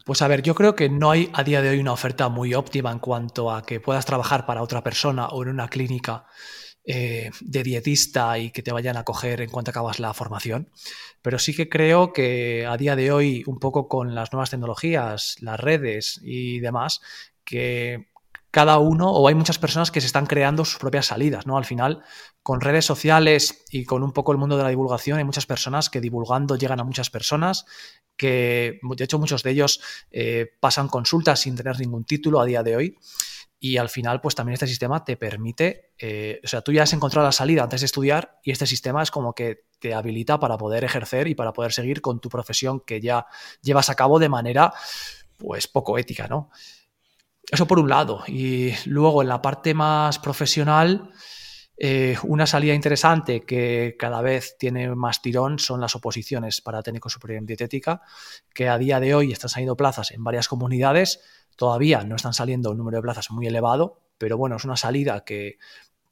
Pues 0.04 0.20
a 0.20 0.28
ver, 0.28 0.42
yo 0.42 0.54
creo 0.54 0.76
que 0.76 0.90
no 0.90 1.10
hay 1.10 1.30
a 1.32 1.42
día 1.44 1.62
de 1.62 1.70
hoy 1.70 1.78
una 1.78 1.92
oferta 1.92 2.28
muy 2.28 2.52
óptima 2.52 2.92
en 2.92 2.98
cuanto 2.98 3.50
a 3.50 3.64
que 3.64 3.80
puedas 3.80 4.04
trabajar 4.04 4.44
para 4.44 4.62
otra 4.62 4.82
persona 4.82 5.28
o 5.28 5.42
en 5.42 5.48
una 5.48 5.68
clínica 5.68 6.26
eh, 6.84 7.30
de 7.40 7.62
dietista 7.62 8.38
y 8.38 8.50
que 8.50 8.62
te 8.62 8.70
vayan 8.70 8.98
a 8.98 9.04
coger 9.04 9.40
en 9.40 9.48
cuanto 9.48 9.70
acabas 9.70 10.00
la 10.00 10.12
formación. 10.12 10.70
Pero 11.22 11.38
sí 11.38 11.54
que 11.56 11.70
creo 11.70 12.12
que 12.12 12.66
a 12.66 12.76
día 12.76 12.96
de 12.96 13.12
hoy, 13.12 13.44
un 13.46 13.58
poco 13.58 13.88
con 13.88 14.14
las 14.14 14.30
nuevas 14.30 14.50
tecnologías, 14.50 15.36
las 15.40 15.58
redes 15.58 16.20
y 16.22 16.60
demás, 16.60 17.00
que 17.42 18.08
cada 18.54 18.78
uno 18.78 19.10
o 19.10 19.26
hay 19.26 19.34
muchas 19.34 19.58
personas 19.58 19.90
que 19.90 20.00
se 20.00 20.06
están 20.06 20.26
creando 20.26 20.64
sus 20.64 20.78
propias 20.78 21.06
salidas, 21.06 21.44
¿no? 21.44 21.58
Al 21.58 21.64
final, 21.64 22.04
con 22.40 22.60
redes 22.60 22.84
sociales 22.84 23.64
y 23.68 23.84
con 23.84 24.04
un 24.04 24.12
poco 24.12 24.30
el 24.30 24.38
mundo 24.38 24.56
de 24.56 24.62
la 24.62 24.68
divulgación, 24.68 25.18
hay 25.18 25.24
muchas 25.24 25.44
personas 25.44 25.90
que 25.90 26.00
divulgando 26.00 26.54
llegan 26.54 26.78
a 26.78 26.84
muchas 26.84 27.10
personas, 27.10 27.66
que 28.16 28.78
de 28.80 29.04
hecho 29.04 29.18
muchos 29.18 29.42
de 29.42 29.50
ellos 29.50 29.80
eh, 30.12 30.52
pasan 30.60 30.86
consultas 30.86 31.40
sin 31.40 31.56
tener 31.56 31.80
ningún 31.80 32.04
título 32.04 32.40
a 32.40 32.44
día 32.44 32.62
de 32.62 32.76
hoy. 32.76 32.98
Y 33.58 33.78
al 33.78 33.88
final, 33.88 34.20
pues 34.20 34.36
también 34.36 34.54
este 34.54 34.68
sistema 34.68 35.04
te 35.04 35.16
permite, 35.16 35.90
eh, 35.98 36.40
o 36.44 36.46
sea, 36.46 36.62
tú 36.62 36.70
ya 36.70 36.84
has 36.84 36.92
encontrado 36.92 37.26
la 37.26 37.32
salida 37.32 37.64
antes 37.64 37.80
de 37.80 37.86
estudiar 37.86 38.38
y 38.44 38.52
este 38.52 38.68
sistema 38.68 39.02
es 39.02 39.10
como 39.10 39.34
que 39.34 39.64
te 39.80 39.94
habilita 39.94 40.38
para 40.38 40.56
poder 40.58 40.84
ejercer 40.84 41.26
y 41.26 41.34
para 41.34 41.52
poder 41.52 41.72
seguir 41.72 42.00
con 42.00 42.20
tu 42.20 42.28
profesión 42.28 42.78
que 42.78 43.00
ya 43.00 43.26
llevas 43.62 43.90
a 43.90 43.96
cabo 43.96 44.20
de 44.20 44.28
manera, 44.28 44.72
pues, 45.38 45.66
poco 45.66 45.98
ética, 45.98 46.28
¿no? 46.28 46.50
Eso 47.50 47.66
por 47.66 47.78
un 47.78 47.88
lado. 47.88 48.24
Y 48.26 48.72
luego 48.86 49.22
en 49.22 49.28
la 49.28 49.42
parte 49.42 49.74
más 49.74 50.18
profesional, 50.18 51.10
eh, 51.76 52.16
una 52.22 52.46
salida 52.46 52.74
interesante 52.74 53.44
que 53.44 53.96
cada 53.98 54.22
vez 54.22 54.56
tiene 54.58 54.94
más 54.94 55.22
tirón 55.22 55.58
son 55.58 55.80
las 55.80 55.94
oposiciones 55.94 56.60
para 56.60 56.82
técnico 56.82 57.08
superior 57.08 57.38
en 57.38 57.46
dietética, 57.46 58.02
que 58.54 58.68
a 58.68 58.78
día 58.78 59.00
de 59.00 59.14
hoy 59.14 59.32
están 59.32 59.50
saliendo 59.50 59.76
plazas 59.76 60.10
en 60.12 60.22
varias 60.22 60.48
comunidades 60.48 61.20
Todavía 61.56 62.02
no 62.04 62.16
están 62.16 62.34
saliendo 62.34 62.70
un 62.70 62.78
número 62.78 62.98
de 62.98 63.02
plazas 63.02 63.30
muy 63.30 63.46
elevado, 63.46 64.00
pero 64.18 64.36
bueno, 64.36 64.56
es 64.56 64.64
una 64.64 64.76
salida 64.76 65.24
que 65.24 65.58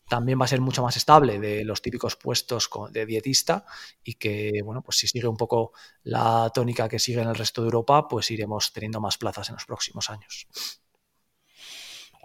también 0.09 0.39
va 0.41 0.45
a 0.45 0.49
ser 0.49 0.61
mucho 0.61 0.83
más 0.83 0.97
estable 0.97 1.41
de 1.41 1.65
los 1.65 1.81
típicos 1.81 2.17
puestos 2.17 2.69
de 2.91 3.07
dietista 3.07 3.65
y 4.05 4.15
que, 4.15 4.61
bueno, 4.65 4.83
pues 4.83 4.99
si 4.99 5.09
sigue 5.09 5.27
un 5.27 5.37
poco 5.37 5.73
la 6.03 6.51
tónica 6.55 6.89
que 6.89 6.99
sigue 6.99 7.23
en 7.23 7.29
el 7.29 7.35
resto 7.35 7.63
de 7.63 7.67
Europa, 7.67 8.07
pues 8.09 8.31
iremos 8.31 8.73
teniendo 8.73 9.01
más 9.01 9.17
plazas 9.17 9.49
en 9.49 9.55
los 9.55 9.65
próximos 9.65 10.11
años. 10.11 10.47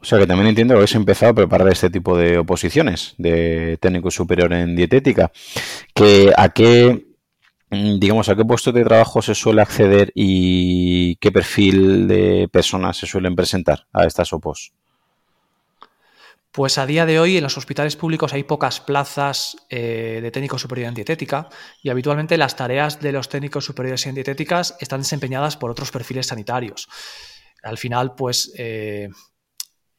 O 0.07 0.09
sea 0.09 0.19
que 0.19 0.27
también 0.27 0.47
entiendo 0.47 0.73
que 0.73 0.77
habéis 0.77 0.95
empezado 0.95 1.33
a 1.33 1.35
preparar 1.35 1.67
este 1.67 1.89
tipo 1.89 2.17
de 2.17 2.37
oposiciones 2.37 3.13
de 3.17 3.77
técnico 3.81 4.09
superior 4.09 4.53
en 4.53 4.73
dietética. 4.73 5.33
Que, 5.93 6.31
¿A 6.37 6.47
qué 6.53 7.07
Mm, 7.69 7.99
digamos, 7.99 8.29
a 8.29 8.35
qué 8.35 8.45
puesto 8.45 8.71
de 8.71 8.85
trabajo 8.85 9.21
se 9.21 9.35
suele 9.35 9.61
acceder 9.61 10.11
y 10.15 11.17
qué 11.17 11.31
perfil 11.31 12.07
de 12.07 12.47
personas 12.51 12.95
se 12.97 13.05
suelen 13.05 13.35
presentar 13.35 13.87
a 13.91 14.05
estas 14.05 14.31
OPOS? 14.31 14.71
Pues 16.51 16.77
a 16.77 16.85
día 16.85 17.05
de 17.05 17.19
hoy 17.19 17.37
en 17.37 17.43
los 17.43 17.57
hospitales 17.57 17.97
públicos 17.97 18.33
hay 18.33 18.43
pocas 18.43 18.79
plazas 18.79 19.57
eh, 19.69 20.19
de 20.23 20.31
técnico 20.31 20.57
superior 20.57 20.87
en 20.87 20.95
dietética 20.95 21.49
y 21.83 21.89
habitualmente 21.89 22.37
las 22.37 22.55
tareas 22.55 22.99
de 22.99 23.11
los 23.11 23.29
técnicos 23.29 23.65
superiores 23.65 24.07
en 24.07 24.15
dietéticas 24.15 24.75
están 24.79 25.01
desempeñadas 25.01 25.57
por 25.57 25.69
otros 25.69 25.91
perfiles 25.91 26.27
sanitarios. 26.27 26.87
Al 27.61 27.77
final, 27.77 28.15
pues 28.15 28.53
eh, 28.57 29.09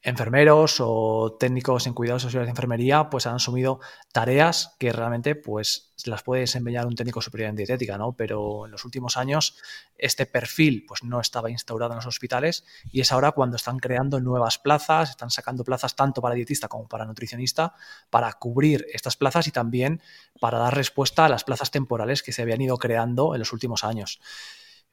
enfermeros 0.02 0.76
o 0.78 1.36
técnicos 1.40 1.88
en 1.88 1.92
cuidados 1.92 2.22
sociales 2.22 2.46
de 2.46 2.50
enfermería 2.50 3.10
pues 3.10 3.26
han 3.26 3.34
asumido 3.34 3.80
tareas 4.12 4.76
que 4.78 4.92
realmente 4.92 5.34
pues 5.34 5.92
las 6.04 6.22
puede 6.22 6.42
desempeñar 6.42 6.86
un 6.86 6.94
técnico 6.94 7.20
superior 7.20 7.50
en 7.50 7.56
dietética, 7.56 7.98
¿no? 7.98 8.12
Pero 8.12 8.66
en 8.66 8.70
los 8.70 8.84
últimos 8.84 9.16
años 9.16 9.56
este 9.96 10.26
perfil 10.26 10.84
pues 10.86 11.02
no 11.02 11.20
estaba 11.20 11.50
instaurado 11.50 11.92
en 11.92 11.96
los 11.96 12.06
hospitales 12.06 12.64
y 12.92 13.00
es 13.00 13.10
ahora 13.10 13.32
cuando 13.32 13.56
están 13.56 13.78
creando 13.78 14.20
nuevas 14.20 14.58
plazas, 14.58 15.10
están 15.10 15.30
sacando 15.30 15.64
plazas 15.64 15.96
tanto 15.96 16.22
para 16.22 16.36
dietista 16.36 16.68
como 16.68 16.86
para 16.86 17.04
nutricionista 17.04 17.74
para 18.08 18.32
cubrir 18.34 18.86
estas 18.92 19.16
plazas 19.16 19.48
y 19.48 19.50
también 19.50 20.00
para 20.38 20.58
dar 20.58 20.76
respuesta 20.76 21.24
a 21.24 21.28
las 21.28 21.42
plazas 21.42 21.72
temporales 21.72 22.22
que 22.22 22.30
se 22.30 22.42
habían 22.42 22.60
ido 22.60 22.76
creando 22.76 23.34
en 23.34 23.40
los 23.40 23.52
últimos 23.52 23.82
años 23.82 24.20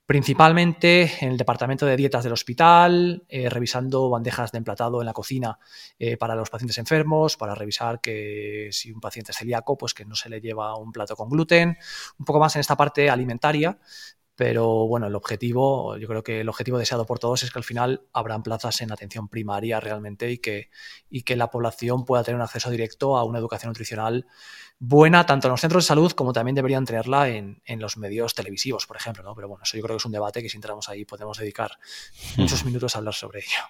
principalmente 0.06 1.12
en 1.22 1.32
el 1.32 1.38
departamento 1.38 1.86
de 1.86 1.98
dietas 1.98 2.24
del 2.24 2.34
hospital, 2.34 3.26
eh, 3.28 3.50
revisando 3.50 4.10
bandejas 4.10 4.52
de 4.52 4.60
emplatado 4.60 5.02
en 5.02 5.06
la 5.08 5.14
cocina 5.14 5.58
eh, 5.98 6.16
para 6.16 6.36
los 6.36 6.50
pacientes 6.50 6.78
enfermos, 6.78 7.38
para 7.38 7.56
revisar 7.56 8.02
que 8.02 8.70
si 8.72 8.92
un 8.92 9.02
paciente 9.02 9.32
es 9.32 9.38
celíaco, 9.38 9.78
pues 9.78 9.94
que 9.94 10.06
no 10.06 10.16
se 10.16 10.30
le 10.30 10.42
lleva 10.42 10.78
un 10.78 10.92
plato 10.92 11.16
con 11.16 11.30
gluten, 11.30 11.78
un 12.20 12.26
poco 12.26 12.40
más 12.40 12.56
en 12.56 12.60
esta 12.60 12.78
parte 12.78 13.10
alimentaria, 13.10 13.80
pero 14.36 14.88
bueno, 14.88 15.08
el 15.08 15.16
objetivo, 15.16 15.98
yo 15.98 16.08
creo 16.08 16.24
que 16.24 16.42
el 16.42 16.50
objetivo 16.50 16.78
deseado 16.78 17.06
por 17.06 17.20
todos 17.20 17.44
es 17.44 17.52
que 17.52 17.60
al 17.60 17.64
final 17.64 18.02
habrán 18.12 18.44
plazas 18.44 18.82
en 18.82 18.92
atención 18.92 19.30
primaria 19.30 19.80
realmente 19.80 20.30
y 20.32 20.40
que, 20.40 20.70
y 21.10 21.24
que 21.24 21.36
la 21.36 21.50
población 21.50 22.04
pueda 22.04 22.24
tener 22.24 22.36
un 22.36 22.42
acceso 22.42 22.70
directo 22.70 23.18
a 23.18 23.24
una 23.24 23.40
educación 23.40 23.70
nutricional 23.70 24.26
buena 24.78 25.26
tanto 25.26 25.48
en 25.48 25.52
los 25.52 25.62
centros 25.62 25.86
de 25.86 25.88
salud 25.88 26.12
como 26.12 26.34
también 26.34 26.56
deberían 26.56 26.86
tenerla 26.86 27.30
en, 27.30 27.62
los 27.78 27.98
medios 27.98 28.36
televisivos, 28.36 28.86
por 28.86 28.98
ejemplo, 28.98 29.24
¿no? 29.24 29.36
Pero 29.36 29.48
bueno, 29.48 29.64
eso 29.64 29.78
yo 29.78 29.84
creo 29.84 29.96
que 29.96 30.02
es 30.02 30.06
un 30.06 30.12
debate 30.12 30.42
que 30.42 30.50
si 30.50 30.58
entramos 30.58 30.90
ahí 30.90 31.06
podemos 31.06 31.38
dedicar 31.38 31.72
muchos 32.38 32.64
hmm. 32.64 32.68
minutos 32.68 32.96
a 32.96 33.00
hablar 33.00 33.14
sobre 33.14 33.40
ello. 33.40 33.64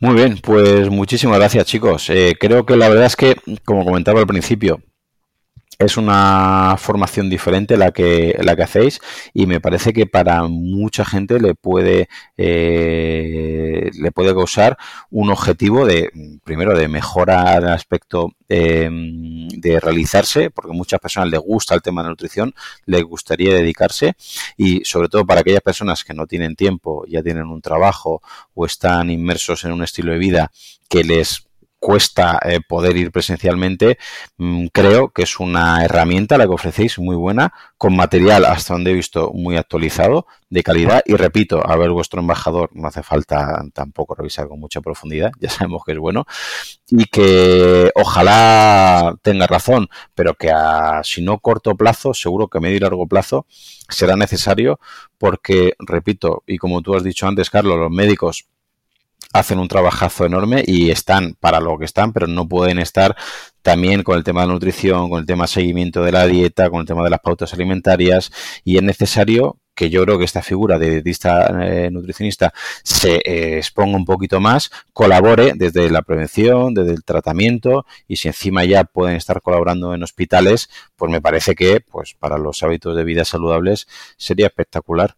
Muy 0.00 0.14
bien, 0.14 0.38
pues 0.38 0.88
muchísimas 0.88 1.38
gracias 1.38 1.66
chicos. 1.66 2.08
Eh, 2.10 2.34
creo 2.40 2.64
que 2.64 2.76
la 2.76 2.88
verdad 2.88 3.04
es 3.04 3.16
que, 3.16 3.36
como 3.64 3.84
comentaba 3.84 4.20
al 4.20 4.26
principio, 4.26 4.82
es 5.80 5.96
una 5.96 6.76
formación 6.78 7.30
diferente 7.30 7.78
la 7.78 7.90
que, 7.90 8.36
la 8.42 8.54
que 8.54 8.62
hacéis 8.62 9.00
y 9.32 9.46
me 9.46 9.60
parece 9.60 9.94
que 9.94 10.04
para 10.04 10.44
mucha 10.44 11.06
gente 11.06 11.40
le 11.40 11.54
puede, 11.54 12.10
eh, 12.36 13.90
le 13.98 14.12
puede 14.12 14.34
causar 14.34 14.76
un 15.10 15.30
objetivo 15.30 15.86
de, 15.86 16.10
primero, 16.44 16.76
de 16.76 16.86
mejorar 16.86 17.62
el 17.62 17.70
aspecto 17.70 18.32
em, 18.50 19.48
de 19.48 19.80
realizarse, 19.80 20.50
porque 20.50 20.72
a 20.72 20.74
muchas 20.74 21.00
personas 21.00 21.30
les 21.30 21.40
gusta 21.40 21.74
el 21.74 21.80
tema 21.80 22.02
de 22.02 22.10
nutrición, 22.10 22.54
les 22.84 23.02
gustaría 23.02 23.54
dedicarse 23.54 24.14
y 24.58 24.84
sobre 24.84 25.08
todo 25.08 25.24
para 25.24 25.40
aquellas 25.40 25.62
personas 25.62 26.04
que 26.04 26.12
no 26.12 26.26
tienen 26.26 26.56
tiempo, 26.56 27.06
ya 27.08 27.22
tienen 27.22 27.46
un 27.46 27.62
trabajo 27.62 28.20
o 28.52 28.66
están 28.66 29.08
inmersos 29.08 29.64
en 29.64 29.72
un 29.72 29.82
estilo 29.82 30.12
de 30.12 30.18
vida 30.18 30.52
que 30.90 31.04
les 31.04 31.49
cuesta 31.80 32.38
eh, 32.44 32.60
poder 32.60 32.96
ir 32.96 33.10
presencialmente, 33.10 33.98
mm, 34.36 34.66
creo 34.66 35.10
que 35.10 35.22
es 35.22 35.40
una 35.40 35.84
herramienta 35.84 36.38
la 36.38 36.46
que 36.46 36.52
ofrecéis 36.52 36.98
muy 36.98 37.16
buena, 37.16 37.52
con 37.78 37.96
material 37.96 38.44
hasta 38.44 38.74
donde 38.74 38.90
he 38.92 38.94
visto 38.94 39.32
muy 39.32 39.56
actualizado, 39.56 40.26
de 40.50 40.62
calidad. 40.62 41.02
Y 41.06 41.14
repito, 41.14 41.66
a 41.66 41.76
ver 41.76 41.90
vuestro 41.90 42.20
embajador, 42.20 42.70
no 42.74 42.88
hace 42.88 43.02
falta 43.02 43.64
tampoco 43.72 44.14
revisar 44.14 44.48
con 44.48 44.60
mucha 44.60 44.80
profundidad, 44.80 45.32
ya 45.40 45.48
sabemos 45.48 45.82
que 45.84 45.92
es 45.92 45.98
bueno 45.98 46.26
y 46.90 47.04
que 47.06 47.90
ojalá 47.94 49.16
tenga 49.22 49.46
razón, 49.46 49.88
pero 50.14 50.34
que 50.34 50.50
a 50.50 51.02
si 51.04 51.22
no 51.22 51.38
corto 51.38 51.76
plazo, 51.76 52.12
seguro 52.14 52.48
que 52.48 52.58
a 52.58 52.60
medio 52.60 52.76
y 52.76 52.80
largo 52.80 53.06
plazo 53.06 53.46
será 53.88 54.16
necesario 54.16 54.80
porque, 55.18 55.74
repito, 55.78 56.42
y 56.46 56.58
como 56.58 56.82
tú 56.82 56.94
has 56.94 57.04
dicho 57.04 57.26
antes, 57.26 57.50
Carlos, 57.50 57.78
los 57.78 57.90
médicos 57.90 58.46
hacen 59.32 59.58
un 59.58 59.68
trabajazo 59.68 60.24
enorme 60.24 60.64
y 60.66 60.90
están 60.90 61.36
para 61.38 61.60
lo 61.60 61.78
que 61.78 61.84
están, 61.84 62.12
pero 62.12 62.26
no 62.26 62.48
pueden 62.48 62.78
estar 62.78 63.16
también 63.62 64.02
con 64.02 64.16
el 64.16 64.24
tema 64.24 64.42
de 64.42 64.48
la 64.48 64.54
nutrición, 64.54 65.08
con 65.10 65.20
el 65.20 65.26
tema 65.26 65.44
de 65.44 65.48
seguimiento 65.48 66.02
de 66.02 66.12
la 66.12 66.26
dieta, 66.26 66.70
con 66.70 66.80
el 66.80 66.86
tema 66.86 67.04
de 67.04 67.10
las 67.10 67.20
pautas 67.20 67.52
alimentarias 67.54 68.30
y 68.64 68.76
es 68.76 68.82
necesario 68.82 69.58
que 69.80 69.88
yo 69.88 70.04
creo 70.04 70.18
que 70.18 70.26
esta 70.26 70.42
figura 70.42 70.78
de 70.78 70.90
dietista 70.90 71.46
eh, 71.64 71.90
nutricionista 71.90 72.52
se 72.82 73.14
eh, 73.24 73.56
exponga 73.56 73.96
un 73.96 74.04
poquito 74.04 74.38
más, 74.38 74.70
colabore 74.92 75.52
desde 75.54 75.88
la 75.88 76.02
prevención, 76.02 76.74
desde 76.74 76.92
el 76.92 77.02
tratamiento 77.02 77.86
y 78.06 78.16
si 78.16 78.28
encima 78.28 78.62
ya 78.66 78.84
pueden 78.84 79.16
estar 79.16 79.40
colaborando 79.40 79.94
en 79.94 80.02
hospitales, 80.02 80.68
pues 80.96 81.10
me 81.10 81.22
parece 81.22 81.54
que 81.54 81.80
pues 81.80 82.12
para 82.12 82.36
los 82.36 82.62
hábitos 82.62 82.94
de 82.94 83.04
vida 83.04 83.24
saludables 83.24 83.88
sería 84.18 84.48
espectacular. 84.48 85.16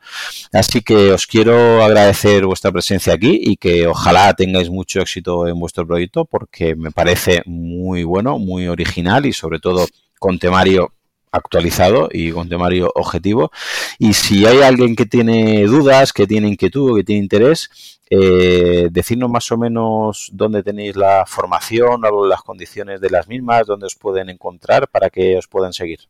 Así 0.53 0.80
que 0.82 1.11
os 1.11 1.26
quiero 1.26 1.82
agradecer 1.82 2.47
vuestra 2.47 2.70
presencia 2.70 3.14
aquí 3.14 3.40
y 3.43 3.57
que 3.57 3.88
ojalá 3.88 4.32
tengáis 4.34 4.70
mucho 4.70 5.01
éxito 5.01 5.49
en 5.49 5.59
vuestro 5.59 5.84
proyecto 5.88 6.24
porque 6.24 6.76
me 6.76 6.93
parece 6.93 7.43
muy 7.47 8.05
bueno, 8.05 8.32
muy 8.39 8.68
original 8.68 9.26
y 9.26 9.33
sobre 9.33 9.59
todo 9.59 9.87
con 10.18 10.39
temario 10.39 10.93
actualizado 11.33 12.09
y 12.12 12.30
con 12.30 12.49
temario 12.49 12.93
objetivo. 12.95 13.51
Y 13.99 14.12
si 14.12 14.47
hay 14.47 14.61
alguien 14.61 14.95
que 14.95 15.07
tiene 15.07 15.64
dudas, 15.64 16.12
que 16.12 16.26
tiene 16.26 16.49
inquietud, 16.49 16.97
que 16.97 17.05
tiene 17.05 17.22
interés, 17.22 18.01
eh, 18.11 18.89
decirnos 18.91 19.30
más 19.30 19.51
o 19.51 19.57
menos 19.57 20.28
dónde 20.33 20.62
tenéis 20.62 20.97
la 20.97 21.24
formación, 21.26 22.03
las 22.28 22.43
condiciones 22.43 23.01
de 23.01 23.11
las 23.11 23.26
mismas, 23.26 23.66
dónde 23.66 23.87
os 23.87 23.97
pueden 23.97 24.28
encontrar 24.28 24.89
para 24.89 25.09
que 25.09 25.39
os 25.39 25.49
puedan 25.49 25.72
seguir. 25.72 26.01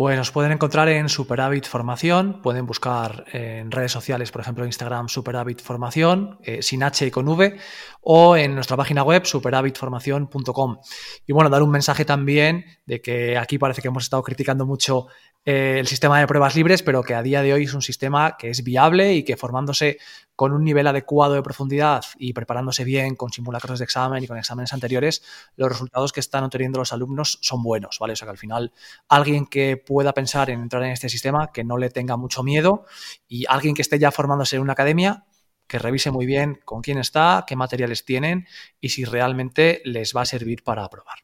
Pues 0.00 0.16
nos 0.16 0.30
pueden 0.30 0.50
encontrar 0.52 0.88
en 0.88 1.10
Superávit 1.10 1.66
Formación, 1.66 2.40
pueden 2.40 2.64
buscar 2.64 3.26
en 3.34 3.70
redes 3.70 3.92
sociales, 3.92 4.32
por 4.32 4.40
ejemplo, 4.40 4.64
Instagram 4.64 5.10
Superávit 5.10 5.60
Formación, 5.60 6.38
eh, 6.42 6.62
sin 6.62 6.82
H 6.82 7.06
y 7.06 7.10
con 7.10 7.28
V, 7.28 7.58
o 8.00 8.34
en 8.34 8.54
nuestra 8.54 8.78
página 8.78 9.02
web 9.02 9.26
superávitformación.com. 9.26 10.78
Y 11.26 11.34
bueno, 11.34 11.50
dar 11.50 11.62
un 11.62 11.70
mensaje 11.70 12.06
también 12.06 12.64
de 12.86 13.02
que 13.02 13.36
aquí 13.36 13.58
parece 13.58 13.82
que 13.82 13.88
hemos 13.88 14.04
estado 14.04 14.22
criticando 14.22 14.64
mucho 14.64 15.08
eh, 15.46 15.76
el 15.78 15.86
sistema 15.86 16.20
de 16.20 16.26
pruebas 16.26 16.54
libres, 16.54 16.82
pero 16.82 17.02
que 17.02 17.14
a 17.14 17.22
día 17.22 17.40
de 17.40 17.54
hoy 17.54 17.64
es 17.64 17.72
un 17.72 17.80
sistema 17.80 18.36
que 18.36 18.50
es 18.50 18.62
viable 18.62 19.14
y 19.14 19.24
que 19.24 19.38
formándose 19.38 19.98
con 20.36 20.52
un 20.52 20.64
nivel 20.64 20.86
adecuado 20.86 21.34
de 21.34 21.42
profundidad 21.42 22.04
y 22.18 22.34
preparándose 22.34 22.84
bien 22.84 23.16
con 23.16 23.32
simulacros 23.32 23.78
de 23.78 23.84
examen 23.84 24.22
y 24.22 24.26
con 24.26 24.36
exámenes 24.36 24.74
anteriores, 24.74 25.22
los 25.56 25.70
resultados 25.70 26.12
que 26.12 26.20
están 26.20 26.44
obteniendo 26.44 26.78
los 26.78 26.92
alumnos 26.92 27.38
son 27.40 27.62
buenos, 27.62 27.98
¿vale? 27.98 28.12
O 28.12 28.16
sea 28.16 28.26
que 28.26 28.32
al 28.32 28.38
final 28.38 28.72
alguien 29.08 29.46
que 29.46 29.78
pueda 29.78 30.12
pensar 30.12 30.50
en 30.50 30.60
entrar 30.60 30.82
en 30.82 30.90
este 30.90 31.08
sistema, 31.08 31.50
que 31.52 31.64
no 31.64 31.78
le 31.78 31.88
tenga 31.88 32.16
mucho 32.16 32.42
miedo 32.42 32.84
y 33.26 33.44
alguien 33.48 33.74
que 33.74 33.82
esté 33.82 33.98
ya 33.98 34.10
formándose 34.10 34.56
en 34.56 34.62
una 34.62 34.74
academia, 34.74 35.24
que 35.66 35.78
revise 35.78 36.10
muy 36.10 36.26
bien 36.26 36.60
con 36.64 36.82
quién 36.82 36.98
está, 36.98 37.44
qué 37.46 37.56
materiales 37.56 38.04
tienen 38.04 38.46
y 38.80 38.90
si 38.90 39.04
realmente 39.04 39.80
les 39.84 40.14
va 40.14 40.22
a 40.22 40.26
servir 40.26 40.64
para 40.64 40.84
aprobar. 40.84 41.18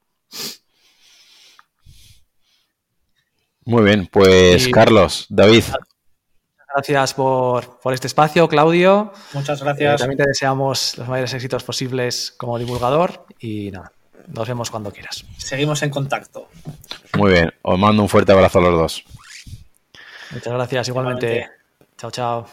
Muy 3.66 3.82
bien, 3.82 4.08
pues 4.10 4.68
Carlos, 4.68 5.26
David. 5.28 5.64
Gracias 6.72 7.14
por, 7.14 7.80
este 7.92 8.06
espacio, 8.06 8.48
Claudio. 8.48 9.12
Muchas 9.32 9.60
gracias. 9.60 9.94
Eh, 9.94 9.98
también 9.98 10.18
te 10.18 10.28
deseamos 10.28 10.96
los 10.96 11.08
mayores 11.08 11.34
éxitos 11.34 11.64
posibles 11.64 12.32
como 12.36 12.58
divulgador 12.60 13.26
y 13.40 13.72
nada, 13.72 13.90
nos 14.28 14.46
vemos 14.46 14.70
cuando 14.70 14.92
quieras. 14.92 15.24
Seguimos 15.36 15.82
en 15.82 15.90
contacto. 15.90 16.48
Muy 17.16 17.32
bien, 17.32 17.52
os 17.62 17.78
mando 17.78 18.02
un 18.02 18.08
fuerte 18.08 18.30
abrazo 18.30 18.60
a 18.60 18.62
los 18.62 18.72
dos. 18.72 19.04
Muchas 20.30 20.52
gracias, 20.52 20.88
igualmente. 20.88 21.48
Chao, 21.98 22.10
chao. 22.12 22.46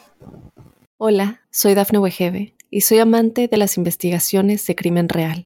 Hola, 0.97 1.41
soy 1.51 1.76
Dafne 1.76 1.99
Wegebe 1.99 2.55
y 2.72 2.82
soy 2.82 2.97
amante 2.99 3.47
de 3.47 3.57
las 3.57 3.78
investigaciones 3.78 4.66
de 4.66 4.76
crimen 4.76 5.09
real. 5.09 5.45